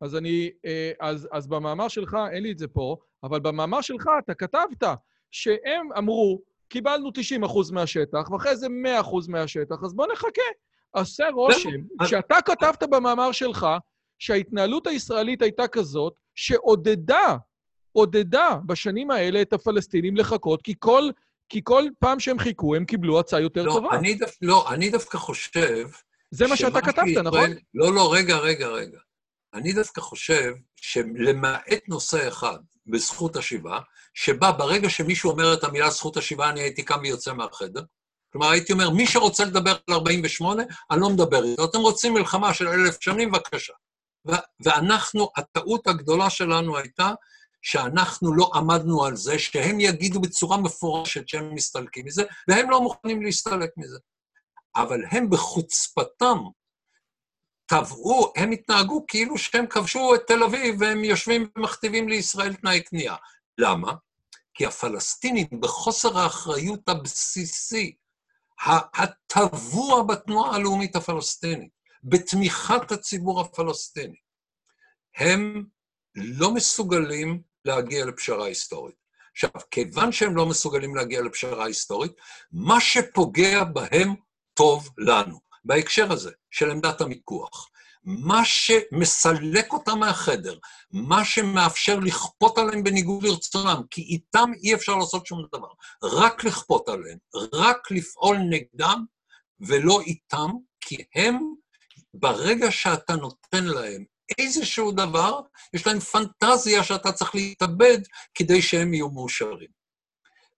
אז 0.00 0.16
אני, 0.16 0.50
אה, 0.64 0.92
אז, 1.00 1.28
אז 1.32 1.46
במאמר 1.46 1.88
שלך, 1.88 2.16
אין 2.32 2.42
לי 2.42 2.52
את 2.52 2.58
זה 2.58 2.68
פה, 2.68 2.96
אבל 3.22 3.40
במאמר 3.40 3.80
שלך 3.80 4.08
אתה 4.24 4.34
כתבת 4.34 4.82
שהם 5.30 5.92
אמרו, 5.98 6.40
קיבלנו 6.68 7.10
90 7.14 7.44
אחוז 7.44 7.70
מהשטח, 7.70 8.30
ואחרי 8.30 8.56
זה 8.56 8.68
100 8.68 9.00
אחוז 9.00 9.28
מהשטח, 9.28 9.76
אז 9.84 9.94
בוא 9.94 10.06
נחכה. 10.12 10.42
עושה 10.90 11.28
רושם, 11.30 11.70
שאתה 12.04 12.36
כתבת 12.44 12.82
במאמר 12.82 13.32
שלך 13.32 13.66
שההתנהלות 14.18 14.86
הישראלית 14.86 15.42
הייתה 15.42 15.68
כזאת, 15.68 16.14
שעודדה, 16.34 17.36
עודדה 17.92 18.58
בשנים 18.66 19.10
האלה 19.10 19.42
את 19.42 19.52
הפלסטינים 19.52 20.16
לחכות, 20.16 20.62
כי 20.62 20.74
כל, 20.78 21.10
כי 21.48 21.60
כל 21.64 21.84
פעם 21.98 22.20
שהם 22.20 22.38
חיכו, 22.38 22.74
הם 22.74 22.84
קיבלו 22.84 23.20
הצעה 23.20 23.40
יותר 23.40 23.62
לא, 23.62 23.72
טובה. 23.72 23.96
אני 23.96 24.14
דו, 24.14 24.26
לא, 24.42 24.72
אני 24.72 24.90
דווקא 24.90 25.18
חושב... 25.18 25.88
זה 26.30 26.46
מה 26.46 26.56
שאתה 26.56 26.80
כתבת, 26.80 27.04
שישראל, 27.06 27.26
נכון? 27.26 27.50
לא, 27.74 27.94
לא, 27.94 28.14
רגע, 28.14 28.36
רגע, 28.36 28.68
רגע. 28.68 28.98
אני 29.54 29.72
דווקא 29.72 30.00
חושב 30.00 30.52
שלמעט 30.76 31.88
נושא 31.88 32.28
אחד 32.28 32.58
בזכות 32.86 33.36
השיבה, 33.36 33.80
שבה 34.14 34.52
ברגע 34.52 34.90
שמישהו 34.90 35.30
אומר 35.30 35.54
את 35.54 35.64
המילה 35.64 35.90
זכות 35.90 36.16
השיבה, 36.16 36.48
אני 36.48 36.60
הייתי 36.60 36.82
קם 36.82 36.98
ויוצא 37.02 37.32
מהחדר. 37.32 37.82
כלומר, 38.32 38.50
הייתי 38.50 38.72
אומר, 38.72 38.90
מי 38.90 39.06
שרוצה 39.06 39.44
לדבר 39.44 39.70
על 39.70 39.94
48, 39.94 40.62
אני 40.90 41.00
לא 41.00 41.10
מדבר 41.10 41.44
איתו. 41.44 41.64
אתם 41.64 41.78
רוצים 41.78 42.14
מלחמה 42.14 42.54
של 42.54 42.68
אלף 42.68 42.96
שנים, 43.00 43.30
בבקשה. 43.30 43.72
ואנחנו, 44.64 45.30
הטעות 45.36 45.86
הגדולה 45.86 46.30
שלנו 46.30 46.76
הייתה 46.76 47.10
שאנחנו 47.64 48.34
לא 48.34 48.50
עמדנו 48.54 49.04
על 49.04 49.16
זה, 49.16 49.38
שהם 49.38 49.80
יגידו 49.80 50.20
בצורה 50.20 50.56
מפורשת 50.56 51.28
שהם 51.28 51.54
מסתלקים 51.54 52.06
מזה, 52.06 52.24
והם 52.48 52.70
לא 52.70 52.80
מוכנים 52.80 53.22
להסתלק 53.22 53.70
מזה. 53.76 53.98
אבל 54.76 55.00
הם 55.10 55.30
בחוצפתם 55.30 56.38
טבעו, 57.66 58.32
הם 58.36 58.50
התנהגו 58.50 59.04
כאילו 59.08 59.38
שהם 59.38 59.66
כבשו 59.66 60.14
את 60.14 60.20
תל 60.26 60.42
אביב 60.42 60.76
והם 60.80 61.04
יושבים 61.04 61.48
ומכתיבים 61.56 62.08
לישראל 62.08 62.54
תנאי 62.54 62.82
כניעה. 62.84 63.16
למה? 63.58 63.92
כי 64.54 64.66
הפלסטינים, 64.66 65.46
בחוסר 65.60 66.18
האחריות 66.18 66.88
הבסיסי, 66.88 67.96
הטבוע 68.94 70.02
בתנועה 70.02 70.56
הלאומית 70.56 70.96
הפלסטינית, 70.96 71.70
בתמיכת 72.04 72.92
הציבור 72.92 73.40
הפלסטיני, 73.40 74.16
הם 75.16 75.64
לא 76.14 76.54
מסוגלים 76.54 77.53
להגיע 77.64 78.04
לפשרה 78.04 78.46
היסטורית. 78.46 78.94
עכשיו, 79.32 79.50
כיוון 79.70 80.12
שהם 80.12 80.36
לא 80.36 80.46
מסוגלים 80.46 80.94
להגיע 80.94 81.22
לפשרה 81.22 81.66
היסטורית, 81.66 82.12
מה 82.52 82.80
שפוגע 82.80 83.64
בהם 83.64 84.14
טוב 84.54 84.88
לנו, 84.98 85.40
בהקשר 85.64 86.12
הזה 86.12 86.30
של 86.50 86.70
עמדת 86.70 87.00
המיקוח. 87.00 87.70
מה 88.04 88.44
שמסלק 88.44 89.72
אותם 89.72 89.98
מהחדר, 89.98 90.58
מה 90.90 91.24
שמאפשר 91.24 91.98
לכפות 91.98 92.58
עליהם 92.58 92.84
בניגוד 92.84 93.22
לרצונם, 93.22 93.82
כי 93.90 94.02
איתם 94.02 94.50
אי 94.62 94.74
אפשר 94.74 94.96
לעשות 94.96 95.26
שום 95.26 95.46
דבר, 95.52 95.68
רק 96.02 96.44
לכפות 96.44 96.88
עליהם, 96.88 97.18
רק 97.52 97.90
לפעול 97.90 98.36
נגדם 98.50 99.04
ולא 99.60 100.00
איתם, 100.00 100.50
כי 100.80 100.96
הם, 101.14 101.54
ברגע 102.14 102.70
שאתה 102.70 103.16
נותן 103.16 103.64
להם 103.64 104.04
איזשהו 104.38 104.92
דבר, 104.92 105.40
יש 105.74 105.86
להם 105.86 106.00
פנטזיה 106.00 106.84
שאתה 106.84 107.12
צריך 107.12 107.34
להתאבד 107.34 107.98
כדי 108.34 108.62
שהם 108.62 108.94
יהיו 108.94 109.10
מאושרים. 109.10 109.84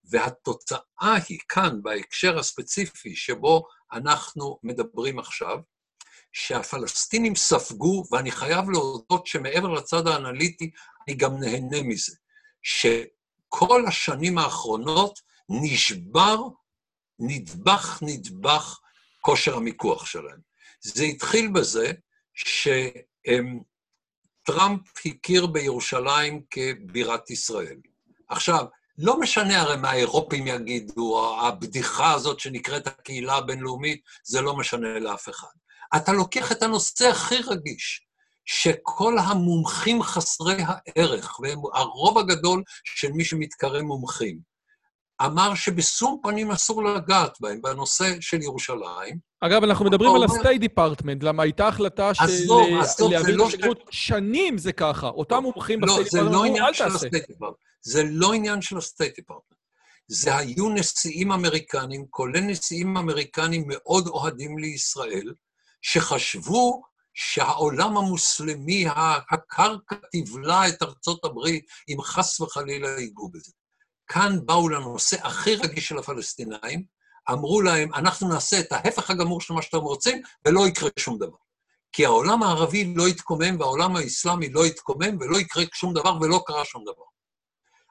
והתוצאה 0.09 1.17
היא 1.29 1.39
כאן, 1.49 1.79
בהקשר 1.83 2.39
הספציפי 2.39 3.15
שבו 3.15 3.63
אנחנו 3.93 4.59
מדברים 4.63 5.19
עכשיו, 5.19 5.57
שהפלסטינים 6.33 7.35
ספגו, 7.35 8.03
ואני 8.11 8.31
חייב 8.31 8.69
להודות 8.69 9.27
שמעבר 9.27 9.73
לצד 9.73 10.07
האנליטי, 10.07 10.71
אני 11.07 11.15
גם 11.15 11.39
נהנה 11.39 11.81
מזה, 11.83 12.15
שכל 12.63 13.85
השנים 13.87 14.37
האחרונות 14.37 15.19
נשבר 15.49 16.37
נדבך 17.19 17.99
נדבך 18.01 18.79
כושר 19.21 19.57
המיקוח 19.57 20.05
שלהם. 20.05 20.39
זה 20.81 21.03
התחיל 21.03 21.51
בזה 21.51 21.91
שטראמפ 23.27 24.81
הכיר 25.05 25.45
בירושלים 25.45 26.41
כבירת 26.49 27.29
ישראל. 27.29 27.77
עכשיו, 28.29 28.65
לא 28.97 29.19
משנה 29.19 29.61
הרי 29.61 29.77
מה 29.77 29.89
האירופים 29.89 30.47
יגידו, 30.47 31.37
הבדיחה 31.41 32.13
הזאת 32.13 32.39
שנקראת 32.39 32.87
הקהילה 32.87 33.35
הבינלאומית, 33.35 34.01
זה 34.23 34.41
לא 34.41 34.57
משנה 34.57 34.99
לאף 34.99 35.29
אחד. 35.29 35.47
אתה 35.95 36.13
לוקח 36.13 36.51
את 36.51 36.63
הנושא 36.63 37.07
הכי 37.07 37.35
רגיש, 37.35 38.07
שכל 38.45 39.17
המומחים 39.19 40.03
חסרי 40.03 40.57
הערך, 40.65 41.39
והם 41.39 41.59
הרוב 41.73 42.17
הגדול 42.17 42.63
של 42.85 43.11
מי 43.11 43.25
שמתקרא 43.25 43.81
מומחים, 43.81 44.39
אמר 45.25 45.55
שבשום 45.55 46.19
פנים 46.23 46.51
אסור 46.51 46.83
לגעת 46.83 47.41
בהם 47.41 47.61
בנושא 47.61 48.15
של 48.21 48.41
ירושלים. 48.41 49.26
אגב, 49.41 49.63
אנחנו 49.63 49.85
מדברים 49.85 50.15
על 50.15 50.23
ה-State 50.23 50.61
Department, 50.61 51.19
למה 51.21 51.43
הייתה 51.43 51.67
החלטה 51.67 52.13
של 52.13 52.23
להעביר 53.09 53.33
את 53.33 53.39
לא 53.39 53.47
השגרירות, 53.47 53.79
שנים 53.91 54.57
זה 54.57 54.71
ככה. 54.73 55.07
אותם 55.07 55.43
מומחים 55.43 55.81
ב-State 55.81 55.87
Department 55.87 56.19
אמרו, 56.19 56.43
אל 56.43 56.73
תעשה. 56.73 57.07
זה 57.81 58.03
לא 58.03 58.33
עניין 58.33 58.61
של 58.61 58.77
ה-State 58.77 59.21
Department. 59.21 59.57
זה 60.07 60.37
היו 60.37 60.69
נשיאים 60.69 61.31
אמריקנים, 61.31 62.05
כולל 62.09 62.39
נשיאים 62.39 62.97
אמריקנים 62.97 63.63
מאוד 63.67 64.07
אוהדים 64.07 64.57
לישראל, 64.57 65.33
שחשבו 65.81 66.81
שהעולם 67.13 67.97
המוסלמי, 67.97 68.85
הקרקע 69.29 69.95
תבלע 70.11 70.67
את 70.67 70.83
ארצות 70.83 71.25
הברית 71.25 71.65
אם 71.89 72.01
חס 72.01 72.39
וחלילה 72.39 72.99
ייגעו 72.99 73.29
בזה. 73.29 73.51
כאן 74.07 74.37
באו 74.45 74.69
לנושא 74.69 75.27
הכי 75.27 75.55
רגיש 75.55 75.87
של 75.87 75.97
הפלסטינאים, 75.97 76.83
אמרו 77.31 77.61
להם, 77.61 77.93
אנחנו 77.93 78.29
נעשה 78.29 78.59
את 78.59 78.71
ההפך 78.71 79.09
הגמור 79.09 79.41
של 79.41 79.53
מה 79.53 79.61
שאתם 79.61 79.77
רוצים, 79.77 80.21
ולא 80.45 80.67
יקרה 80.67 80.89
שום 80.99 81.17
דבר. 81.17 81.37
כי 81.91 82.05
העולם 82.05 82.43
הערבי 82.43 82.93
לא 82.95 83.07
יתקומם, 83.07 83.59
והעולם 83.59 83.95
האסלאמי 83.95 84.49
לא 84.49 84.65
יתקומם, 84.65 85.17
ולא 85.19 85.37
יקרה 85.37 85.63
שום 85.73 85.93
דבר, 85.93 86.17
ולא 86.21 86.43
קרה 86.45 86.65
שום 86.65 86.83
דבר. 86.83 87.03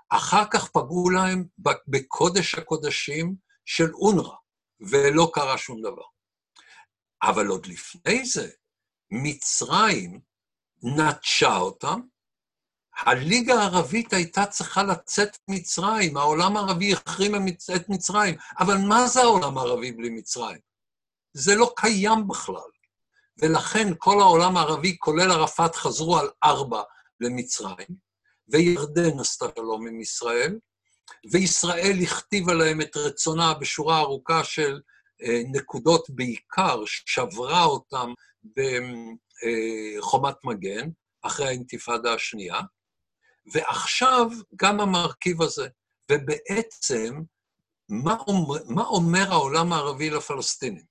אחר 0.09 0.45
כך 0.51 0.69
פגעו 0.69 1.11
להם 1.11 1.45
בקודש 1.89 2.55
הקודשים 2.55 3.35
של 3.65 3.95
אונר"א, 3.95 4.35
ולא 4.81 5.31
קרה 5.35 5.59
שום 5.59 5.83
דבר. 5.83 6.05
אבל 7.23 7.47
עוד 7.47 7.67
לפני 7.67 8.25
זה, 8.27 8.51
מצרים 9.11 10.21
נטשה 10.83 11.57
אותם, 11.57 12.01
הליגה 12.97 13.55
הערבית 13.55 14.13
הייתה 14.13 14.47
צריכה 14.47 14.83
לצאת 14.83 15.37
מצרים, 15.49 16.17
העולם 16.17 16.57
הערבי 16.57 16.93
החרים 16.93 17.35
את 17.77 17.89
מצרים, 17.89 18.35
אבל 18.59 18.77
מה 18.77 19.07
זה 19.07 19.21
העולם 19.21 19.59
הערבי 19.59 19.93
בלי 19.93 20.11
מצרים? 20.11 20.59
זה 21.33 21.55
לא 21.55 21.73
קיים 21.77 22.29
בכלל. 22.29 22.71
ולכן 23.43 23.93
כל 23.99 24.21
העולם 24.21 24.57
הערבי, 24.57 24.97
כולל 24.99 25.31
ערפאת, 25.31 25.75
חזרו 25.75 26.19
על 26.19 26.29
ארבע 26.45 26.83
למצרים, 27.21 27.87
וירדן 28.49 29.19
עשתה 29.21 29.47
שלום 29.59 29.87
עם 29.87 30.01
ישראל, 30.01 30.59
וישראל 31.33 31.97
הכתיבה 32.03 32.55
להם 32.55 32.81
את 32.81 32.97
רצונה 32.97 33.55
בשורה 33.55 34.01
ארוכה 34.01 34.45
של 34.45 34.81
אה, 35.23 35.43
נקודות 35.53 36.11
בעיקר, 36.11 36.83
שברה 36.87 37.65
אותם 37.65 38.13
בחומת 39.99 40.37
מגן, 40.45 40.89
אחרי 41.23 41.47
האינתיפאדה 41.47 42.15
השנייה, 42.15 42.61
ועכשיו 43.53 44.29
גם 44.57 44.81
המרכיב 44.81 45.43
הזה. 45.43 45.69
ובעצם, 46.13 47.23
מה 47.89 48.17
אומר, 48.27 48.61
מה 48.69 48.85
אומר 48.85 49.33
העולם 49.33 49.73
הערבי 49.73 50.11
לפלסטינים? 50.11 50.85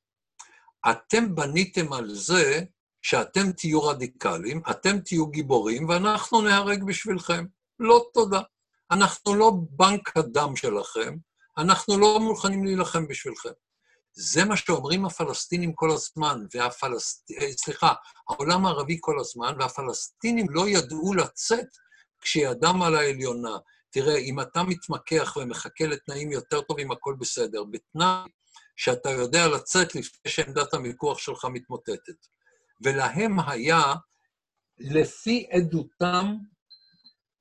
אתם 0.89 1.36
בניתם 1.36 1.93
על 1.93 2.10
זה 2.14 2.62
שאתם 3.01 3.51
תהיו 3.51 3.84
רדיקלים, 3.84 4.62
אתם 4.70 4.99
תהיו 4.99 5.28
גיבורים, 5.28 5.89
ואנחנו 5.89 6.41
נהרג 6.41 6.84
בשבילכם. 6.84 7.45
לא 7.80 8.06
תודה. 8.14 8.41
אנחנו 8.91 9.36
לא 9.36 9.51
בנק 9.70 10.18
הדם 10.18 10.56
שלכם, 10.56 11.18
אנחנו 11.58 11.97
לא 11.97 12.20
מוכנים 12.20 12.66
להילחם 12.66 13.08
בשבילכם. 13.08 13.49
זה 14.14 14.45
מה 14.45 14.58
שאומרים 14.58 15.06
הפלסטינים 15.06 15.74
כל 15.74 15.91
הזמן, 15.91 16.45
והפלסט... 16.53 17.32
אה, 17.32 17.51
סליחה, 17.51 17.93
העולם 18.30 18.66
הערבי 18.66 18.97
כל 19.01 19.20
הזמן, 19.20 19.56
והפלסטינים 19.60 20.45
לא 20.49 20.70
ידעו 20.70 21.14
לצאת 21.14 21.68
כשידם 22.22 22.82
על 22.82 22.95
העליונה. 22.95 23.57
תראה, 23.89 24.18
אם 24.18 24.41
אתה 24.41 24.63
מתמקח 24.63 25.38
ומחכה 25.41 25.86
לתנאים 25.86 26.32
יותר 26.32 26.61
טובים, 26.61 26.91
הכל 26.91 27.16
בסדר. 27.20 27.63
בתנאי 27.63 28.30
שאתה 28.76 29.09
יודע 29.09 29.47
לצאת 29.47 29.95
לפני 29.95 30.32
שעמדת 30.32 30.74
המיקוח 30.74 31.20
שלך 31.20 31.45
מתמוטטת. 31.45 32.28
ולהם 32.82 33.39
היה, 33.39 33.84
לפי 34.80 35.47
עדותם, 35.51 36.36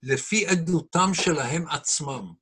לפי 0.03 0.47
עדותם 0.47 1.14
שלהם 1.14 1.68
עצמם, 1.68 2.33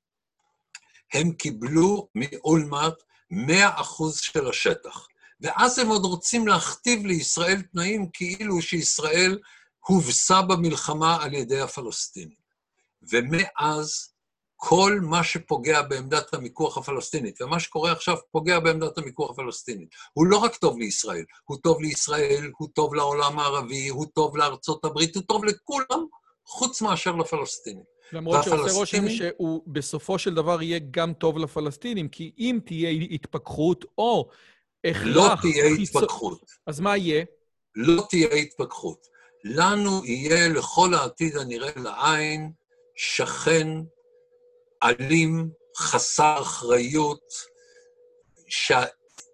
הם 1.14 1.32
קיבלו 1.32 2.08
מאולמרט 2.14 3.02
100% 3.32 3.36
של 4.12 4.48
השטח. 4.48 5.06
ואז 5.40 5.78
הם 5.78 5.88
עוד 5.88 6.04
רוצים 6.04 6.48
להכתיב 6.48 7.06
לישראל 7.06 7.62
תנאים 7.62 8.08
כאילו 8.12 8.62
שישראל 8.62 9.38
הובסה 9.86 10.42
במלחמה 10.42 11.22
על 11.22 11.34
ידי 11.34 11.60
הפלסטינים. 11.60 12.42
ומאז 13.12 14.12
כל 14.56 14.98
מה 15.02 15.24
שפוגע 15.24 15.82
בעמדת 15.82 16.34
המיקוח 16.34 16.78
הפלסטינית, 16.78 17.42
ומה 17.42 17.60
שקורה 17.60 17.92
עכשיו 17.92 18.16
פוגע 18.30 18.60
בעמדת 18.60 18.98
המיקוח 18.98 19.30
הפלסטינית. 19.30 19.88
הוא 20.12 20.26
לא 20.26 20.36
רק 20.36 20.56
טוב 20.56 20.78
לישראל, 20.78 21.24
הוא 21.44 21.58
טוב 21.62 21.82
לישראל, 21.82 22.50
הוא 22.58 22.68
טוב 22.74 22.94
לעולם 22.94 23.38
הערבי, 23.38 23.88
הוא 23.88 24.06
טוב 24.14 24.36
לארצות 24.36 24.84
הברית, 24.84 25.16
הוא 25.16 25.22
טוב 25.22 25.44
לכולם, 25.44 26.06
חוץ 26.46 26.82
מאשר 26.82 27.16
לפלסטינים. 27.16 27.84
למרות 28.12 28.44
שעושה 28.44 28.72
רושם 28.72 29.08
שהוא 29.08 29.62
בסופו 29.66 30.18
של 30.18 30.34
דבר 30.34 30.62
יהיה 30.62 30.80
גם 30.90 31.12
טוב 31.12 31.38
לפלסטינים, 31.38 32.08
כי 32.08 32.32
אם 32.38 32.58
תהיה 32.64 32.90
התפכחות 32.90 33.84
או 33.98 34.28
הכרח... 34.84 35.02
לא 35.04 35.28
תהיה 35.40 35.64
התפכחות. 35.64 36.40
אז 36.66 36.80
מה 36.80 36.96
יהיה? 36.96 37.24
לא 37.74 38.06
תהיה 38.10 38.34
התפכחות. 38.34 39.11
לנו 39.44 40.04
יהיה 40.04 40.48
לכל 40.48 40.94
העתיד 40.94 41.36
הנראה 41.36 41.70
לעין 41.76 42.52
שכן 42.96 43.68
אלים, 44.82 45.50
חסר 45.76 46.38
אחריות, 46.40 47.22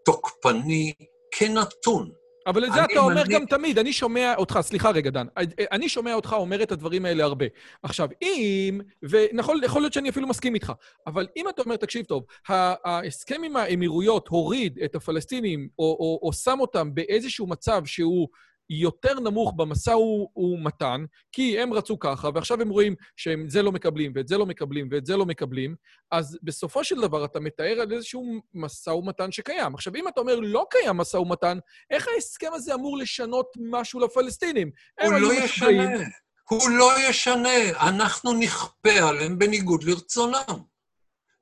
תוקפני, 0.04 0.92
כנתון. 1.30 2.10
אבל 2.46 2.64
את 2.64 2.72
זה 2.72 2.84
אתה 2.84 3.00
אומר 3.00 3.14
מניק... 3.14 3.28
גם 3.28 3.46
תמיד. 3.46 3.78
אני 3.78 3.92
שומע 3.92 4.34
אותך, 4.36 4.58
סליחה 4.62 4.90
רגע, 4.90 5.10
דן, 5.10 5.26
אני 5.72 5.88
שומע 5.88 6.14
אותך 6.14 6.32
אומר 6.32 6.62
את 6.62 6.72
הדברים 6.72 7.04
האלה 7.04 7.24
הרבה. 7.24 7.46
עכשיו, 7.82 8.08
אם, 8.22 8.80
ונכון, 9.02 9.60
יכול 9.64 9.82
להיות 9.82 9.92
שאני 9.92 10.08
אפילו 10.08 10.28
מסכים 10.28 10.54
איתך, 10.54 10.72
אבל 11.06 11.26
אם 11.36 11.48
אתה 11.48 11.62
אומר, 11.62 11.76
תקשיב 11.76 12.04
טוב, 12.04 12.24
ההסכם 12.48 13.42
עם 13.44 13.56
האמירויות 13.56 14.28
הוריד 14.28 14.78
את 14.84 14.94
הפלסטינים, 14.94 15.68
או, 15.78 15.84
או, 15.84 16.20
או 16.22 16.32
שם 16.32 16.58
אותם 16.60 16.94
באיזשהו 16.94 17.46
מצב 17.46 17.82
שהוא... 17.84 18.28
יותר 18.70 19.20
נמוך 19.20 19.52
במשא 19.56 19.94
ומתן, 20.36 21.04
כי 21.32 21.60
הם 21.60 21.72
רצו 21.72 21.98
ככה, 21.98 22.28
ועכשיו 22.34 22.60
הם 22.60 22.68
רואים 22.68 22.94
שהם 23.16 23.48
זה 23.48 23.62
לא 23.62 23.72
מקבלים, 23.72 24.12
ואת 24.14 24.28
זה 24.28 24.38
לא 24.38 24.46
מקבלים, 24.46 24.88
ואת 24.90 25.06
זה 25.06 25.16
לא 25.16 25.26
מקבלים, 25.26 25.74
אז 26.10 26.38
בסופו 26.42 26.84
של 26.84 27.00
דבר 27.00 27.24
אתה 27.24 27.40
מתאר 27.40 27.80
על 27.80 27.92
איזשהו 27.92 28.24
משא 28.54 28.90
ומתן 28.90 29.32
שקיים. 29.32 29.74
עכשיו, 29.74 29.94
אם 29.96 30.08
אתה 30.08 30.20
אומר 30.20 30.40
לא 30.40 30.66
קיים 30.70 30.96
משא 30.96 31.16
ומתן, 31.16 31.58
איך 31.90 32.08
ההסכם 32.14 32.50
הזה 32.54 32.74
אמור 32.74 32.98
לשנות 32.98 33.46
משהו 33.70 34.00
לפלסטינים? 34.00 34.70
הוא 35.00 35.12
לא 35.12 35.34
ישנה. 35.34 36.04
הוא 36.48 36.70
לא 36.70 37.08
ישנה. 37.08 37.88
אנחנו 37.88 38.32
נכפה 38.32 39.08
עליהם 39.08 39.38
בניגוד 39.38 39.82
לרצונם. 39.84 40.62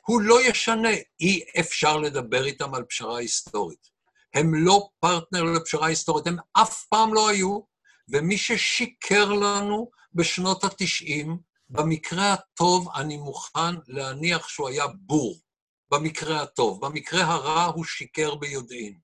הוא 0.07 0.21
לא 0.21 0.47
ישנה. 0.47 0.89
אי 1.21 1.45
אפשר 1.61 1.97
לדבר 1.97 2.45
איתם 2.45 2.75
על 2.75 2.85
פשרה 2.85 3.19
היסטורית. 3.19 3.96
הם 4.37 4.55
לא 4.55 4.89
פרטנר 5.01 5.43
לפשרה 5.43 5.87
היסטורית, 5.87 6.27
הם 6.27 6.37
אף 6.53 6.85
פעם 6.85 7.15
לא 7.15 7.29
היו, 7.29 7.61
ומי 8.09 8.39
ששיקר 8.39 9.33
לנו 9.33 9.91
בשנות 10.15 10.65
ה-90, 10.65 11.29
במקרה 11.69 12.33
הטוב 12.33 12.89
אני 12.95 13.17
מוכן 13.17 13.75
להניח 13.87 14.49
שהוא 14.49 14.69
היה 14.69 14.87
בור, 14.87 15.41
במקרה 15.91 16.43
הטוב. 16.43 16.87
במקרה 16.87 17.25
הרע 17.25 17.65
הוא 17.65 17.85
שיקר 17.85 18.35
ביודעין. 18.35 18.99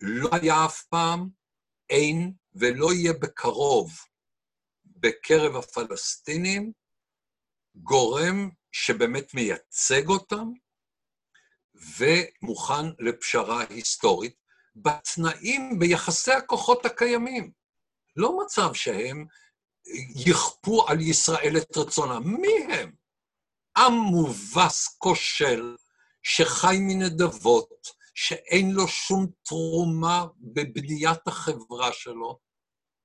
לא 0.00 0.28
היה 0.32 0.64
אף 0.64 0.82
פעם, 0.82 1.28
אין 1.90 2.32
ולא 2.54 2.92
יהיה 2.92 3.12
בקרוב 3.12 3.92
בקרב 4.84 5.56
הפלסטינים 5.56 6.72
גורם 7.74 8.50
שבאמת 8.72 9.34
מייצג 9.34 10.08
אותם 10.08 10.48
ומוכן 11.98 12.86
לפשרה 12.98 13.64
היסטורית, 13.70 14.39
בתנאים, 14.82 15.78
ביחסי 15.78 16.32
הכוחות 16.32 16.86
הקיימים. 16.86 17.50
לא 18.16 18.38
מצב 18.44 18.74
שהם 18.74 19.26
יכפו 20.16 20.88
על 20.88 21.00
ישראל 21.00 21.56
את 21.56 21.76
רצונם. 21.76 22.22
מי 22.24 22.74
הם? 22.74 22.92
עם 23.76 23.92
מובס, 23.92 24.96
כושל, 24.98 25.76
שחי 26.22 26.76
מנדבות, 26.80 28.00
שאין 28.14 28.70
לו 28.70 28.88
שום 28.88 29.26
תרומה 29.42 30.26
בבניית 30.40 31.26
החברה 31.26 31.92
שלו. 31.92 32.38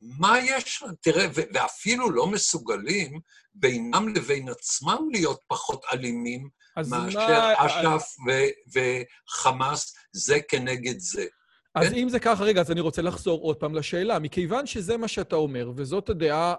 מה 0.02 0.40
יש? 0.40 0.84
תראה, 1.02 1.26
ואפילו 1.34 2.12
לא 2.12 2.28
מסוגלים 2.28 3.20
בינם 3.54 4.16
לבין 4.16 4.50
עצמם 4.50 5.08
להיות 5.12 5.42
פחות 5.48 5.82
אלימים 5.94 6.50
מאשר 6.90 7.54
אש"ף 7.58 8.16
וחמאס, 8.74 9.96
זה 10.12 10.40
כנגד 10.48 11.00
זה. 11.00 11.26
אז 11.76 11.88
כן? 11.88 11.96
אם 11.96 12.10
זה 12.10 12.20
ככה, 12.20 12.44
רגע, 12.44 12.62
אז 12.62 12.72
אני 12.72 12.82
רוצה 12.82 13.02
לחזור 13.02 13.42
עוד 13.42 13.56
פעם 13.56 13.76
לשאלה. 13.76 14.20
מכיוון 14.20 14.66
שזה 14.66 14.98
מה 14.98 15.08
שאתה 15.08 15.36
אומר, 15.36 15.72
וזאת 15.76 16.10
הדעה 16.10 16.56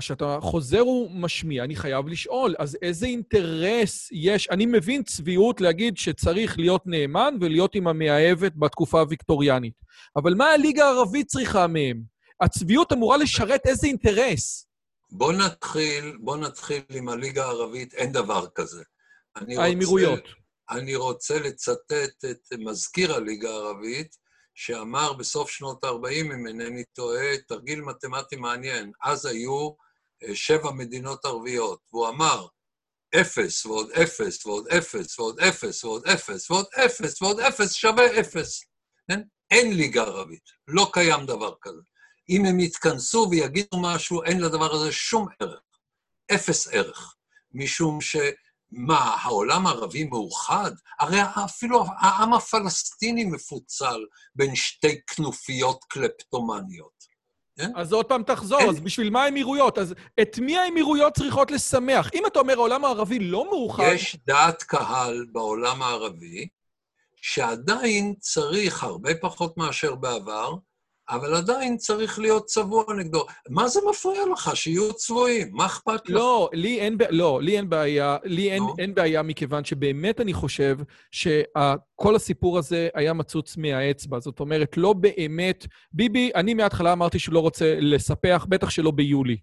שאתה 0.00 0.38
חוזר 0.40 0.86
ומשמיע, 0.86 1.64
אני 1.64 1.76
חייב 1.76 2.08
לשאול, 2.08 2.54
אז 2.58 2.78
איזה 2.82 3.06
אינטרס 3.06 4.08
יש? 4.12 4.48
אני 4.50 4.66
מבין 4.66 5.02
צביעות 5.02 5.60
להגיד 5.60 5.96
שצריך 5.96 6.58
להיות 6.58 6.82
נאמן 6.86 7.34
ולהיות 7.40 7.74
עם 7.74 7.88
המאהבת 7.88 8.52
בתקופה 8.56 9.00
הוויקטוריאנית, 9.00 9.74
אבל 10.16 10.34
מה 10.34 10.46
הליגה 10.46 10.84
הערבית 10.84 11.26
צריכה 11.26 11.66
מהם? 11.66 12.02
הצביעות 12.40 12.92
אמורה 12.92 13.16
לשרת 13.16 13.66
איזה 13.66 13.86
אינטרס? 13.86 14.66
בוא 15.10 15.32
נתחיל, 15.32 16.16
בוא 16.20 16.36
נתחיל 16.36 16.82
עם 16.90 17.08
הליגה 17.08 17.44
הערבית, 17.44 17.94
אין 17.94 18.12
דבר 18.12 18.46
כזה. 18.54 18.82
האמירויות. 19.36 20.28
אני 20.70 20.96
רוצה 20.96 21.38
לצטט 21.38 22.24
את 22.30 22.52
מזכיר 22.58 23.14
הליגה 23.14 23.50
הערבית, 23.50 24.16
שאמר 24.54 25.12
בסוף 25.12 25.50
שנות 25.50 25.84
ה-40, 25.84 26.10
אם 26.12 26.46
אינני 26.46 26.84
טועה, 26.84 27.38
תרגיל 27.48 27.80
מתמטי 27.80 28.36
מעניין. 28.36 28.92
אז 29.04 29.26
היו 29.26 29.70
אה, 30.22 30.34
שבע 30.36 30.70
מדינות 30.70 31.24
ערביות, 31.24 31.80
והוא 31.92 32.08
אמר, 32.08 32.46
אפס 33.20 33.66
ועוד 33.66 33.90
אפס 33.90 34.46
ועוד 34.46 34.68
אפס 34.68 35.18
ועוד 35.18 35.40
אפס 35.40 35.84
ועוד 35.84 36.06
אפס 36.06 36.50
ועוד 36.50 36.66
אפס 36.84 37.22
ועוד 37.22 37.40
אפס 37.40 37.72
שווה 37.72 38.20
אפס. 38.20 38.64
כן? 39.10 39.20
אין 39.50 39.76
ליגה 39.76 40.02
ערבית, 40.02 40.44
לא 40.68 40.90
קיים 40.92 41.26
דבר 41.26 41.54
כזה. 41.60 41.82
אם 42.28 42.44
הם 42.44 42.60
יתכנסו 42.60 43.26
ויגידו 43.30 43.82
משהו, 43.82 44.22
אין 44.22 44.40
לדבר 44.40 44.74
הזה 44.74 44.92
שום 44.92 45.26
ערך. 45.40 45.60
אפס 46.34 46.68
ערך. 46.68 47.14
משום 47.52 48.00
ש... 48.00 48.16
מה, 48.70 49.16
העולם 49.22 49.66
הערבי 49.66 50.04
מאוחד? 50.04 50.70
הרי 51.00 51.18
אפילו 51.44 51.84
העם 51.98 52.32
הפלסטיני 52.32 53.24
מפוצל 53.24 54.04
בין 54.34 54.54
שתי 54.54 55.00
כנופיות 55.06 55.84
קלפטומניות. 55.84 56.98
כן? 57.56 57.70
אז 57.76 57.92
עוד 57.92 58.06
פעם 58.06 58.22
תחזור, 58.22 58.62
אז 58.70 58.80
בשביל 58.80 59.10
מה 59.10 59.24
האמירויות? 59.24 59.78
אז 59.78 59.94
את 60.22 60.38
מי 60.38 60.58
האמירויות 60.58 61.14
צריכות 61.14 61.50
לשמח? 61.50 62.10
אם 62.14 62.26
אתה 62.26 62.38
אומר 62.38 62.54
העולם 62.54 62.84
הערבי 62.84 63.18
לא 63.18 63.44
מאוחד... 63.44 63.84
יש 63.94 64.16
דעת 64.26 64.62
קהל 64.62 65.26
בעולם 65.32 65.82
הערבי 65.82 66.48
שעדיין 67.16 68.14
צריך, 68.18 68.84
הרבה 68.84 69.14
פחות 69.20 69.56
מאשר 69.56 69.94
בעבר, 69.94 70.54
אבל 71.10 71.34
עדיין 71.34 71.76
צריך 71.76 72.18
להיות 72.18 72.44
צבוע 72.44 72.84
נגדו. 72.98 73.24
מה 73.48 73.68
זה 73.68 73.80
מפריע 73.90 74.22
לך 74.32 74.56
שיהיו 74.56 74.92
צבועים? 74.92 75.48
מה 75.52 75.66
אכפת 75.66 76.08
לך? 76.08 76.16
לא, 76.16 76.50
לי 76.52 76.80
אין, 76.80 76.96
לא, 77.10 77.42
לי 77.42 77.56
אין 77.56 77.68
בעיה, 77.68 78.16
לי 78.24 78.52
אין, 78.52 78.62
אין 78.78 78.94
בעיה 78.94 79.22
מכיוון 79.22 79.64
שבאמת 79.64 80.20
אני 80.20 80.32
חושב 80.32 80.78
שכל 81.12 82.16
הסיפור 82.16 82.58
הזה 82.58 82.88
היה 82.94 83.12
מצוץ 83.12 83.56
מהאצבע. 83.56 84.20
זאת 84.20 84.40
אומרת, 84.40 84.76
לא 84.76 84.92
באמת... 84.92 85.66
ביבי, 85.92 86.30
אני 86.34 86.54
מההתחלה 86.54 86.92
אמרתי 86.92 87.18
שהוא 87.18 87.34
לא 87.34 87.40
רוצה 87.40 87.76
לספח, 87.80 88.46
בטח 88.48 88.70
שלא 88.70 88.90
ביולי. 88.90 89.36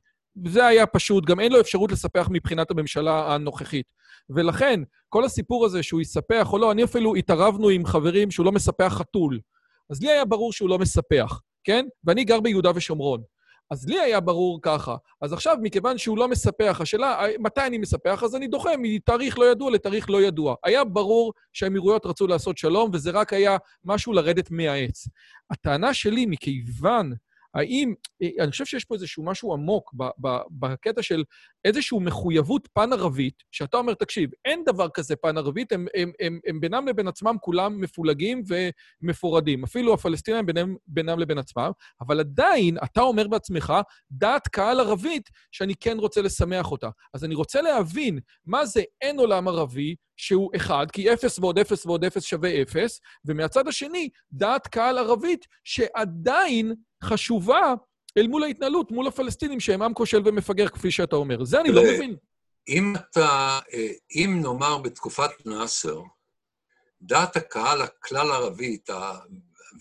זה 0.47 0.66
היה 0.66 0.86
פשוט, 0.86 1.26
גם 1.26 1.39
אין 1.39 1.51
לו 1.51 1.61
אפשרות 1.61 1.91
לספח 1.91 2.28
מבחינת 2.32 2.72
הממשלה 2.72 3.34
הנוכחית. 3.34 3.86
ולכן, 4.30 4.80
כל 5.09 5.26
הסיפור 5.26 5.66
הזה 5.66 5.84
שהוא 5.84 6.01
יספח 6.01 6.53
או 6.53 6.57
לא, 6.57 6.72
אני 6.72 6.84
אפילו 6.84 7.16
התערבנו 7.16 7.70
עם 7.70 7.86
חברים 7.86 8.32
שהוא 8.32 8.45
לא 8.45 8.51
מספח 8.51 8.93
חתול. 8.97 9.39
אז 9.89 10.01
לי 10.01 10.11
היה 10.11 10.26
ברור 10.26 10.53
שהוא 10.53 10.70
לא 10.70 10.80
מספח. 10.80 11.39
כן? 11.66 11.86
ואני 12.03 12.24
גר 12.24 12.39
ביהודה 12.39 12.72
ושומרון. 12.76 13.22
אז 13.72 13.89
לי 13.89 13.99
היה 13.99 14.20
ברור 14.20 14.59
ככה. 14.61 14.95
אז 15.22 15.34
עכשיו, 15.34 15.57
מכיוון 15.61 15.97
שהוא 15.97 16.18
לא 16.18 16.28
מספח, 16.28 16.78
השאלה, 16.82 17.18
מתי 17.39 17.61
אני 17.61 17.78
מספח? 17.78 18.24
אז 18.24 18.36
אני 18.36 18.47
דוחה 18.47 18.70
מתאריך 18.80 19.39
לא 19.39 19.51
ידוע 19.51 19.72
לתאריך 19.72 20.09
לא 20.09 20.22
ידוע. 20.22 20.55
היה 20.63 20.84
ברור 20.84 21.34
שהאמירויות 21.53 22.05
רצו 22.05 22.28
לעשות 22.28 22.57
שלום, 22.57 22.89
וזה 22.93 23.11
רק 23.11 23.34
היה 23.34 23.57
משהו 23.86 24.13
לרדת 24.13 24.51
מהעץ. 24.51 25.07
הטענה 25.51 25.93
שלי, 25.93 26.26
מכיוון 26.26 27.13
האם, 27.56 27.93
אה, 28.22 28.43
אני 28.43 28.51
חושב 28.51 28.66
שיש 28.66 28.86
פה 28.86 28.95
איזשהו 28.95 29.24
משהו 29.24 29.53
עמוק 29.53 29.93
בקטע 30.49 31.03
של 31.03 31.24
איזושהי 31.66 31.99
מחויבות 32.01 32.68
פן-ערבית, 32.74 33.43
שאתה 33.51 33.78
אומר, 33.78 33.93
תקשיב, 33.93 34.30
אין 34.45 34.64
דבר 34.66 34.88
כזה 34.93 35.16
פן-ערבית, 35.16 35.72
הם, 35.72 35.86
הם, 35.95 36.12
הם, 36.20 36.39
הם 36.47 36.60
בינם 36.60 36.88
לבין 36.88 37.08
עצמם 37.08 37.36
כולם 37.41 37.82
מפולגים 37.82 38.43
ומפורדים. 39.01 39.64
אפילו 39.64 39.93
הפלסטינים 39.93 40.45
בינם, 40.45 40.76
בינם 40.88 41.20
לבין 41.20 41.38
עצמם, 41.38 41.72
אבל 42.01 42.20
עדיין, 42.20 42.78
אתה 42.84 43.01
אומר 43.01 43.28
בעצמך, 43.28 43.74
דעת 44.12 44.47
קהל 44.47 44.80
ערבית 44.80 45.30
שאני 45.51 45.74
כן 45.76 45.97
רוצה 45.99 46.22
לשמח 46.22 46.72
אותה. 46.72 46.89
אז 47.14 47.24
אני 47.24 47.36
רוצה 47.36 47.62
להבין 47.62 48.20
מה 48.45 48.66
זה 48.66 48.84
אין 49.01 49.20
עולם 49.20 49.47
ערבי, 49.47 49.95
שהוא 50.18 50.51
אחד, 50.56 50.91
כי 50.91 51.14
אפס 51.14 51.39
ועוד 51.39 51.60
אפס 51.60 51.86
ועוד 51.86 52.03
אפס 52.06 52.24
שווה 52.24 52.62
אפס, 52.62 53.01
ומהצד 53.26 53.68
השני, 53.68 54.10
דעת 54.32 54.68
קהל 54.68 54.97
ערבית 54.97 55.45
שעדיין 55.64 56.74
חשובה 57.06 57.74
אל 58.18 58.28
מול 58.28 58.43
ההתנהלות, 58.43 58.91
מול 58.91 59.08
הפלסטינים, 59.08 59.60
שהם 59.60 59.82
עם 59.82 59.93
כושל 59.93 60.22
ומפגר, 60.26 60.68
כפי 60.68 60.91
שאתה 60.91 61.16
אומר. 61.16 61.43
זה 61.43 61.62
אני 61.62 61.72
לא 61.72 61.84
מבין. 61.84 62.16
אם 62.68 62.93
אתה, 62.95 63.60
אה, 63.74 63.88
אם 64.16 64.39
נאמר 64.43 64.78
בתקופת 64.78 65.45
נאסר, 65.45 66.01
דעת 67.01 67.36
הקהל 67.36 67.82
הכלל-ערבית 67.82 68.89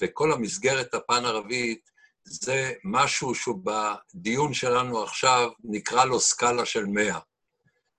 וכל 0.01 0.33
המסגרת 0.33 0.95
הפן-ערבית 0.95 1.91
זה 2.25 2.73
משהו 2.85 3.35
שהוא 3.35 3.61
בדיון 3.65 4.55
שלנו 4.55 5.03
עכשיו, 5.03 5.51
נקרא 5.65 6.05
לו 6.05 6.21
סקאלה 6.21 6.65
של 6.65 6.87
100. 6.87 7.19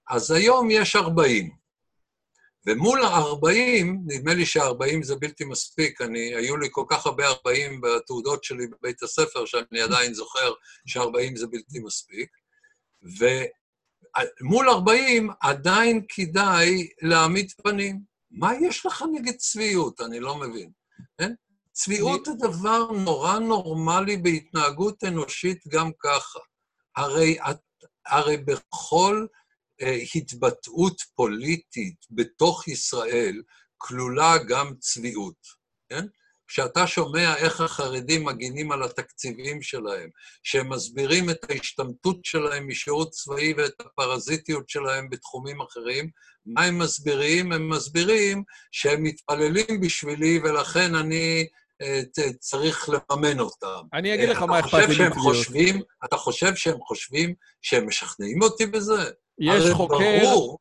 אז 0.10 0.32
היום 0.32 0.72
יש 0.72 0.96
40. 0.96 1.65
ומול 2.66 3.04
ה-40, 3.04 3.86
נדמה 4.06 4.34
לי 4.34 4.46
ש-40 4.46 5.04
זה 5.04 5.16
בלתי 5.16 5.46
מספיק, 5.46 6.02
אני, 6.02 6.36
היו 6.36 6.58
לי 6.58 6.68
כל 6.72 6.86
כך 6.90 7.06
הרבה 7.06 7.28
40 7.28 7.82
בתעודות 7.82 8.44
שלי 8.44 8.68
בבית 8.68 9.04
הספר, 9.04 9.46
שאני 9.46 9.82
עדיין 9.82 10.14
זוכר 10.14 10.54
ש-40 10.86 11.36
זה 11.36 11.48
בלתי 11.48 11.80
מספיק, 11.80 12.30
ומול 14.42 14.70
40 14.70 15.30
עדיין 15.42 16.06
כדאי 16.10 16.88
להעמיד 17.02 17.52
פנים. 17.64 18.00
מה 18.32 18.52
יש 18.62 18.86
לך 18.86 19.04
נגד 19.14 19.36
צביעות? 19.36 20.02
אני 20.02 20.20
לא 20.20 20.36
מבין. 20.36 20.72
כן? 21.18 21.34
צביעות 21.72 22.26
זה 22.26 22.32
דבר 22.34 22.92
נורא 22.92 23.40
נורמלי 23.40 24.18
בהתנהגות 24.18 25.04
אנושית 25.04 25.68
גם 25.68 25.92
ככה. 26.00 26.40
הרי, 26.96 27.38
הרי 28.06 28.38
בכל 28.38 29.26
התבטאות 30.16 31.02
פוליטית 31.16 31.96
בתוך 32.12 32.68
ישראל 32.68 33.42
כלולה 33.78 34.38
גם 34.48 34.74
צביעות, 34.80 35.38
כן? 35.90 36.06
כשאתה 36.48 36.88
שומע 36.88 37.36
איך 37.36 37.62
החרדים 37.62 38.26
מגינים 38.26 38.72
על 38.72 38.84
התקציבים 38.84 39.62
שלהם, 39.62 40.10
שהם 40.44 40.70
מסבירים 40.70 41.30
את 41.30 41.50
ההשתמטות 41.50 42.26
שלהם 42.26 42.68
משירות 42.68 43.10
צבאי 43.10 43.54
ואת 43.58 43.74
הפרזיטיות 43.80 44.70
שלהם 44.70 45.10
בתחומים 45.10 45.62
אחרים, 45.62 46.10
מה 46.46 46.64
הם 46.64 46.80
מסבירים? 46.80 47.52
הם 47.52 47.70
מסבירים 47.70 48.44
שהם 48.72 49.04
מתפללים 49.04 49.82
בשבילי 49.82 50.40
ולכן 50.44 50.96
אני 50.96 51.48
אה, 51.82 52.02
צריך 52.40 52.90
לממן 52.90 53.40
אותם. 53.40 53.82
אני 53.94 54.14
אגיד 54.14 54.30
לך 54.30 54.42
מה 54.42 54.60
אכפת 54.60 54.88
לי. 55.52 55.82
אתה 56.06 56.18
חושב 56.18 56.56
שהם 56.56 56.80
חושבים 56.80 57.34
שהם 57.62 57.88
משכנעים 57.88 58.42
אותי 58.42 58.66
בזה? 58.66 59.12
יש 59.40 59.72
חוקר, 59.72 60.20
ברור. 60.22 60.58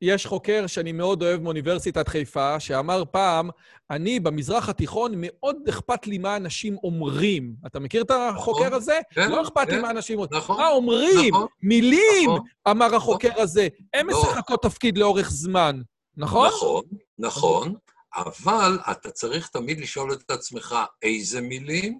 יש 0.00 0.26
חוקר 0.26 0.66
שאני 0.66 0.92
מאוד 0.92 1.22
אוהב 1.22 1.42
מאוניברסיטת 1.42 2.08
חיפה, 2.08 2.60
שאמר 2.60 3.02
פעם, 3.10 3.50
אני 3.90 4.20
במזרח 4.20 4.68
התיכון, 4.68 5.12
מאוד 5.16 5.56
אכפת 5.68 6.06
לי 6.06 6.18
מה 6.18 6.36
אנשים 6.36 6.76
אומרים. 6.82 7.54
אתה 7.66 7.80
מכיר 7.80 8.02
את 8.02 8.10
החוקר 8.10 8.60
נכון, 8.60 8.72
הזה? 8.72 9.00
כן, 9.10 9.30
לא 9.30 9.42
אכפת 9.42 9.66
כן, 9.66 9.74
לי 9.74 9.82
מה 9.82 9.90
אנשים 9.90 10.18
אומרים. 10.18 10.40
נכון, 10.40 10.56
מה 10.56 10.68
אומרים? 10.68 11.34
נכון, 11.34 11.46
מילים, 11.62 12.30
אמר 12.68 12.94
החוקר 12.94 13.40
הזה. 13.40 13.68
הם 13.94 14.10
לא. 14.10 14.22
משחקות 14.22 14.62
תפקיד 14.62 14.98
לאורך 14.98 15.30
זמן, 15.30 15.80
נכון? 16.16 16.48
נכון, 16.48 16.84
נכון, 17.18 17.74
אבל 18.16 18.78
אתה 18.90 19.10
צריך 19.10 19.48
תמיד 19.48 19.80
לשאול 19.80 20.12
את 20.12 20.30
עצמך 20.30 20.76
איזה 21.02 21.40
מילים, 21.40 21.98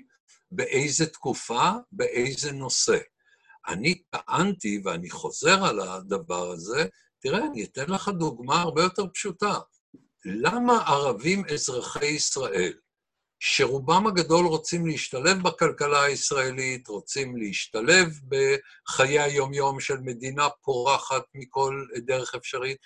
באיזה 0.53 1.07
תקופה, 1.07 1.70
באיזה 1.92 2.53
נושא. 2.53 2.99
אני 3.69 4.03
טענתי, 4.11 4.81
ואני 4.85 5.11
חוזר 5.11 5.64
על 5.64 5.81
הדבר 5.81 6.51
הזה, 6.51 6.87
תראה, 7.21 7.47
אני 7.47 7.64
אתן 7.64 7.87
לך 7.91 8.09
דוגמה 8.09 8.61
הרבה 8.61 8.83
יותר 8.83 9.07
פשוטה. 9.14 9.59
למה 10.25 10.83
ערבים 10.87 11.45
אזרחי 11.53 12.07
ישראל, 12.07 12.73
שרובם 13.39 14.07
הגדול 14.07 14.47
רוצים 14.47 14.87
להשתלב 14.87 15.43
בכלכלה 15.43 16.03
הישראלית, 16.03 16.89
רוצים 16.89 17.37
להשתלב 17.37 18.09
בחיי 18.29 19.21
היומיום 19.21 19.81
של 19.81 19.99
מדינה 19.99 20.49
פורחת 20.62 21.23
מכל 21.35 21.85
דרך 22.07 22.35
אפשרית, 22.35 22.79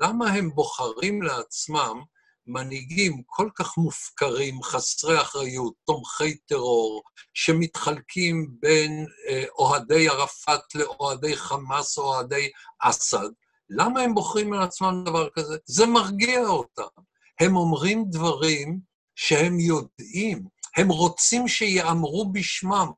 למה 0.00 0.30
הם 0.30 0.50
בוחרים 0.50 1.22
לעצמם 1.22 2.02
מנהיגים 2.46 3.22
כל 3.26 3.48
כך 3.54 3.78
מופקרים, 3.78 4.62
חסרי 4.62 5.20
אחריות, 5.20 5.74
תומכי 5.84 6.36
טרור, 6.36 7.02
שמתחלקים 7.34 8.48
בין 8.60 9.06
אה, 9.28 9.44
אוהדי 9.58 10.08
ערפאת 10.08 10.74
לאוהדי 10.74 11.36
חמאס 11.36 11.98
או 11.98 12.04
אוהדי 12.04 12.50
אסד, 12.80 13.28
למה 13.70 14.00
הם 14.00 14.14
בוחרים 14.14 14.52
על 14.52 14.62
עצמם 14.62 15.04
דבר 15.06 15.28
כזה? 15.30 15.56
זה 15.66 15.86
מרגיע 15.86 16.40
אותם. 16.40 17.02
הם 17.40 17.56
אומרים 17.56 18.04
דברים 18.10 18.80
שהם 19.16 19.60
יודעים, 19.60 20.46
הם 20.76 20.88
רוצים 20.88 21.48
שיאמרו 21.48 22.32
בשמם 22.32 22.90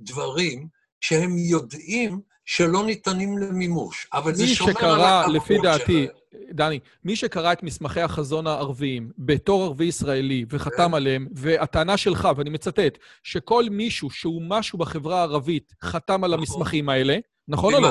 דברים 0.00 0.68
שהם 1.00 1.38
יודעים 1.38 2.20
שלא 2.44 2.86
ניתנים 2.86 3.38
למימוש, 3.38 4.08
אבל 4.12 4.34
זה 4.34 4.46
שומר 4.46 4.72
שקרא, 4.72 4.94
על 4.94 5.20
הכבוד 5.20 5.36
לפי 5.36 5.58
דעתי, 5.58 6.06
דני, 6.50 6.78
מי 7.04 7.16
שקרא 7.16 7.52
את 7.52 7.62
מסמכי 7.62 8.00
החזון 8.00 8.46
הערביים 8.46 9.10
בתור 9.18 9.62
ערבי 9.62 9.84
ישראלי 9.84 10.44
וחתם 10.50 10.88
כן. 10.88 10.94
עליהם, 10.94 11.28
והטענה 11.34 11.96
שלך, 11.96 12.28
ואני 12.36 12.50
מצטט, 12.50 12.98
שכל 13.22 13.64
מישהו 13.70 14.10
שהוא 14.10 14.42
משהו 14.48 14.78
בחברה 14.78 15.18
הערבית 15.18 15.72
חתם 15.82 16.24
על 16.24 16.30
נכון. 16.30 16.38
המסמכים 16.38 16.88
האלה, 16.88 17.18
נכון 17.48 17.74
או 17.74 17.80
לא? 17.80 17.88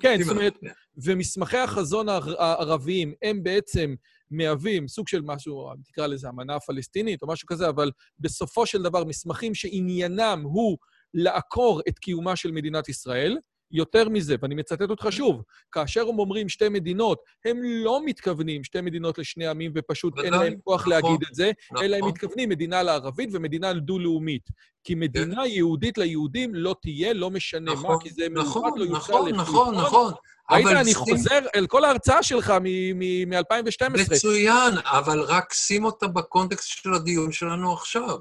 כן, 0.00 0.22
זאת 0.22 0.36
אומרת, 0.36 0.56
כן. 0.60 0.66
ומסמכי 1.04 1.58
החזון 1.58 2.08
הערביים 2.08 3.14
הם 3.22 3.42
בעצם 3.42 3.94
מהווים 4.30 4.88
סוג 4.88 5.08
של 5.08 5.20
משהו, 5.24 5.70
תקרא 5.84 6.06
לזה 6.06 6.28
אמנה 6.28 6.60
פלסטינית 6.60 7.22
או 7.22 7.28
משהו 7.28 7.46
כזה, 7.48 7.68
אבל 7.68 7.90
בסופו 8.20 8.66
של 8.66 8.82
דבר 8.82 9.04
מסמכים 9.04 9.54
שעניינם 9.54 10.42
הוא 10.44 10.78
לעקור 11.14 11.80
את 11.88 11.98
קיומה 11.98 12.36
של 12.36 12.50
מדינת 12.50 12.88
ישראל, 12.88 13.38
יותר 13.70 14.08
מזה, 14.08 14.36
ואני 14.42 14.54
מצטט 14.54 14.90
אותך 14.90 15.06
שוב, 15.10 15.42
כאשר 15.72 16.08
הם 16.08 16.18
אומרים 16.18 16.48
שתי 16.48 16.68
מדינות, 16.68 17.18
הם 17.44 17.60
לא 17.62 18.04
מתכוונים 18.04 18.64
שתי 18.64 18.80
מדינות 18.80 19.18
לשני 19.18 19.46
עמים 19.46 19.72
ופשוט 19.74 20.18
אין 20.18 20.32
להם 20.32 20.54
כוח 20.64 20.80
נכון, 20.80 20.92
להגיד 20.92 21.28
את 21.28 21.34
זה, 21.34 21.50
נכון. 21.72 21.84
אלא 21.84 21.96
הם 21.96 22.08
מתכוונים 22.08 22.48
מדינה 22.48 22.82
לערבית 22.82 23.30
ומדינה 23.32 23.72
דו-לאומית. 23.72 24.48
כי 24.84 24.94
מדינה 24.94 25.34
כן. 25.34 25.50
יהודית 25.50 25.98
ליהודים 25.98 26.54
לא 26.54 26.76
תהיה, 26.82 27.12
לא 27.12 27.30
משנה 27.30 27.72
נכון, 27.72 27.94
מה, 27.94 28.00
כי 28.00 28.10
זה 28.10 28.26
נכון, 28.30 28.72
לא 28.78 28.86
נכון, 28.86 29.34
נכון, 29.34 29.74
נכון. 29.74 30.12
ראית, 30.50 30.66
אני 30.66 30.84
שים... 30.84 30.94
חוזר 30.94 31.40
אל 31.54 31.66
כל 31.66 31.84
ההרצאה 31.84 32.22
שלך 32.22 32.50
מ-2012. 32.50 33.88
מצוין, 33.88 34.74
אבל 34.84 35.20
רק 35.20 35.52
שים 35.52 35.84
אותה 35.84 36.06
בקונטקסט 36.06 36.68
של 36.68 36.94
הדיון 36.94 37.32
שלנו 37.32 37.72
עכשיו. 37.72 38.18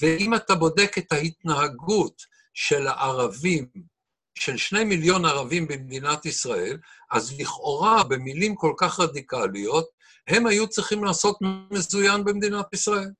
ואם 0.00 0.34
אתה 0.34 0.54
בודק 0.54 0.98
את 0.98 1.12
ההתנהגות 1.12 2.22
של 2.54 2.86
הערבים 2.86 3.66
של 4.40 4.56
שני 4.56 4.84
מיליון 4.84 5.24
ערבים 5.24 5.68
במדינת 5.68 6.26
ישראל, 6.26 6.78
אז 7.10 7.40
לכאורה, 7.40 8.04
במילים 8.04 8.54
כל 8.54 8.72
כך 8.76 9.00
רדיקליות, 9.00 9.86
הם 10.28 10.46
היו 10.46 10.68
צריכים 10.68 11.04
לעשות 11.04 11.38
מזוין 11.70 12.24
במדינת 12.24 12.66
ישראל. 12.72 13.10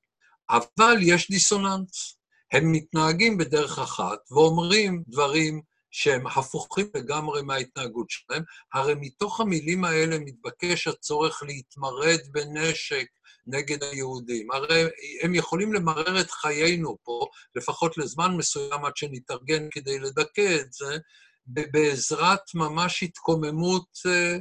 אבל 0.49 0.97
יש 1.01 1.31
דיסוננס. 1.31 2.15
הם 2.51 2.71
מתנהגים 2.71 3.37
בדרך 3.37 3.79
אחת 3.79 4.19
ואומרים 4.31 5.03
דברים 5.07 5.61
שהם 5.91 6.27
הפוכים 6.27 6.87
לגמרי 6.95 7.41
מההתנהגות 7.41 8.09
שלהם, 8.09 8.43
הרי 8.73 8.93
מתוך 8.99 9.39
המילים 9.39 9.85
האלה 9.85 10.19
מתבקש 10.19 10.87
הצורך 10.87 11.43
להתמרד 11.43 12.19
בנשק, 12.31 13.05
נגד 13.49 13.83
היהודים. 13.83 14.51
הרי 14.51 14.83
הם 15.23 15.35
יכולים 15.35 15.73
למרר 15.73 16.21
את 16.21 16.31
חיינו 16.31 16.97
פה, 17.03 17.27
לפחות 17.55 17.97
לזמן 17.97 18.35
מסוים 18.37 18.85
עד 18.85 18.97
שנתארגן 18.97 19.67
כדי 19.71 19.99
לדכא 19.99 20.57
את 20.61 20.73
זה, 20.73 20.97
בעזרת 21.45 22.41
ממש 22.55 23.03
התקוממות 23.03 23.87
אה, 24.05 24.37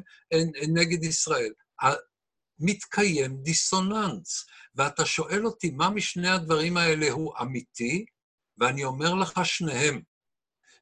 נגד 0.75 1.05
ישראל. 1.05 1.53
מתקיים 2.61 3.37
דיסוננס, 3.43 4.47
ואתה 4.75 5.07
שואל 5.07 5.47
אותי 5.47 5.71
מה 5.71 5.91
משני 5.91 6.29
הדברים 6.29 6.77
האלה 6.77 7.11
הוא 7.11 7.35
אמיתי, 7.41 8.05
ואני 8.59 8.85
אומר 8.85 9.15
לך 9.15 9.41
שניהם. 9.45 10.03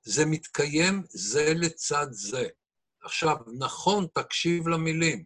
זה 0.04 0.26
מתקיים 0.26 1.02
זה 1.08 1.52
לצד 1.54 2.06
זה. 2.10 2.48
עכשיו, 3.02 3.36
נכון, 3.58 4.06
תקשיב 4.14 4.68
למילים. 4.68 5.24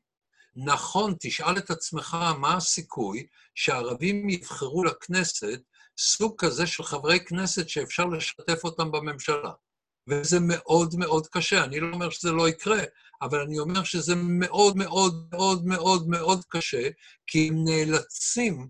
נכון, 0.56 1.14
תשאל 1.20 1.58
את 1.58 1.70
עצמך 1.70 2.16
מה 2.38 2.56
הסיכוי 2.56 3.26
שערבים 3.54 4.28
יבחרו 4.28 4.84
לכנסת 4.84 5.60
סוג 5.98 6.34
כזה 6.38 6.66
של 6.66 6.82
חברי 6.82 7.24
כנסת 7.24 7.68
שאפשר 7.68 8.04
לשתף 8.04 8.64
אותם 8.64 8.90
בממשלה. 8.90 9.50
וזה 10.08 10.38
מאוד 10.40 10.94
מאוד 10.98 11.26
קשה. 11.26 11.64
אני 11.64 11.80
לא 11.80 11.86
אומר 11.92 12.10
שזה 12.10 12.32
לא 12.32 12.48
יקרה, 12.48 12.82
אבל 13.22 13.40
אני 13.40 13.58
אומר 13.58 13.84
שזה 13.84 14.14
מאוד 14.16 14.76
מאוד 14.76 15.28
מאוד 15.32 15.66
מאוד 15.66 16.08
מאוד 16.08 16.44
קשה, 16.48 16.88
כי 17.26 17.48
הם 17.48 17.64
נאלצים, 17.64 18.68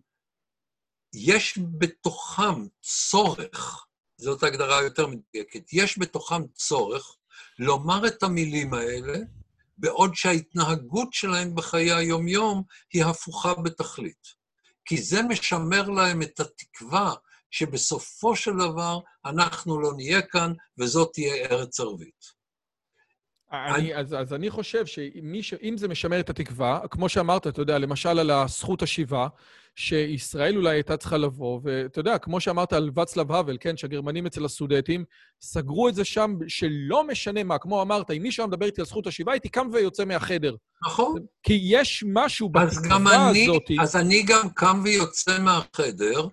יש 1.14 1.58
בתוכם 1.78 2.66
צורך, 2.82 3.86
זאת 4.16 4.42
הגדרה 4.42 4.82
יותר 4.82 5.06
מדויקת, 5.06 5.72
יש 5.72 5.98
בתוכם 5.98 6.46
צורך 6.54 7.16
לומר 7.58 8.06
את 8.06 8.22
המילים 8.22 8.74
האלה, 8.74 9.18
בעוד 9.80 10.14
שההתנהגות 10.14 11.12
שלהם 11.12 11.54
בחיי 11.54 11.92
היום-יום 11.92 12.62
היא 12.92 13.04
הפוכה 13.04 13.54
בתכלית. 13.54 14.40
כי 14.84 14.96
זה 14.96 15.22
משמר 15.22 15.88
להם 15.88 16.22
את 16.22 16.40
התקווה 16.40 17.14
שבסופו 17.50 18.36
של 18.36 18.50
דבר 18.56 18.98
אנחנו 19.24 19.80
לא 19.80 19.92
נהיה 19.96 20.22
כאן, 20.22 20.52
וזאת 20.78 21.10
תהיה 21.12 21.34
ארץ 21.34 21.80
ערבית. 21.80 22.40
אני, 23.52 23.94
אז, 23.94 24.14
אז 24.14 24.32
אני 24.32 24.50
חושב 24.50 24.86
שאם 24.86 25.76
זה 25.76 25.88
משמר 25.88 26.20
את 26.20 26.30
התקווה, 26.30 26.80
כמו 26.90 27.08
שאמרת, 27.08 27.46
אתה 27.46 27.60
יודע, 27.60 27.78
למשל 27.78 28.18
על 28.18 28.30
הזכות 28.30 28.82
השיבה, 28.82 29.28
שישראל 29.76 30.56
אולי 30.56 30.70
הייתה 30.70 30.96
צריכה 30.96 31.16
לבוא, 31.16 31.60
ואתה 31.64 32.00
יודע, 32.00 32.18
כמו 32.18 32.40
שאמרת 32.40 32.72
על 32.72 32.90
ואצלב 32.94 33.32
האבל, 33.32 33.56
כן, 33.60 33.76
שהגרמנים 33.76 34.26
אצל 34.26 34.44
הסודטים, 34.44 35.04
סגרו 35.40 35.88
את 35.88 35.94
זה 35.94 36.04
שם 36.04 36.34
שלא 36.48 37.06
משנה 37.06 37.44
מה, 37.44 37.58
כמו 37.58 37.82
אמרת, 37.82 38.10
אם 38.10 38.22
מישהו 38.22 38.48
מדבר 38.48 38.66
איתי 38.66 38.80
על 38.80 38.86
זכות 38.86 39.06
השיבה, 39.06 39.32
הייתי 39.32 39.48
קם 39.48 39.68
ויוצא 39.72 40.04
מהחדר. 40.04 40.54
נכון. 40.86 41.26
כי 41.42 41.60
יש 41.62 42.04
משהו 42.06 42.48
בתקווה 42.48 43.28
הזאת... 43.28 43.62
אז 43.80 43.96
אני 43.96 44.22
גם 44.22 44.50
קם 44.54 44.80
ויוצא 44.84 45.38
מהחדר, 45.38 46.26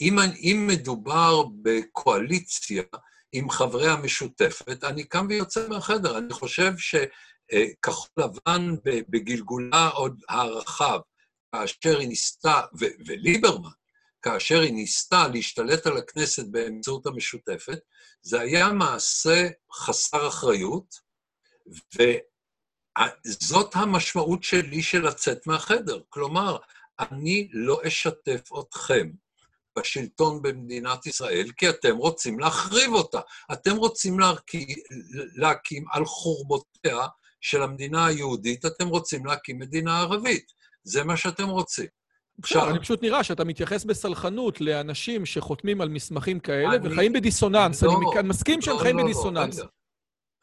אם, 0.00 0.18
אם 0.18 0.68
מדובר 0.70 1.44
בקואליציה 1.62 2.82
עם 3.32 3.50
חברי 3.50 3.88
המשותפת, 3.88 4.84
אני 4.84 5.04
קם 5.04 5.26
ויוצא 5.28 5.68
מהחדר. 5.68 6.18
אני 6.18 6.32
חושב 6.32 6.72
שכחול 6.76 8.08
לבן 8.16 8.74
בגלגולה 8.84 9.88
עוד 9.88 10.20
הרחב, 10.28 10.98
כאשר 11.52 11.98
היא 11.98 12.08
ניסתה, 12.08 12.60
וליברמן, 13.06 13.70
כאשר 14.22 14.60
היא 14.60 14.72
ניסתה 14.72 15.28
להשתלט 15.28 15.86
על 15.86 15.96
הכנסת 15.96 16.46
באמצעות 16.46 17.06
המשותפת, 17.06 17.78
זה 18.22 18.40
היה 18.40 18.72
מעשה 18.72 19.48
חסר 19.72 20.28
אחריות, 20.28 20.94
וזאת 23.26 23.76
המשמעות 23.76 24.42
שלי 24.42 24.82
של 24.82 25.06
לצאת 25.06 25.46
מהחדר. 25.46 26.00
כלומר, 26.08 26.56
אני 27.00 27.48
לא 27.52 27.80
אשתף 27.86 28.48
אתכם 28.60 29.10
בשלטון 29.78 30.42
במדינת 30.42 31.06
ישראל, 31.06 31.50
כי 31.56 31.68
אתם 31.68 31.96
רוצים 31.96 32.38
להחריב 32.38 32.92
אותה. 32.92 33.20
אתם 33.52 33.76
רוצים 33.76 34.20
להקים, 34.20 34.68
להקים 35.36 35.84
על 35.92 36.04
חורבותיה 36.04 37.06
של 37.40 37.62
המדינה 37.62 38.06
היהודית, 38.06 38.64
אתם 38.64 38.88
רוצים 38.88 39.26
להקים 39.26 39.58
מדינה 39.58 40.00
ערבית. 40.00 40.52
זה 40.86 41.04
מה 41.04 41.16
שאתם 41.16 41.48
רוצים. 41.48 41.86
עכשיו... 42.42 42.70
אני 42.70 42.80
פשוט 42.80 43.02
נראה 43.02 43.24
שאתה 43.24 43.44
מתייחס 43.44 43.84
בסלחנות 43.84 44.60
לאנשים 44.60 45.26
שחותמים 45.26 45.80
על 45.80 45.88
מסמכים 45.88 46.40
כאלה 46.40 46.74
אני... 46.74 46.92
וחיים 46.92 47.12
בדיסוננס. 47.12 47.82
לא, 47.82 48.00
אני 48.18 48.28
מסכים 48.28 48.62
שהם 48.62 48.74
לא, 48.74 48.80
חיים 48.80 48.96
לא, 48.96 49.02
לא 49.02 49.08
בדיסוננס. 49.08 49.58
רגע, 49.58 49.68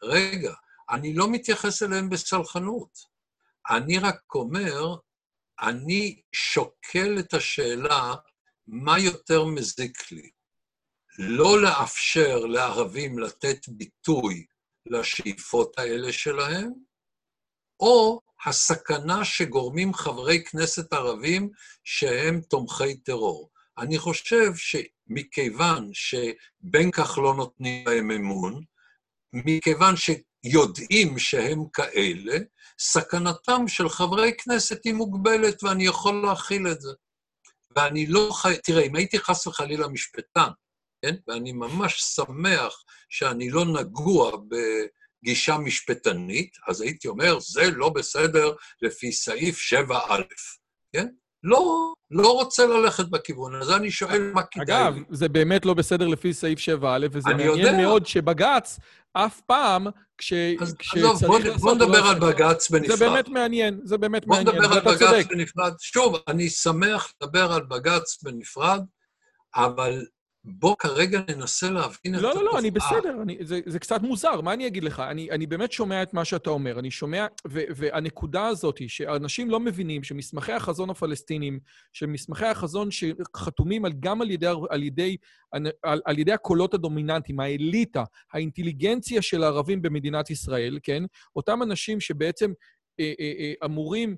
רגע, 0.04 0.54
אני 0.90 1.14
לא 1.14 1.32
מתייחס 1.32 1.84
אליהם 1.84 2.10
בסלחנות. 2.10 3.14
אני 3.70 4.00
רק 4.00 4.36
אומר, 4.36 4.96
אני 5.62 6.22
שוקל 6.32 7.20
את 7.20 7.34
השאלה 7.34 8.14
מה 8.68 9.00
יותר 9.00 9.46
מזיק 9.46 10.12
לי. 10.12 10.30
לא 11.20 11.62
לאפשר 11.62 12.40
לערבים 12.40 13.20
לתת 13.20 13.60
ביטוי 13.68 14.46
לשאיפות 14.86 15.80
האלה 15.80 16.14
שלהם, 16.14 16.74
או 17.84 18.22
הסכנה 18.46 19.26
שגורמים 19.26 19.94
חברי 19.94 20.44
כנסת 20.44 20.94
ערבים 20.94 21.50
שהם 21.84 22.42
תומכי 22.42 22.98
טרור. 22.98 23.50
אני 23.78 23.98
חושב 23.98 24.52
שמכיוון 24.56 25.90
שבין 25.94 26.92
כך 26.92 27.18
לא 27.18 27.34
נותנים 27.34 27.88
להם 27.88 28.12
אמון, 28.12 28.64
מכיוון 29.34 29.96
שיודעים 29.96 31.20
שהם 31.20 31.64
כאלה, 31.74 32.38
סכנתם 32.80 33.68
של 33.68 33.90
חברי 33.90 34.32
כנסת 34.38 34.86
היא 34.86 34.94
מוגבלת 34.94 35.64
ואני 35.64 35.86
יכול 35.86 36.22
להכיל 36.26 36.68
את 36.68 36.82
זה. 36.82 36.92
ואני 37.76 38.06
לא 38.06 38.30
חי... 38.34 38.58
תראה, 38.64 38.84
אם 38.84 38.96
הייתי 38.96 39.20
חס 39.20 39.48
וחלילה 39.48 39.88
משפטן, 39.88 40.50
כן? 41.02 41.16
ואני 41.28 41.52
ממש 41.52 42.02
שמח 42.02 42.84
שאני 43.10 43.50
לא 43.50 43.66
נגוע 43.66 44.38
ב... 44.38 44.56
גישה 45.24 45.58
משפטנית, 45.58 46.58
אז 46.68 46.82
הייתי 46.82 47.08
אומר, 47.08 47.40
זה 47.40 47.72
לא 47.72 47.90
בסדר 47.90 48.52
לפי 48.82 49.12
סעיף 49.12 49.60
7א, 49.90 50.14
כן? 50.94 51.08
לא, 51.44 51.94
לא 52.12 52.34
רוצה 52.34 52.66
ללכת 52.66 53.06
בכיוון 53.06 53.56
הזה, 53.56 53.76
אני 53.76 53.92
שואל 53.92 54.32
מה 54.34 54.42
כדאי 54.44 54.64
אגב, 54.64 54.96
לי. 54.96 55.04
זה 55.10 55.30
באמת 55.30 55.66
לא 55.66 55.74
בסדר 55.74 56.08
לפי 56.08 56.34
סעיף 56.34 56.60
7א, 56.60 56.86
וזה 57.12 57.30
מעניין 57.30 57.50
יודע. 57.50 57.78
מאוד 57.78 58.06
שבג"ץ 58.06 58.80
אף 59.14 59.42
פעם, 59.42 59.88
כש... 60.18 60.34
אז 60.62 60.76
עזוב, 60.96 61.26
בוא, 61.26 61.40
בוא 61.60 61.76
נדבר 61.76 62.06
על 62.08 62.20
בג"ץ 62.20 62.70
בנפרד. 62.70 62.98
זה 62.98 63.10
באמת 63.10 63.28
מעניין, 63.28 63.80
זה 63.84 63.98
באמת 63.98 64.26
בוא 64.26 64.36
מעניין, 64.36 64.56
נדבר 64.56 64.74
על 64.74 64.96
בג"ץ 64.96 65.26
בנפרד. 65.30 65.74
שוב, 65.80 66.16
אני 66.28 66.50
שמח 66.50 67.14
לדבר 67.22 67.54
על 67.54 67.62
בג"ץ 67.62 68.24
בנפרד, 68.24 68.82
אבל 69.56 70.06
בוא 70.46 70.76
כרגע 70.80 71.22
ננסה 71.28 71.70
להבין 71.70 72.16
לא, 72.16 72.20
את 72.20 72.24
התופעה. 72.24 72.34
לא, 72.34 72.44
לא, 72.44 72.54
לא, 72.54 72.60
אני 72.60 72.72
בסדר, 72.72 73.22
אני, 73.22 73.38
זה, 73.42 73.60
זה 73.66 73.80
קצת 73.80 74.02
מוזר, 74.02 74.42
מה 74.42 74.54
אני 74.54 74.68
אגיד 74.68 74.84
לך? 74.84 75.00
אני, 75.00 75.32
אני 75.32 75.48
באמת 75.48 75.72
שומע 75.72 76.04
את 76.04 76.14
מה 76.14 76.26
שאתה 76.26 76.50
אומר, 76.50 76.80
אני 76.80 76.92
שומע, 76.92 77.28
ו, 77.48 77.62
והנקודה 77.76 78.48
הזאת 78.48 78.78
היא 78.78 78.90
שאנשים 78.90 79.50
לא 79.50 79.60
מבינים 79.60 80.04
שמסמכי 80.04 80.52
החזון 80.52 80.90
הפלסטינים, 80.90 81.60
שמסמכי 81.94 82.46
החזון 82.46 82.90
שחתומים 82.92 83.86
על, 83.86 83.94
גם 84.00 84.22
על 84.22 84.32
ידי, 84.32 84.48
על, 84.70 84.84
ידי, 84.84 85.18
על, 85.84 86.02
על 86.06 86.20
ידי 86.20 86.32
הקולות 86.32 86.74
הדומיננטיים, 86.74 87.40
האליטה, 87.40 88.04
האינטליגנציה 88.34 89.22
של 89.22 89.44
הערבים 89.44 89.82
במדינת 89.82 90.30
ישראל, 90.30 90.80
כן? 90.84 91.04
אותם 91.36 91.64
אנשים 91.64 92.00
שבעצם 92.00 92.52
אה, 93.00 93.14
אה, 93.20 93.34
אה, 93.40 93.54
אמורים, 93.66 94.16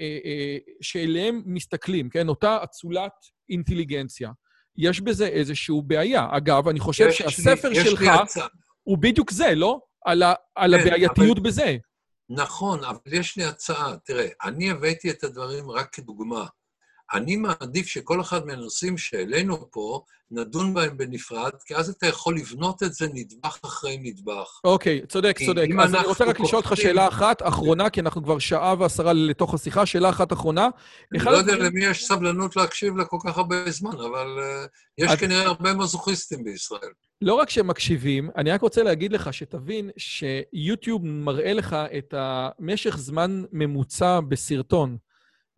אה, 0.00 0.18
אה, 0.24 0.56
שאליהם 0.80 1.42
מסתכלים, 1.46 2.08
כן? 2.10 2.28
אותה 2.28 2.58
אצולת 2.64 3.12
אינטליגנציה. 3.50 4.30
יש 4.78 5.00
בזה 5.00 5.26
איזושהי 5.26 5.74
בעיה. 5.84 6.26
אגב, 6.30 6.68
אני 6.68 6.80
חושב 6.80 7.10
שהספר 7.10 7.68
לי, 7.68 7.84
שלך 7.84 8.02
הוא 8.82 8.98
בדיוק 8.98 9.30
זה, 9.30 9.54
לא? 9.54 9.80
על, 10.04 10.22
ה, 10.22 10.34
על 10.54 10.74
כן, 10.78 10.86
הבעייתיות 10.86 11.38
אבל... 11.38 11.46
בזה. 11.46 11.76
נכון, 12.30 12.84
אבל 12.84 12.98
יש 13.06 13.36
לי 13.36 13.44
הצעה. 13.44 13.96
תראה, 14.04 14.28
אני 14.44 14.70
הבאתי 14.70 15.10
את 15.10 15.24
הדברים 15.24 15.70
רק 15.70 15.92
כדוגמה. 15.92 16.46
אני 17.14 17.36
מעדיף 17.36 17.86
שכל 17.86 18.20
אחד 18.20 18.46
מהנושאים 18.46 18.98
שהעלינו 18.98 19.70
פה, 19.70 20.02
נדון 20.30 20.74
בהם 20.74 20.96
בנפרד, 20.96 21.50
כי 21.66 21.76
אז 21.76 21.88
אתה 21.88 22.06
יכול 22.06 22.36
לבנות 22.36 22.82
את 22.82 22.94
זה 22.94 23.06
נדבך 23.14 23.58
אחרי 23.64 23.98
נדבך. 24.02 24.60
אוקיי, 24.64 25.06
צודק, 25.06 25.38
צודק. 25.46 25.66
אז 25.80 25.94
אני 25.94 26.06
רוצה 26.06 26.24
רק 26.24 26.40
לשאול 26.40 26.62
אותך 26.62 26.76
שאלה 26.76 27.08
אחת 27.08 27.42
אחרונה, 27.42 27.90
כי 27.90 28.00
אנחנו 28.00 28.22
כבר 28.22 28.38
שעה 28.38 28.74
ועשרה 28.78 29.12
לתוך 29.12 29.54
השיחה, 29.54 29.86
שאלה 29.86 30.08
אחת 30.08 30.32
אחרונה. 30.32 30.68
אני 31.12 31.24
לא 31.24 31.30
יודע 31.30 31.56
למי 31.56 31.84
יש 31.84 32.06
סבלנות 32.06 32.56
להקשיב 32.56 32.96
לכל 32.96 33.16
כך 33.26 33.38
הרבה 33.38 33.70
זמן, 33.70 33.92
אבל 33.92 34.38
אה, 34.42 34.64
יש 34.98 35.12
כנראה 35.12 35.42
הרבה 35.42 35.74
מזוכיסטים 35.74 36.44
בישראל. 36.44 36.90
לא 37.22 37.34
רק 37.34 37.50
שהם 37.50 37.66
מקשיבים, 37.66 38.30
אני 38.36 38.50
רק 38.50 38.60
רוצה 38.60 38.82
להגיד 38.82 39.12
לך 39.12 39.34
שתבין 39.34 39.90
שיוטיוב 39.96 41.06
מראה 41.06 41.52
לך 41.52 41.76
את 41.98 42.14
המשך 42.18 42.96
זמן 42.98 43.42
ממוצע 43.52 44.20
בסרטון. 44.20 44.96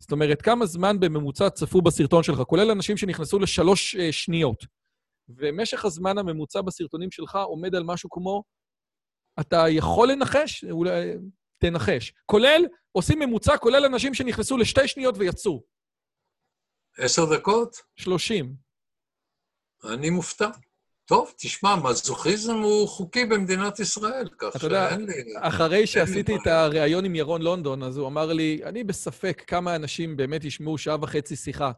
זאת 0.01 0.11
אומרת, 0.11 0.41
כמה 0.41 0.65
זמן 0.65 0.99
בממוצע 0.99 1.49
צפו 1.49 1.81
בסרטון 1.81 2.23
שלך, 2.23 2.41
כולל 2.41 2.71
אנשים 2.71 2.97
שנכנסו 2.97 3.39
לשלוש 3.39 3.95
uh, 3.95 3.99
שניות. 4.11 4.65
ומשך 5.29 5.85
הזמן 5.85 6.17
הממוצע 6.17 6.61
בסרטונים 6.61 7.11
שלך 7.11 7.35
עומד 7.35 7.75
על 7.75 7.83
משהו 7.83 8.09
כמו, 8.09 8.43
אתה 9.39 9.63
יכול 9.69 10.11
לנחש? 10.11 10.63
אולי 10.63 11.13
תנחש. 11.57 12.13
כולל, 12.25 12.65
עושים 12.91 13.19
ממוצע, 13.19 13.57
כולל 13.57 13.85
אנשים 13.85 14.13
שנכנסו 14.13 14.57
לשתי 14.57 14.87
שניות 14.87 15.15
ויצאו. 15.17 15.63
עשר 16.97 17.21
דקות? 17.35 17.75
שלושים. 17.95 18.55
אני 19.83 20.09
מופתע. 20.09 20.49
טוב, 21.05 21.33
תשמע, 21.37 21.75
מזוכיזם 21.75 22.57
הוא 22.57 22.87
חוקי 22.87 23.25
במדינת 23.25 23.79
ישראל, 23.79 24.27
כך 24.37 24.61
שאין 24.61 25.05
לי... 25.05 25.13
אחרי 25.39 25.87
שעשיתי 25.87 26.35
את 26.35 26.47
הריאיון 26.47 27.05
עם 27.05 27.15
ירון 27.15 27.41
לונדון, 27.41 27.83
אז 27.83 27.97
הוא 27.97 28.07
אמר 28.07 28.33
לי, 28.33 28.61
אני 28.65 28.83
בספק 28.83 29.43
כמה 29.47 29.75
אנשים 29.75 30.17
באמת 30.17 30.43
ישמעו 30.43 30.77
שעה 30.77 30.97
וחצי 31.01 31.35
שיחה. 31.35 31.71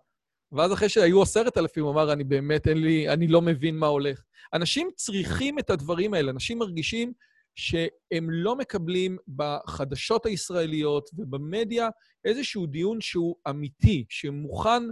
ואז 0.51 0.73
אחרי 0.73 0.89
שהיו 0.89 1.21
עשרת 1.21 1.57
אלפים, 1.57 1.83
הוא 1.83 1.91
אמר, 1.91 2.13
אני 2.13 2.23
באמת, 2.23 2.67
אין 2.67 2.77
לי, 2.77 3.09
אני 3.09 3.27
לא 3.27 3.41
מבין 3.41 3.77
מה 3.77 3.87
הולך. 3.87 4.21
אנשים 4.53 4.89
צריכים 4.95 5.59
את 5.59 5.69
הדברים 5.69 6.13
האלה, 6.13 6.31
אנשים 6.31 6.59
מרגישים 6.59 7.13
שהם 7.55 8.29
לא 8.29 8.55
מקבלים 8.55 9.17
בחדשות 9.35 10.25
הישראליות 10.25 11.09
ובמדיה 11.13 11.89
איזשהו 12.25 12.65
דיון 12.65 13.01
שהוא 13.01 13.35
אמיתי, 13.49 14.05
שמוכן, 14.09 14.83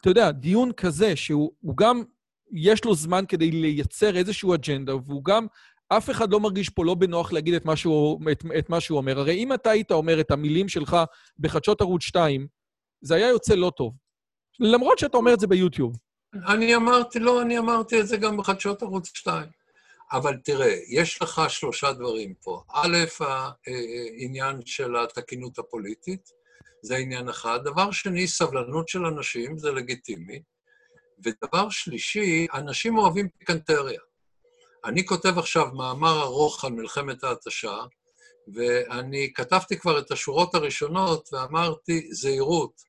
אתה 0.00 0.10
יודע, 0.10 0.30
דיון 0.30 0.72
כזה, 0.72 1.16
שהוא 1.16 1.76
גם 1.76 2.02
יש 2.52 2.84
לו 2.84 2.94
זמן 2.94 3.24
כדי 3.28 3.50
לייצר 3.50 4.16
איזושהי 4.16 4.54
אג'נדה, 4.54 4.96
והוא 4.96 5.24
גם, 5.24 5.46
אף 5.88 6.10
אחד 6.10 6.32
לא 6.32 6.40
מרגיש 6.40 6.68
פה 6.68 6.84
לא 6.84 6.94
בנוח 6.94 7.32
להגיד 7.32 7.54
את 7.54 7.64
מה 7.64 7.76
שהוא, 7.76 8.20
את, 8.32 8.44
את 8.58 8.70
מה 8.70 8.80
שהוא 8.80 8.98
אומר. 8.98 9.18
הרי 9.18 9.34
אם 9.34 9.52
אתה 9.52 9.70
היית 9.70 9.90
אומר 9.92 10.20
את 10.20 10.30
המילים 10.30 10.68
שלך 10.68 10.96
בחדשות 11.38 11.80
ערוץ 11.80 12.02
2, 12.02 12.46
זה 13.00 13.14
היה 13.14 13.28
יוצא 13.28 13.54
לא 13.54 13.72
טוב. 13.76 13.94
למרות 14.60 14.98
שאתה 14.98 15.16
אומר 15.16 15.34
את 15.34 15.40
זה 15.40 15.46
ביוטיוב. 15.46 15.96
אני 16.46 16.76
אמרתי, 16.76 17.18
לא, 17.18 17.42
אני 17.42 17.58
אמרתי 17.58 18.00
את 18.00 18.06
זה 18.06 18.16
גם 18.16 18.36
בחדשות 18.36 18.82
ערוץ 18.82 19.10
2. 19.14 19.48
אבל 20.12 20.36
תראה, 20.44 20.74
יש 20.88 21.22
לך 21.22 21.42
שלושה 21.48 21.92
דברים 21.92 22.34
פה. 22.42 22.62
א', 22.72 22.96
העניין 24.20 24.60
של 24.64 24.96
התקינות 24.96 25.58
הפוליטית, 25.58 26.28
זה 26.82 26.96
עניין 26.96 27.28
אחד. 27.28 27.58
דבר 27.64 27.90
שני, 27.90 28.26
סבלנות 28.28 28.88
של 28.88 29.04
אנשים, 29.04 29.58
זה 29.58 29.72
לגיטימי. 29.72 30.42
ודבר 31.24 31.70
שלישי, 31.70 32.46
אנשים 32.54 32.98
אוהבים 32.98 33.28
פיקנטריה. 33.38 34.00
אני 34.84 35.06
כותב 35.06 35.38
עכשיו 35.38 35.66
מאמר 35.74 36.22
ארוך 36.22 36.64
על 36.64 36.72
מלחמת 36.72 37.24
ההתשה, 37.24 37.76
ואני 38.54 39.32
כתבתי 39.34 39.78
כבר 39.78 39.98
את 39.98 40.10
השורות 40.10 40.54
הראשונות 40.54 41.28
ואמרתי, 41.32 42.08
זהירות, 42.12 42.82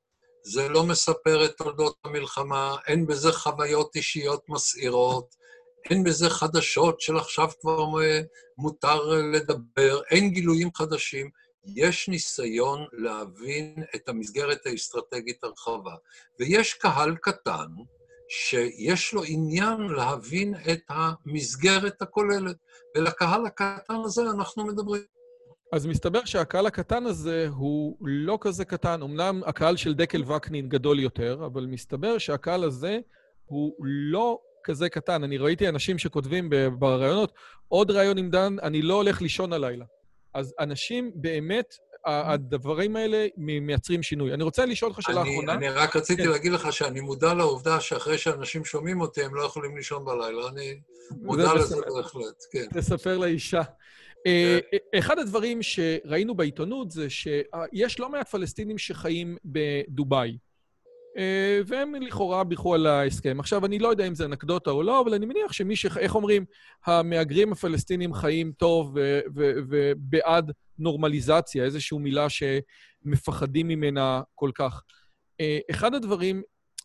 זה 0.44 0.70
לא 0.70 0.84
מספר 0.84 1.46
את 1.46 1.58
תולדות 1.58 1.96
המלחמה, 2.04 2.76
אין 2.88 3.08
בזה 3.08 3.32
חוויות 3.32 3.96
אישיות 3.96 4.44
מסעירות, 4.50 5.36
אין 5.90 6.04
בזה 6.04 6.30
חדשות 6.30 7.02
של 7.02 7.18
עכשיו 7.18 7.50
כבר 7.62 7.86
מותר 8.58 9.02
לדבר, 9.34 10.02
אין 10.12 10.30
גילויים 10.30 10.70
חדשים. 10.76 11.30
יש 11.76 12.08
ניסיון 12.08 12.86
להבין 12.92 13.76
את 13.96 14.10
המסגרת 14.10 14.66
האסטרטגית 14.66 15.44
הרחבה. 15.44 15.96
ויש 16.40 16.74
קהל 16.74 17.16
קטן 17.16 17.68
שיש 18.30 19.14
לו 19.14 19.22
עניין 19.28 19.82
להבין 19.82 20.54
את 20.72 20.80
המסגרת 20.90 22.02
הכוללת, 22.02 22.56
ולקהל 22.96 23.46
הקטן 23.46 23.96
הזה 24.04 24.22
אנחנו 24.22 24.66
מדברים. 24.66 25.02
אז 25.74 25.86
מסתבר 25.86 26.26
שהקהל 26.26 26.66
הקטן 26.66 27.06
הזה 27.06 27.48
הוא 27.56 27.98
לא 28.02 28.38
כזה 28.42 28.66
קטן. 28.66 29.02
אמנם 29.02 29.42
הקהל 29.46 29.78
של 29.78 29.94
דקל 29.94 30.32
וקנין 30.32 30.70
גדול 30.70 31.00
יותר, 31.00 31.46
אבל 31.46 31.66
מסתבר 31.66 32.18
שהקהל 32.18 32.64
הזה 32.64 33.00
הוא 33.46 33.76
לא 33.82 34.40
כזה 34.64 34.90
קטן. 34.90 35.24
אני 35.24 35.38
ראיתי 35.38 35.70
אנשים 35.70 35.98
שכותבים 35.98 36.50
בראיונות, 36.80 37.34
עוד 37.68 37.92
ראיון 37.92 38.18
עם 38.18 38.30
דן, 38.30 38.56
אני 38.64 38.82
לא 38.82 38.94
הולך 38.94 39.22
לישון 39.22 39.54
הלילה. 39.54 39.86
אז 40.34 40.54
אנשים 40.60 41.12
באמת, 41.16 41.76
הדברים 42.06 42.96
האלה 42.96 43.28
מייצרים 43.38 44.04
שינוי. 44.04 44.34
אני 44.34 44.44
רוצה 44.44 44.66
לשאול 44.66 44.92
אותך 44.92 45.02
שאלה 45.02 45.22
אחרונה. 45.22 45.54
אני 45.54 45.70
רק 45.70 45.96
רציתי 45.96 46.24
כן. 46.24 46.30
להגיד 46.30 46.52
לך 46.52 46.74
שאני 46.74 47.02
מודע 47.02 47.34
לעובדה 47.34 47.80
שאחרי 47.80 48.18
שאנשים 48.18 48.66
שומעים 48.66 49.02
אותי, 49.02 49.24
הם 49.24 49.36
לא 49.36 49.44
יכולים 49.44 49.76
לישון 49.78 50.06
בלילה. 50.06 50.50
אני 50.50 50.80
מודע 51.22 51.54
לזה 51.54 51.76
בהחלט, 51.96 52.44
כן. 52.52 52.66
תספר 52.74 53.18
לאישה. 53.18 53.62
אה, 54.28 54.60
כן. 54.72 55.00
אחד 55.00 55.20
הדברים 55.20 55.64
שראינו 55.64 56.36
בעיתונות 56.36 56.92
זה 56.92 57.10
שיש 57.10 58.00
לא 58.00 58.10
מעט 58.10 58.28
פלסטינים 58.28 58.78
שחיים 58.78 59.38
בדובאי. 59.46 60.38
אה, 61.18 61.60
והם 61.68 61.96
לכאורה 61.96 62.44
בירכו 62.44 62.74
על 62.74 62.88
ההסכם. 62.88 63.40
עכשיו, 63.40 63.66
אני 63.66 63.80
לא 63.80 63.88
יודע 63.88 64.08
אם 64.08 64.16
זה 64.16 64.26
אנקדוטה 64.26 64.72
או 64.72 64.84
לא, 64.84 65.02
אבל 65.02 65.14
אני 65.14 65.26
מניח 65.26 65.54
שמי 65.54 65.76
ש... 65.76 65.86
איך 65.86 66.16
אומרים, 66.16 66.46
המהגרים 66.86 67.52
הפלסטינים 67.52 68.14
חיים 68.14 68.52
טוב 68.52 68.98
ובעד 69.36 70.52
נורמליזציה, 70.80 71.64
איזושהי 71.64 71.98
מילה 71.98 72.28
שמפחדים 72.30 73.68
ממנה 73.68 74.22
כל 74.36 74.52
כך. 74.56 74.84
אה, 75.42 75.60
אחד 75.72 75.94
הדברים 75.94 76.42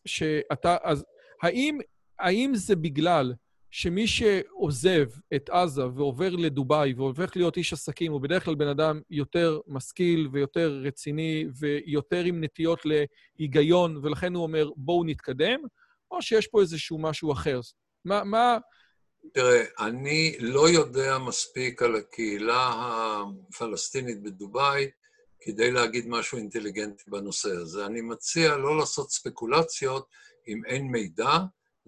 שאתה... 0.06 0.76
אז 0.82 1.04
האם, 1.42 1.78
האם 2.18 2.52
זה 2.54 2.76
בגלל 2.76 3.34
שמי 3.70 4.06
שעוזב 4.06 5.08
את 5.34 5.50
עזה 5.50 5.86
ועובר 5.86 6.30
לדובאי 6.30 6.92
והופך 6.92 7.36
להיות 7.36 7.56
איש 7.56 7.72
עסקים, 7.72 8.12
הוא 8.12 8.20
בדרך 8.20 8.44
כלל 8.44 8.54
בן 8.54 8.68
אדם 8.68 9.00
יותר 9.10 9.60
משכיל 9.66 10.28
ויותר 10.32 10.80
רציני 10.84 11.46
ויותר 11.58 12.24
עם 12.24 12.44
נטיות 12.44 12.80
להיגיון, 12.84 14.00
ולכן 14.02 14.34
הוא 14.34 14.42
אומר, 14.42 14.70
בואו 14.76 15.04
נתקדם, 15.04 15.60
או 16.10 16.22
שיש 16.22 16.46
פה 16.46 16.60
איזשהו 16.60 16.98
משהו 16.98 17.32
אחר? 17.32 17.60
מה... 18.04 18.24
מה... 18.24 18.58
תראה, 19.34 19.64
אני 19.78 20.36
לא 20.40 20.68
יודע 20.68 21.18
מספיק 21.18 21.82
על 21.82 21.96
הקהילה 21.96 22.72
הפלסטינית 23.48 24.22
בדובאי 24.22 24.90
כדי 25.40 25.70
להגיד 25.70 26.08
משהו 26.08 26.38
אינטליגנטי 26.38 27.10
בנושא 27.10 27.50
הזה. 27.50 27.86
אני 27.86 28.00
מציע 28.00 28.56
לא 28.56 28.78
לעשות 28.78 29.10
ספקולציות 29.10 30.06
אם 30.48 30.64
אין 30.66 30.86
מידע, 30.86 31.38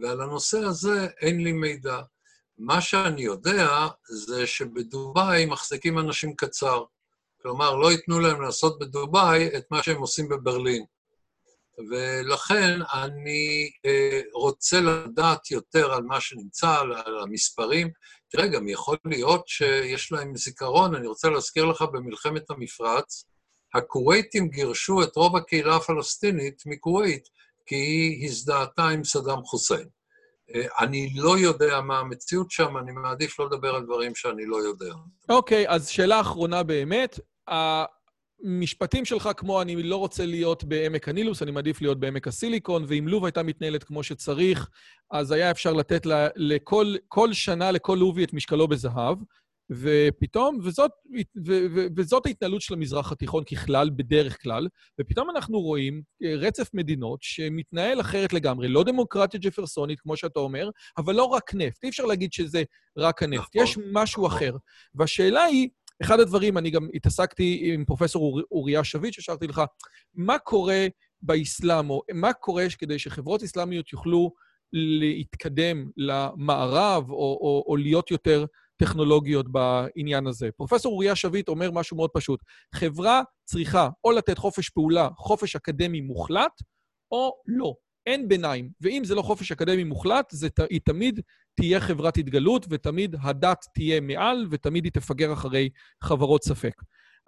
ועל 0.02 0.20
הנושא 0.20 0.58
הזה 0.58 1.06
אין 1.20 1.44
לי 1.44 1.52
מידע. 1.52 2.00
מה 2.58 2.80
שאני 2.80 3.22
יודע 3.22 3.88
זה 4.10 4.46
שבדובאי 4.46 5.46
מחזיקים 5.46 5.98
אנשים 5.98 6.36
קצר. 6.36 6.84
כלומר, 7.42 7.76
לא 7.76 7.92
ייתנו 7.92 8.20
להם 8.20 8.42
לעשות 8.42 8.78
בדובאי 8.78 9.48
את 9.56 9.64
מה 9.70 9.82
שהם 9.82 10.00
עושים 10.00 10.28
בברלין. 10.28 10.84
ולכן 11.90 12.78
אני 12.92 13.70
אה, 13.86 14.20
רוצה 14.34 14.80
לדעת 14.80 15.50
יותר 15.50 15.92
על 15.92 16.02
מה 16.02 16.20
שנמצא, 16.20 16.80
על, 16.80 16.92
על 16.92 17.18
המספרים. 17.18 17.90
תראה, 18.28 18.46
גם 18.46 18.68
יכול 18.68 18.96
להיות 19.04 19.48
שיש 19.48 20.12
להם 20.12 20.36
זיכרון, 20.36 20.94
אני 20.94 21.06
רוצה 21.06 21.30
להזכיר 21.30 21.64
לך, 21.64 21.82
במלחמת 21.82 22.50
המפרץ, 22.50 23.24
הכווייתים 23.74 24.48
גירשו 24.48 25.02
את 25.02 25.16
רוב 25.16 25.36
הקהילה 25.36 25.76
הפלסטינית 25.76 26.62
מכווית, 26.66 27.28
כי 27.66 27.74
היא 27.74 28.26
הזדהתה 28.26 28.88
עם 28.88 29.04
סדאם 29.04 29.42
חוסיין. 29.44 29.88
אה, 30.54 30.66
אני 30.80 31.12
לא 31.16 31.38
יודע 31.38 31.80
מה 31.80 31.98
המציאות 31.98 32.50
שם, 32.50 32.76
אני 32.76 32.92
מעדיף 32.92 33.38
לא 33.38 33.46
לדבר 33.46 33.74
על 33.74 33.84
דברים 33.84 34.14
שאני 34.14 34.46
לא 34.46 34.56
יודע. 34.56 34.94
אוקיי, 35.28 35.66
okay, 35.66 35.70
אז 35.70 35.88
שאלה 35.88 36.20
אחרונה 36.20 36.62
באמת. 36.62 37.20
המשפטים 38.44 39.04
שלך 39.04 39.28
כמו 39.36 39.62
אני 39.62 39.82
לא 39.82 39.96
רוצה 39.96 40.26
להיות 40.26 40.64
בעמק 40.64 41.08
הנילוס, 41.08 41.42
אני 41.42 41.50
מעדיף 41.50 41.82
להיות 41.82 42.00
בעמק 42.00 42.28
הסיליקון, 42.28 42.84
ואם 42.88 43.08
לוב 43.08 43.24
הייתה 43.24 43.42
מתנהלת 43.42 43.84
כמו 43.84 44.02
שצריך, 44.02 44.68
אז 45.10 45.30
היה 45.30 45.50
אפשר 45.50 45.72
לתת 45.72 46.06
לה, 46.06 46.28
לכל 46.36 46.94
כל 47.08 47.32
שנה 47.32 47.70
לכל 47.70 47.96
לובי 48.00 48.24
את 48.24 48.32
משקלו 48.32 48.68
בזהב. 48.68 49.18
ופתאום, 49.80 50.58
וזאת, 50.62 50.90
ו, 51.46 51.52
ו, 51.74 51.86
וזאת 51.96 52.26
ההתנהלות 52.26 52.60
של 52.60 52.74
המזרח 52.74 53.12
התיכון 53.12 53.44
ככלל, 53.44 53.90
בדרך 53.90 54.42
כלל, 54.42 54.68
ופתאום 55.00 55.30
אנחנו 55.30 55.60
רואים 55.60 56.02
אה, 56.22 56.34
רצף 56.34 56.70
מדינות 56.74 57.18
שמתנהל 57.22 58.00
אחרת 58.00 58.32
לגמרי, 58.32 58.68
לא 58.68 58.84
דמוקרטיה 58.84 59.40
ג'פרסונית, 59.40 60.00
כמו 60.00 60.16
שאתה 60.16 60.40
אומר, 60.40 60.70
אבל 60.96 61.14
לא 61.14 61.24
רק 61.24 61.54
נפט. 61.54 61.84
אי 61.84 61.88
אפשר 61.88 62.04
להגיד 62.04 62.32
שזה 62.32 62.62
רק 62.98 63.22
הנפט, 63.22 63.56
נכון, 63.56 63.62
יש 63.62 63.78
משהו 63.92 64.26
נכון. 64.26 64.36
אחר. 64.36 64.56
והשאלה 64.94 65.44
היא, 65.44 65.68
אחד 66.02 66.20
הדברים, 66.20 66.58
אני 66.58 66.70
גם 66.70 66.88
התעסקתי 66.94 67.60
עם 67.74 67.84
פרופסור 67.84 68.40
אוריה 68.50 68.84
שביט, 68.84 69.14
ששאלתי 69.14 69.46
לך, 69.46 69.62
מה 70.14 70.38
קורה 70.38 70.86
באסלאם, 71.22 71.90
או 71.90 72.02
מה 72.14 72.32
קורה 72.32 72.66
כדי 72.78 72.98
שחברות 72.98 73.42
אסלאמיות 73.42 73.92
יוכלו 73.92 74.32
להתקדם 74.72 75.90
למערב, 75.96 77.10
או, 77.10 77.16
או, 77.16 77.64
או 77.66 77.76
להיות 77.76 78.10
יותר 78.10 78.44
טכנולוגיות 78.76 79.46
בעניין 79.52 80.26
הזה. 80.26 80.48
פרופסור 80.56 80.92
אוריה 80.92 81.16
שביט 81.16 81.48
אומר 81.48 81.70
משהו 81.70 81.96
מאוד 81.96 82.10
פשוט. 82.14 82.40
חברה 82.74 83.22
צריכה 83.44 83.88
או 84.04 84.12
לתת 84.12 84.38
חופש 84.38 84.68
פעולה, 84.68 85.08
חופש 85.16 85.56
אקדמי 85.56 86.00
מוחלט, 86.00 86.62
או 87.10 87.32
לא. 87.46 87.74
אין 88.06 88.28
ביניים. 88.28 88.70
ואם 88.80 89.02
זה 89.04 89.14
לא 89.14 89.22
חופש 89.22 89.52
אקדמי 89.52 89.84
מוחלט, 89.84 90.30
זה, 90.30 90.48
היא 90.70 90.80
תמיד 90.84 91.20
תהיה 91.54 91.80
חברת 91.80 92.16
התגלות, 92.16 92.66
ותמיד 92.70 93.16
הדת 93.22 93.66
תהיה 93.74 94.00
מעל, 94.00 94.46
ותמיד 94.50 94.84
היא 94.84 94.92
תפגר 94.92 95.32
אחרי 95.32 95.68
חברות 96.02 96.44
ספק. 96.44 96.74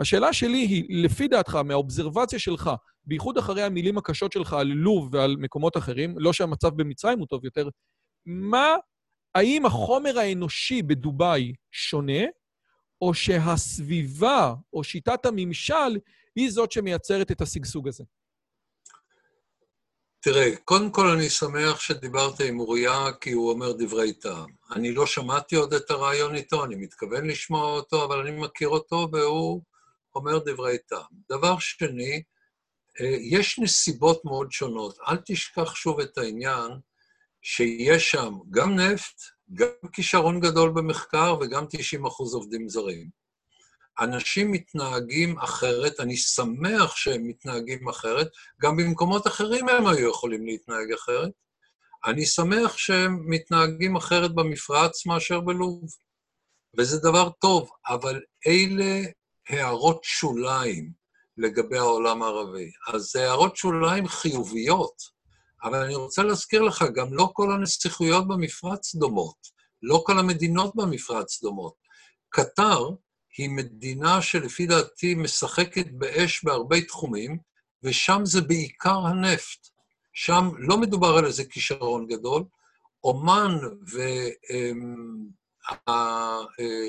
השאלה 0.00 0.32
שלי 0.32 0.58
היא, 0.58 1.04
לפי 1.04 1.28
דעתך, 1.28 1.54
מהאובזרבציה 1.54 2.38
שלך, 2.38 2.70
בייחוד 3.04 3.38
אחרי 3.38 3.62
המילים 3.62 3.98
הקשות 3.98 4.32
שלך 4.32 4.52
על 4.52 4.66
לוב 4.66 5.08
ועל 5.12 5.36
מקומות 5.38 5.76
אחרים, 5.76 6.18
לא 6.18 6.32
שהמצב 6.32 6.68
במצרים 6.76 7.18
הוא 7.18 7.26
טוב 7.26 7.44
יותר, 7.44 7.68
מה 8.26 8.74
האם 9.34 9.66
החומר 9.66 10.18
האנושי 10.18 10.82
בדובאי 10.82 11.52
שונה, 11.72 12.22
או 13.00 13.14
שהסביבה 13.14 14.54
או 14.72 14.84
שיטת 14.84 15.26
הממשל 15.26 15.98
היא 16.36 16.50
זאת 16.50 16.72
שמייצרת 16.72 17.30
את 17.30 17.40
השגשוג 17.40 17.88
הזה? 17.88 18.04
תראה, 20.20 20.56
קודם 20.64 20.90
כל 20.90 21.06
אני 21.06 21.30
שמח 21.30 21.80
שדיברת 21.80 22.40
עם 22.40 22.60
אוריה, 22.60 23.12
כי 23.20 23.32
הוא 23.32 23.50
אומר 23.50 23.72
דברי 23.72 24.12
טעם. 24.12 24.50
אני 24.74 24.94
לא 24.94 25.06
שמעתי 25.06 25.56
עוד 25.56 25.74
את 25.74 25.90
הרעיון 25.90 26.34
איתו, 26.34 26.64
אני 26.64 26.76
מתכוון 26.76 27.26
לשמוע 27.26 27.72
אותו, 27.72 28.04
אבל 28.04 28.20
אני 28.20 28.30
מכיר 28.30 28.68
אותו, 28.68 29.08
והוא 29.12 29.62
אומר 30.14 30.38
דברי 30.38 30.78
טעם. 30.78 31.06
דבר 31.30 31.58
שני, 31.58 32.22
אה, 33.00 33.16
יש 33.20 33.58
נסיבות 33.58 34.24
מאוד 34.24 34.52
שונות. 34.52 34.98
אל 35.08 35.16
תשכח 35.26 35.74
שוב 35.74 36.00
את 36.00 36.18
העניין 36.18 36.70
שיש 37.46 38.10
שם 38.10 38.34
גם 38.50 38.74
נפט, 38.74 39.22
גם 39.52 39.88
כישרון 39.92 40.40
גדול 40.40 40.70
במחקר 40.70 41.36
וגם 41.40 41.64
90 41.70 42.06
אחוז 42.06 42.34
עובדים 42.34 42.68
זרים. 42.68 43.08
אנשים 44.00 44.52
מתנהגים 44.52 45.38
אחרת, 45.38 46.00
אני 46.00 46.16
שמח 46.16 46.96
שהם 46.96 47.28
מתנהגים 47.28 47.88
אחרת, 47.88 48.28
גם 48.62 48.76
במקומות 48.76 49.26
אחרים 49.26 49.68
הם 49.68 49.86
היו 49.86 50.10
יכולים 50.10 50.46
להתנהג 50.46 50.92
אחרת. 50.92 51.30
אני 52.06 52.26
שמח 52.26 52.76
שהם 52.76 53.20
מתנהגים 53.26 53.96
אחרת 53.96 54.34
במפרץ 54.34 55.06
מאשר 55.06 55.40
בלוב, 55.40 55.82
וזה 56.78 56.98
דבר 56.98 57.30
טוב, 57.30 57.70
אבל 57.88 58.20
אלה 58.46 59.02
הערות 59.48 60.04
שוליים 60.04 60.92
לגבי 61.38 61.78
העולם 61.78 62.22
הערבי. 62.22 62.70
אז 62.86 63.02
זה 63.02 63.22
הערות 63.22 63.56
שוליים 63.56 64.08
חיוביות. 64.08 65.13
אבל 65.64 65.82
אני 65.82 65.94
רוצה 65.94 66.22
להזכיר 66.22 66.62
לך, 66.62 66.84
גם 66.94 67.14
לא 67.14 67.30
כל 67.32 67.52
הנסיכויות 67.52 68.28
במפרץ 68.28 68.94
דומות, 68.94 69.36
לא 69.82 70.02
כל 70.06 70.18
המדינות 70.18 70.72
במפרץ 70.76 71.42
דומות. 71.42 71.74
קטר 72.28 72.88
היא 73.38 73.50
מדינה 73.50 74.22
שלפי 74.22 74.66
דעתי 74.66 75.14
משחקת 75.14 75.86
באש 75.90 76.44
בהרבה 76.44 76.80
תחומים, 76.80 77.38
ושם 77.82 78.20
זה 78.24 78.40
בעיקר 78.40 78.98
הנפט. 79.06 79.68
שם 80.12 80.50
לא 80.58 80.78
מדובר 80.78 81.16
על 81.16 81.26
איזה 81.26 81.44
כישרון 81.44 82.06
גדול. 82.06 82.44
אומן 83.04 83.58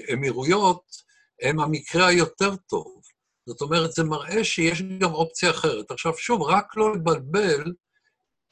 והאמירויות 0.10 0.84
הם 1.41 1.60
המקרה 1.60 2.07
היותר 2.07 2.56
טוב. 2.56 3.02
זאת 3.47 3.61
אומרת, 3.61 3.91
זה 3.91 4.03
מראה 4.03 4.43
שיש 4.43 4.81
גם 4.81 5.14
אופציה 5.14 5.49
אחרת. 5.49 5.91
עכשיו, 5.91 6.18
שוב, 6.18 6.41
רק 6.41 6.77
לא 6.77 6.95
לבלבל 6.95 7.73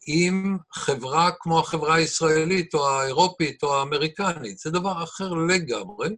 עם 0.05 0.57
חברה 0.71 1.31
כמו 1.39 1.59
החברה 1.59 1.95
הישראלית 1.95 2.73
או 2.73 2.89
האירופית 2.89 3.63
או 3.63 3.75
האמריקנית. 3.75 4.57
זה 4.57 4.71
דבר 4.71 5.03
אחר 5.03 5.33
לגמרי, 5.33 6.09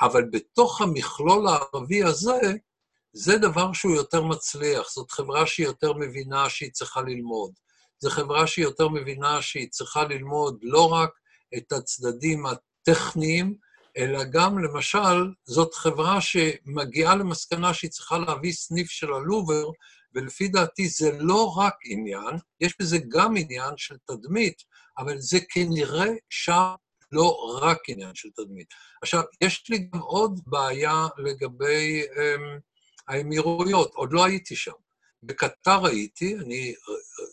אבל 0.00 0.24
בתוך 0.32 0.80
המכלול 0.80 1.48
הערבי 1.48 2.02
הזה, 2.02 2.40
זה 3.12 3.38
דבר 3.38 3.72
שהוא 3.72 3.94
יותר 3.94 4.22
מצליח. 4.22 4.90
זאת 4.90 5.10
חברה 5.10 5.46
שהיא 5.46 5.66
יותר 5.66 5.92
מבינה 5.92 6.50
שהיא 6.50 6.70
צריכה 6.72 7.00
ללמוד. 7.00 7.52
זו 8.00 8.10
חברה 8.10 8.46
שהיא 8.46 8.64
יותר 8.64 8.88
מבינה 8.88 9.42
שהיא 9.42 9.68
צריכה 9.70 10.04
ללמוד 10.04 10.58
לא 10.62 10.92
רק 10.92 11.10
את 11.56 11.72
הצדדים 11.72 12.44
הטכניים, 12.46 13.54
אלא 13.96 14.24
גם, 14.24 14.58
למשל, 14.58 15.32
זאת 15.44 15.74
חברה 15.74 16.20
שמגיעה 16.20 17.16
למסקנה 17.16 17.74
שהיא 17.74 17.90
צריכה 17.90 18.18
להביא 18.18 18.52
סניף 18.52 18.90
של 18.90 19.12
הלובר, 19.12 19.70
ולפי 20.14 20.48
דעתי 20.48 20.88
זה 20.88 21.10
לא 21.18 21.54
רק 21.58 21.74
עניין, 21.84 22.36
יש 22.60 22.74
בזה 22.80 22.98
גם 23.08 23.36
עניין 23.36 23.74
של 23.76 23.96
תדמית, 24.06 24.62
אבל 24.98 25.18
זה 25.18 25.38
כנראה 25.50 26.08
שם 26.30 26.74
לא 27.12 27.58
רק 27.62 27.78
עניין 27.88 28.14
של 28.14 28.28
תדמית. 28.36 28.66
עכשיו, 29.02 29.22
יש 29.40 29.64
לי 29.70 29.78
גם 29.78 30.00
עוד 30.00 30.40
בעיה 30.46 31.06
לגבי 31.18 32.02
um, 32.02 32.60
האמירויות, 33.08 33.94
עוד 33.94 34.12
לא 34.12 34.24
הייתי 34.24 34.56
שם. 34.56 34.72
בקטר 35.22 35.86
הייתי, 35.86 36.34
אני 36.34 36.74
אה, 36.88 37.24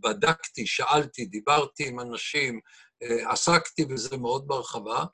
בדקתי, 0.00 0.66
שאלתי, 0.66 1.24
דיברתי 1.24 1.88
עם 1.88 2.00
אנשים, 2.00 2.60
אה, 3.02 3.32
עסקתי 3.32 3.84
בזה 3.84 4.16
מאוד 4.16 4.48
בהרחבה. 4.48 5.04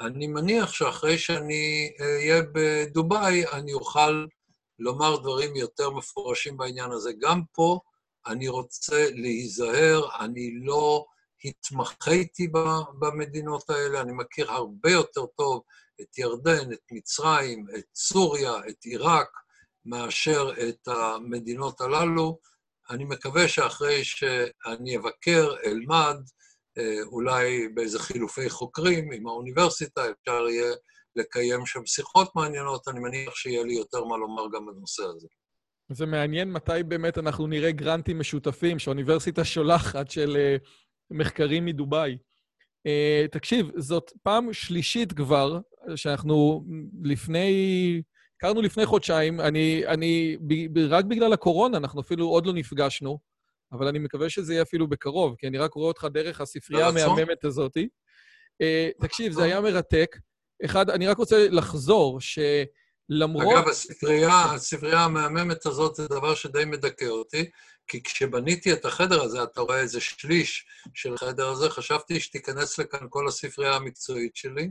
אני 0.00 0.26
מניח 0.26 0.72
שאחרי 0.72 1.18
שאני 1.18 1.92
אה, 2.00 2.16
אהיה 2.16 2.42
בדובאי, 2.54 3.46
אני 3.52 3.72
אוכל 3.72 4.26
לומר 4.78 5.16
דברים 5.16 5.56
יותר 5.56 5.90
מפורשים 5.90 6.56
בעניין 6.56 6.90
הזה. 6.92 7.10
גם 7.20 7.42
פה 7.52 7.80
אני 8.26 8.48
רוצה 8.48 9.06
להיזהר, 9.10 10.08
אני 10.20 10.50
לא 10.62 11.04
התמחיתי 11.44 12.48
במדינות 12.98 13.70
האלה, 13.70 14.00
אני 14.00 14.12
מכיר 14.12 14.52
הרבה 14.52 14.90
יותר 14.90 15.26
טוב 15.26 15.62
את 16.00 16.18
ירדן, 16.18 16.72
את 16.72 16.80
מצרים, 16.92 17.66
את 17.78 17.84
סוריה, 17.94 18.52
את 18.68 18.84
עיראק, 18.84 19.28
מאשר 19.84 20.52
את 20.68 20.88
המדינות 20.88 21.80
הללו. 21.80 22.38
אני 22.90 23.04
מקווה 23.04 23.48
שאחרי 23.48 24.04
שאני 24.04 24.96
אבקר, 24.96 25.54
אלמד, 25.64 26.16
אה, 26.78 27.02
אולי 27.02 27.68
באיזה 27.68 27.98
חילופי 27.98 28.50
חוקרים 28.50 29.12
עם 29.12 29.26
האוניברסיטה, 29.26 30.10
אפשר 30.10 30.48
יהיה 30.48 30.74
לקיים 31.16 31.66
שם 31.66 31.86
שיחות 31.86 32.36
מעניינות, 32.36 32.88
אני 32.88 33.00
מניח 33.00 33.34
שיהיה 33.34 33.62
לי 33.64 33.74
יותר 33.74 34.04
מה 34.04 34.16
לומר 34.16 34.42
גם 34.54 34.66
בנושא 34.66 35.02
הזה. 35.02 35.28
זה 35.90 36.06
מעניין 36.06 36.52
מתי 36.52 36.82
באמת 36.88 37.18
אנחנו 37.18 37.46
נראה 37.46 37.72
גרנטים 37.72 38.18
משותפים 38.18 38.78
שהאוניברסיטה 38.78 39.44
שולחת 39.44 40.10
של 40.10 40.36
uh, 40.36 40.68
מחקרים 41.10 41.64
מדובאי. 41.64 42.18
Uh, 42.88 43.28
תקשיב, 43.30 43.70
זאת 43.76 44.12
פעם 44.22 44.52
שלישית 44.52 45.12
כבר, 45.12 45.58
שאנחנו 45.96 46.64
לפני... 47.02 48.02
הכרנו 48.36 48.62
לפני 48.62 48.86
חודשיים, 48.86 49.40
אני, 49.40 49.86
אני, 49.86 50.36
ב, 50.72 50.78
רק 50.78 51.04
בגלל 51.04 51.32
הקורונה, 51.32 51.76
אנחנו 51.76 52.00
אפילו 52.00 52.28
עוד 52.28 52.46
לא 52.46 52.52
נפגשנו, 52.52 53.18
אבל 53.72 53.88
אני 53.88 53.98
מקווה 53.98 54.30
שזה 54.30 54.52
יהיה 54.52 54.62
אפילו 54.62 54.88
בקרוב, 54.88 55.34
כי 55.38 55.46
אני 55.46 55.58
רק 55.58 55.74
רואה 55.74 55.88
אותך 55.88 56.06
דרך 56.12 56.40
הספרייה 56.40 56.88
המהממת 56.88 57.44
הזאת. 57.44 57.76
Uh, 57.76 59.06
תקשיב, 59.06 59.32
זה 59.32 59.42
היה 59.42 59.60
מרתק. 59.60 60.16
אחד, 60.64 60.90
אני 60.90 61.06
רק 61.06 61.16
רוצה 61.16 61.48
לחזור, 61.50 62.18
שלמרות... 62.20 63.56
אגב, 63.56 63.68
הספרייה, 63.68 64.44
הספרייה 64.44 65.00
המהממת 65.00 65.66
הזאת 65.66 65.94
זה 65.94 66.08
דבר 66.08 66.34
שדי 66.34 66.64
מדכא 66.64 67.04
אותי, 67.04 67.50
כי 67.86 68.02
כשבניתי 68.02 68.72
את 68.72 68.84
החדר 68.84 69.22
הזה, 69.22 69.42
אתה 69.42 69.60
רואה 69.60 69.80
איזה 69.80 70.00
שליש 70.00 70.66
של 70.94 71.14
החדר 71.14 71.48
הזה, 71.48 71.70
חשבתי 71.70 72.20
שתיכנס 72.20 72.78
לכאן 72.78 73.06
כל 73.10 73.28
הספרייה 73.28 73.76
המקצועית 73.76 74.36
שלי, 74.36 74.70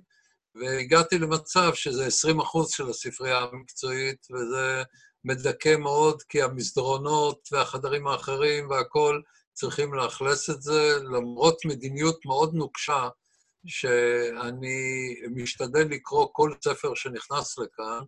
והגעתי 0.55 1.17
למצב 1.17 1.73
שזה 1.73 2.05
20 2.05 2.39
אחוז 2.39 2.71
של 2.71 2.89
הספרייה 2.89 3.39
המקצועית, 3.39 4.27
וזה 4.31 4.83
מדכא 5.23 5.75
מאוד, 5.75 6.23
כי 6.23 6.41
המסדרונות 6.41 7.49
והחדרים 7.51 8.07
האחרים 8.07 8.69
והכול 8.69 9.21
צריכים 9.53 9.93
לאכלס 9.93 10.49
את 10.49 10.61
זה, 10.61 10.97
למרות 11.03 11.65
מדיניות 11.65 12.25
מאוד 12.25 12.53
נוקשה 12.53 13.07
שאני 13.65 15.15
משתדל 15.35 15.87
לקרוא 15.89 16.27
כל 16.31 16.53
ספר 16.63 16.95
שנכנס 16.95 17.59
לכאן, 17.59 18.03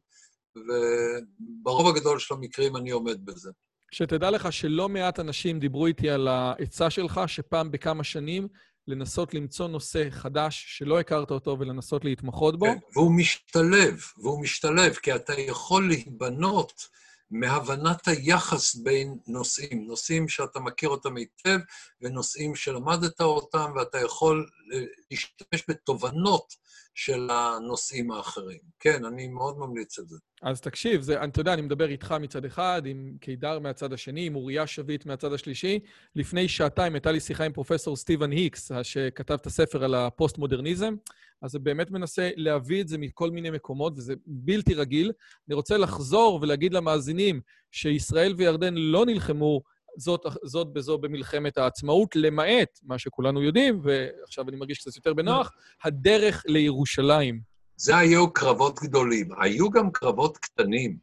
וברוב 0.56 1.88
הגדול 1.88 2.20
של 2.20 2.34
המקרים 2.34 2.76
אני 2.76 2.92
עומד 2.92 3.26
בזה. 3.26 3.52
שתדע 3.92 4.32
לך 4.32 4.54
שלא 4.54 4.90
מעט 4.90 5.20
אנשים 5.20 5.60
דיברו 5.60 5.88
איתי 5.88 6.10
על 6.10 6.28
העצה 6.28 6.90
שלך, 6.90 7.22
שפעם 7.28 7.72
בכמה 7.72 8.04
שנים 8.04 8.48
לנסות 8.88 9.34
למצוא 9.34 9.68
נושא 9.68 10.10
חדש 10.10 10.66
שלא 10.68 11.00
הכרת 11.00 11.32
אותו 11.32 11.58
ולנסות 11.60 12.06
להתמחות 12.06 12.60
בו. 12.60 12.66
כן, 12.66 12.78
והוא 12.94 13.12
משתלב, 13.12 14.02
והוא 14.18 14.42
משתלב, 14.42 14.94
כי 14.94 15.16
אתה 15.16 15.34
יכול 15.40 15.88
להיבנות 15.88 16.88
מהבנת 17.32 18.08
היחס 18.08 18.76
בין 18.76 19.18
נושאים, 19.28 19.88
נושאים 19.88 20.28
שאתה 20.28 20.60
מכיר 20.60 20.90
אותם 20.90 21.18
היטב 21.18 21.60
ונושאים 22.02 22.56
שלמדת 22.56 23.22
אותם, 23.22 23.72
ואתה 23.76 23.98
יכול 23.98 24.50
אה, 24.74 24.84
להשתמש 25.14 25.64
בתובנות 25.70 26.54
של 26.96 27.30
הנושאים 27.30 28.12
האחרים. 28.12 28.60
כן, 28.80 29.06
אני 29.06 29.28
מאוד 29.28 29.58
ממליץ 29.58 30.00
את 30.00 30.10
זה. 30.10 30.18
אז 30.42 30.62
תקשיב, 30.62 31.02
זה, 31.02 31.24
אתה 31.24 31.42
יודע, 31.42 31.54
אני 31.54 31.62
מדבר 31.62 31.90
איתך 31.90 32.16
מצד 32.20 32.46
אחד, 32.46 32.82
עם 32.86 33.14
קידר 33.22 33.60
מהצד 33.60 33.94
השני, 33.94 34.26
עם 34.26 34.36
אוריה 34.36 34.68
שביט 34.68 35.06
מהצד 35.06 35.34
השלישי. 35.34 35.80
לפני 36.16 36.48
שעתיים 36.48 36.94
הייתה 36.94 37.12
לי 37.12 37.20
שיחה 37.20 37.44
עם 37.44 37.54
פרופסור 37.54 37.96
סטיבן 37.96 38.32
היקס, 38.32 38.72
שכתב 38.84 39.34
את 39.34 39.46
הספר 39.46 39.84
על 39.84 39.96
הפוסט-מודרניזם. 39.96 40.96
אז 41.42 41.52
זה 41.52 41.60
באמת 41.60 41.92
מנסה 41.92 42.30
להביא 42.36 42.82
את 42.82 42.88
זה 42.88 42.98
מכל 42.98 43.32
מיני 43.32 43.50
מקומות, 43.50 43.94
וזה 43.98 44.14
בלתי 44.26 44.74
רגיל. 44.74 45.12
אני 45.48 45.56
רוצה 45.56 45.78
לחזור 45.78 46.40
ולהגיד 46.42 46.74
למאזינים 46.74 47.42
שישראל 47.72 48.34
וירדן 48.38 48.74
לא 48.74 49.06
נלחמו 49.06 49.62
זאת, 49.98 50.22
זאת 50.44 50.74
בזו 50.74 50.98
במלחמת 50.98 51.58
העצמאות, 51.58 52.16
למעט 52.16 52.80
מה 52.84 53.00
שכולנו 53.00 53.44
יודעים, 53.44 53.82
ועכשיו 53.84 54.50
אני 54.50 54.58
מרגיש 54.58 54.80
קצת 54.80 54.96
יותר 54.96 55.14
בנוח, 55.14 55.52
הדרך 55.84 56.44
לירושלים. 56.48 57.40
זה 57.76 57.98
היו 57.98 58.34
קרבות 58.34 58.80
גדולים. 58.80 59.30
היו 59.42 59.70
גם 59.70 59.92
קרבות 59.92 60.38
קטנים, 60.38 60.98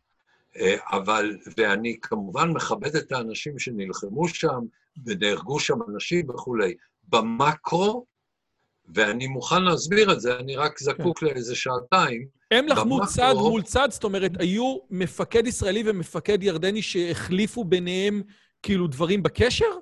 אה, 0.56 0.76
אבל, 0.92 1.36
ואני 1.56 1.96
כמובן 2.02 2.50
מכבד 2.50 2.96
את 2.96 3.12
האנשים 3.12 3.58
שנלחמו 3.58 4.28
שם, 4.28 4.60
ונהרגו 5.06 5.60
שם 5.60 5.78
אנשים 5.88 6.30
וכולי. 6.30 6.74
במקרו, 7.08 8.06
ואני 8.94 9.26
מוכן 9.26 9.62
להסביר 9.62 10.12
את 10.12 10.20
זה, 10.20 10.36
אני 10.38 10.56
רק 10.56 10.78
זקוק 10.78 11.18
כן. 11.18 11.26
לאיזה 11.26 11.56
שעתיים. 11.56 12.26
הם 12.50 12.66
לחמו 12.66 13.06
צד 13.06 13.34
מול 13.36 13.62
צד, 13.62 13.88
זאת 13.90 14.04
אומרת, 14.04 14.30
היו 14.38 14.76
מפקד 14.90 15.46
ישראלי 15.46 15.82
ומפקד 15.86 16.42
ירדני 16.42 16.82
שהחליפו 16.82 17.64
ביניהם 17.64 18.22
כאילו 18.62 18.86
דברים 18.86 19.22
בקשר? 19.22 19.72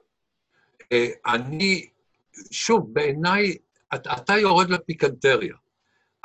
אה, 0.92 1.09
אני, 1.26 1.88
שוב, 2.50 2.94
בעיניי, 2.94 3.56
אתה, 3.94 4.36
יורד 4.36 4.70
לפיקנטריה. 4.70 5.55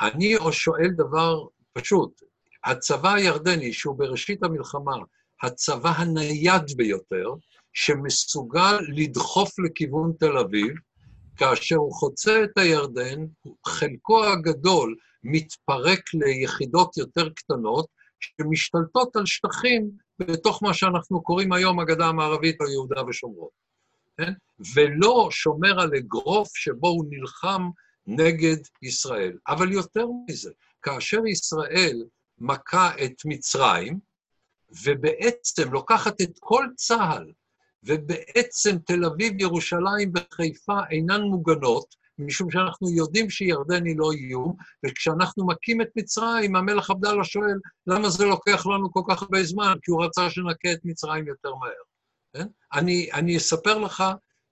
אני 0.02 0.36
שואל 0.52 0.90
דבר 0.98 1.46
פשוט, 1.74 2.22
הצבא 2.64 3.14
הירדני, 3.14 3.74
שהוא 3.74 3.98
בראשית 3.98 4.44
המלחמה 4.44 4.96
הצבא 5.44 5.90
הנייד 5.90 6.78
ביותר, 6.78 7.34
שמסוגל 7.74 8.78
לדחוף 8.96 9.60
לכיוון 9.60 10.14
תל 10.20 10.38
אביב, 10.38 10.74
כאשר 11.38 11.76
הוא 11.76 11.94
חוצה 11.94 12.44
את 12.44 12.58
הירדן, 12.58 13.26
חלקו 13.68 14.26
הגדול 14.26 14.96
מתפרק 15.24 16.00
ליחידות 16.14 16.98
יותר 16.98 17.30
קטנות, 17.30 17.88
שמשתלטות 18.20 19.16
על 19.16 19.26
שטחים 19.26 19.92
בתוך 20.20 20.64
מה 20.64 20.74
שאנחנו 20.74 21.24
קוראים 21.24 21.54
היום 21.54 21.80
הגדה 21.80 22.06
המערבית 22.06 22.62
או 22.62 22.68
יהודה 22.68 23.04
ושומרון, 23.08 23.50
כן? 24.18 24.34
ולא 24.76 25.28
שומר 25.32 25.82
על 25.82 25.92
אגרוף 25.98 26.50
שבו 26.56 26.88
הוא 26.88 27.06
נלחם 27.10 27.70
נגד 28.08 28.58
ישראל. 28.82 29.38
אבל 29.48 29.72
יותר 29.72 30.06
מזה, 30.30 30.52
כאשר 30.82 31.26
ישראל 31.26 32.06
מכה 32.38 32.92
את 33.06 33.14
מצרים, 33.26 34.00
ובעצם 34.86 35.74
לוקחת 35.74 36.22
את 36.22 36.32
כל 36.40 36.66
צה"ל, 36.76 37.32
ובעצם 37.84 38.78
תל 38.86 39.06
אביב, 39.06 39.42
ירושלים 39.42 40.12
וחיפה 40.16 40.80
אינן 40.92 41.22
מוגנות, 41.22 41.96
משום 42.20 42.52
שאנחנו 42.52 42.90
יודעים 42.90 43.30
שירדן 43.30 43.86
היא 43.86 43.96
לא 43.98 44.12
איום, 44.12 44.56
וכשאנחנו 44.86 45.48
מכים 45.48 45.82
את 45.82 45.88
מצרים, 45.96 46.56
המלך 46.56 46.90
עבדאללה 46.90 47.24
שואל, 47.24 47.60
למה 47.88 48.10
זה 48.10 48.26
לוקח 48.26 48.66
לנו 48.66 48.92
כל 48.92 49.02
כך 49.10 49.22
הרבה 49.22 49.44
זמן? 49.44 49.74
כי 49.82 49.92
הוא 49.92 50.06
רצה 50.06 50.30
שנכה 50.30 50.74
את 50.74 50.80
מצרים 50.84 51.28
יותר 51.28 51.56
מהר. 51.56 51.84
כן? 52.34 52.48
אני, 52.74 53.10
אני 53.14 53.38
אספר 53.38 53.78
לך 53.78 54.04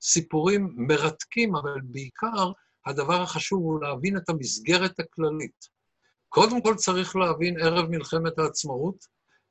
סיפורים 0.02 0.74
מרתקים, 0.78 1.56
אבל 1.56 1.82
בעיקר 1.84 2.52
הדבר 2.86 3.22
החשוב 3.22 3.64
הוא 3.64 3.82
להבין 3.82 4.18
את 4.18 4.30
המסגרת 4.30 5.00
הכללית. 5.00 5.82
קודם 6.30 6.62
כל 6.62 6.76
צריך 6.76 7.16
להבין 7.16 7.60
ערב 7.60 7.90
מלחמת 7.90 8.40
העצמאות, 8.40 8.96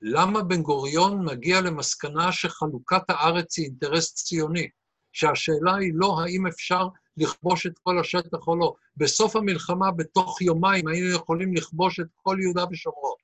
למה 0.03 0.43
בן 0.43 0.62
גוריון 0.62 1.24
מגיע 1.24 1.61
למסקנה 1.61 2.32
שחלוקת 2.32 3.03
הארץ 3.09 3.59
היא 3.59 3.66
אינטרס 3.66 4.15
ציוני, 4.15 4.69
שהשאלה 5.12 5.74
היא 5.74 5.93
לא 5.95 6.20
האם 6.20 6.47
אפשר 6.47 6.89
לכבוש 7.16 7.66
את 7.66 7.78
כל 7.82 7.99
השטח 7.99 8.47
או 8.47 8.57
לא. 8.57 8.74
בסוף 8.97 9.37
המלחמה, 9.37 9.91
בתוך 9.91 10.43
יומיים, 10.43 10.89
היינו 10.89 11.09
יכולים 11.09 11.55
לכבוש 11.55 12.01
את 12.01 12.07
כל 12.23 12.37
יהודה 12.43 12.65
ושומרון. 12.70 13.16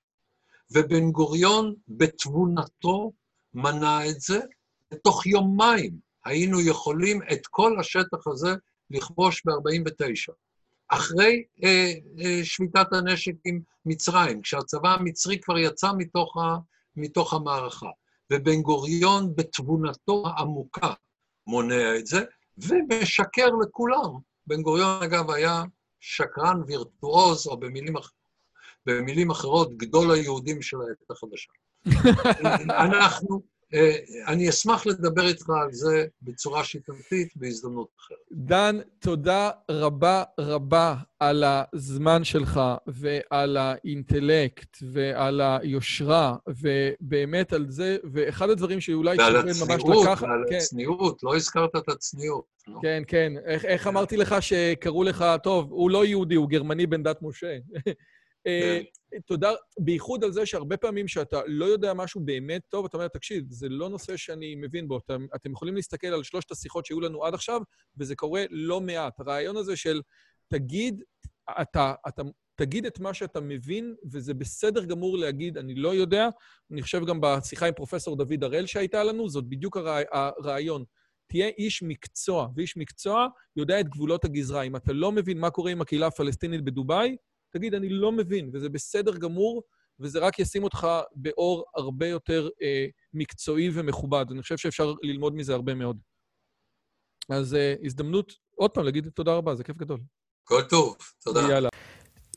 ובן 0.71 1.11
גוריון, 1.11 1.75
בתבונתו, 1.89 3.13
מנע 3.55 4.11
את 4.11 4.21
זה, 4.21 4.41
בתוך 4.91 5.27
יומיים 5.27 6.07
היינו 6.25 6.61
יכולים 6.61 7.21
את 7.33 7.47
כל 7.47 7.81
השטח 7.81 8.27
הזה 8.27 8.55
לכבוש 8.91 9.43
ב-49. 9.47 10.33
אחרי 10.89 11.45
אה, 11.65 11.93
אה, 12.21 12.45
שביתת 12.45 12.93
הנשק 12.93 13.33
עם 13.45 13.61
מצרים, 13.87 14.43
כשהצבא 14.43 14.95
המצרי 14.95 15.41
כבר 15.41 15.59
יצא 15.59 15.91
מתוך, 15.99 16.37
ה, 16.37 16.57
מתוך 16.97 17.35
המערכה. 17.35 17.91
ובן 18.33 18.63
גוריון 18.63 19.37
בתבונתו 19.37 20.25
העמוקה 20.27 20.93
מונע 21.47 21.97
את 21.99 22.07
זה, 22.07 22.25
ומשקר 22.59 23.49
לכולם. 23.63 24.19
בן 24.47 24.63
גוריון, 24.63 25.03
אגב, 25.03 25.31
היה 25.31 25.63
שקרן 26.01 26.63
וירטואוז, 26.67 27.47
או 27.47 27.57
במילים, 27.57 27.97
אח... 27.97 28.13
במילים 28.87 29.31
אחרות, 29.31 29.77
גדול 29.77 30.11
היהודים 30.11 30.63
של 30.63 30.77
העת 30.81 31.11
החדשה. 31.11 31.53
אנחנו, 32.85 33.43
אני 34.27 34.49
אשמח 34.49 34.87
לדבר 34.87 35.27
איתך 35.27 35.51
על 35.51 35.73
זה 35.73 36.07
בצורה 36.23 36.65
שיטתית 36.65 37.29
בהזדמנות 37.37 37.89
אחרת. 37.99 38.19
דן, 38.33 38.79
תודה 38.99 39.51
רבה 39.71 40.23
רבה 40.41 40.95
על 41.21 41.45
הזמן 41.47 42.25
שלך 42.25 42.61
ועל 42.87 43.57
האינטלקט 43.57 44.77
ועל 44.93 45.41
היושרה, 45.41 46.37
ובאמת 46.49 47.53
על 47.53 47.67
זה, 47.69 47.97
ואחד 48.13 48.51
הדברים 48.51 48.81
שאולי 48.81 49.17
שווה 49.17 49.43
ממש 49.43 49.83
לקחת... 50.03 50.23
ועל 50.23 50.45
כן. 50.51 50.57
הצניעות, 50.57 51.23
לא 51.23 51.37
הזכרת 51.37 51.77
את 51.77 51.89
הצניעות. 51.89 52.45
כן, 52.83 53.03
כן. 53.07 53.33
איך, 53.47 53.65
איך 53.65 53.87
אמרתי 53.87 54.17
לך 54.17 54.35
שקראו 54.41 55.03
לך, 55.03 55.25
טוב, 55.43 55.71
הוא 55.71 55.91
לא 55.91 56.05
יהודי, 56.05 56.35
הוא 56.35 56.49
גרמני 56.49 56.87
בן 56.87 57.03
דת 57.03 57.19
משה. 57.23 57.57
אה, 58.47 58.81
כן. 59.11 59.19
תודה, 59.27 59.53
בייחוד 59.79 60.25
על 60.25 60.33
זה 60.33 60.47
שהרבה 60.47 60.77
פעמים 60.77 61.09
שאתה 61.09 61.41
לא 61.47 61.65
יודע 61.65 61.95
משהו 61.95 62.21
באמת 62.21 62.63
טוב, 62.69 62.85
אתה 62.85 62.97
אומר, 62.97 63.09
תקשיב, 63.09 63.45
זה 63.49 63.69
לא 63.69 63.89
נושא 63.89 64.17
שאני 64.17 64.55
מבין 64.55 64.89
בו. 64.89 64.99
אתם, 64.99 65.27
אתם 65.35 65.53
יכולים 65.53 65.77
להסתכל 65.77 66.07
על 66.07 66.23
שלושת 66.23 66.51
השיחות 66.51 66.87
שהיו 66.87 67.01
לנו 67.01 67.25
עד 67.25 67.35
עכשיו, 67.35 67.61
וזה 67.97 68.17
קורה 68.17 68.45
לא 68.51 68.81
מעט. 68.81 69.21
הרעיון 69.21 69.57
הזה 69.57 69.77
של 69.77 70.03
תגיד, 70.49 71.03
אתה, 71.63 71.95
אתה 72.09 72.23
תגיד 72.55 72.87
את 72.87 73.01
מה 73.01 73.15
שאתה 73.15 73.41
מבין, 73.41 73.95
וזה 74.13 74.35
בסדר 74.35 74.85
גמור 74.85 75.19
להגיד, 75.19 75.59
אני 75.59 75.75
לא 75.75 75.95
יודע. 75.95 76.29
אני 76.73 76.83
חושב 76.83 77.07
גם 77.07 77.21
בשיחה 77.21 77.67
עם 77.67 77.75
פרופסור 77.75 78.17
דוד 78.17 78.45
הראל 78.45 78.67
שהייתה 78.67 79.05
לנו, 79.05 79.29
זאת 79.29 79.45
בדיוק 79.45 79.77
הרע, 79.77 80.01
הרעיון. 80.13 80.85
תהיה 81.29 81.49
איש 81.49 81.83
מקצוע, 81.83 82.49
ואיש 82.57 82.77
מקצוע 82.77 83.27
יודע 83.57 83.81
את 83.81 83.89
גבולות 83.89 84.25
הגזרה. 84.25 84.63
אם 84.63 84.77
אתה 84.77 84.93
לא 84.93 85.13
מבין 85.13 85.39
מה 85.39 85.51
קורה 85.51 85.71
עם 85.71 85.81
הקהילה 85.81 86.07
הפלסטינית 86.07 86.65
בדובאי, 86.65 87.17
תגיד, 87.51 87.75
אני 87.75 87.89
לא 87.89 88.13
מבין, 88.13 88.51
וזה 88.53 88.69
בסדר 88.69 89.17
גמור, 89.17 89.63
וזה 90.01 90.19
רק 90.19 90.39
ישים 90.39 90.65
אותך 90.65 90.87
באור 91.15 91.65
הרבה 91.77 92.09
יותר 92.09 92.49
אה, 92.63 92.87
מקצועי 93.15 93.71
ומכובד. 93.73 94.27
אני 94.31 94.43
חושב 94.43 94.57
שאפשר 94.57 94.95
ללמוד 95.03 95.35
מזה 95.35 95.55
הרבה 95.55 95.75
מאוד. 95.75 95.99
אז 97.29 97.55
אה, 97.55 97.75
הזדמנות, 97.83 98.33
עוד 98.55 98.71
פעם, 98.71 98.85
להגיד 98.85 99.09
תודה 99.09 99.35
רבה, 99.35 99.55
זה 99.55 99.65
כיף 99.65 99.77
גדול. 99.77 100.01
כל 100.45 100.63
טוב, 100.63 100.97
תודה. 101.25 101.41
יאללה. 101.41 101.69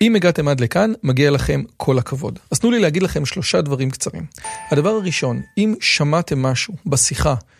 אם 0.02 0.16
הגעתם 0.16 0.48
עד 0.48 0.60
לכאן, 0.60 0.94
מגיע 1.04 1.32
לכם 1.32 1.64
כל 1.78 1.98
הכבוד. 1.98 2.40
אז 2.52 2.60
תנו 2.60 2.72
לי 2.72 2.80
להגיד 2.80 3.04
לכם 3.04 3.26
שלושה 3.26 3.62
דברים 3.62 3.92
קצרים. 3.92 4.26
הדבר 4.72 4.90
הראשון, 4.90 5.42
אם 5.58 5.76
שמעתם 5.82 6.42
משהו 6.42 6.74
בשיחה 6.86 7.36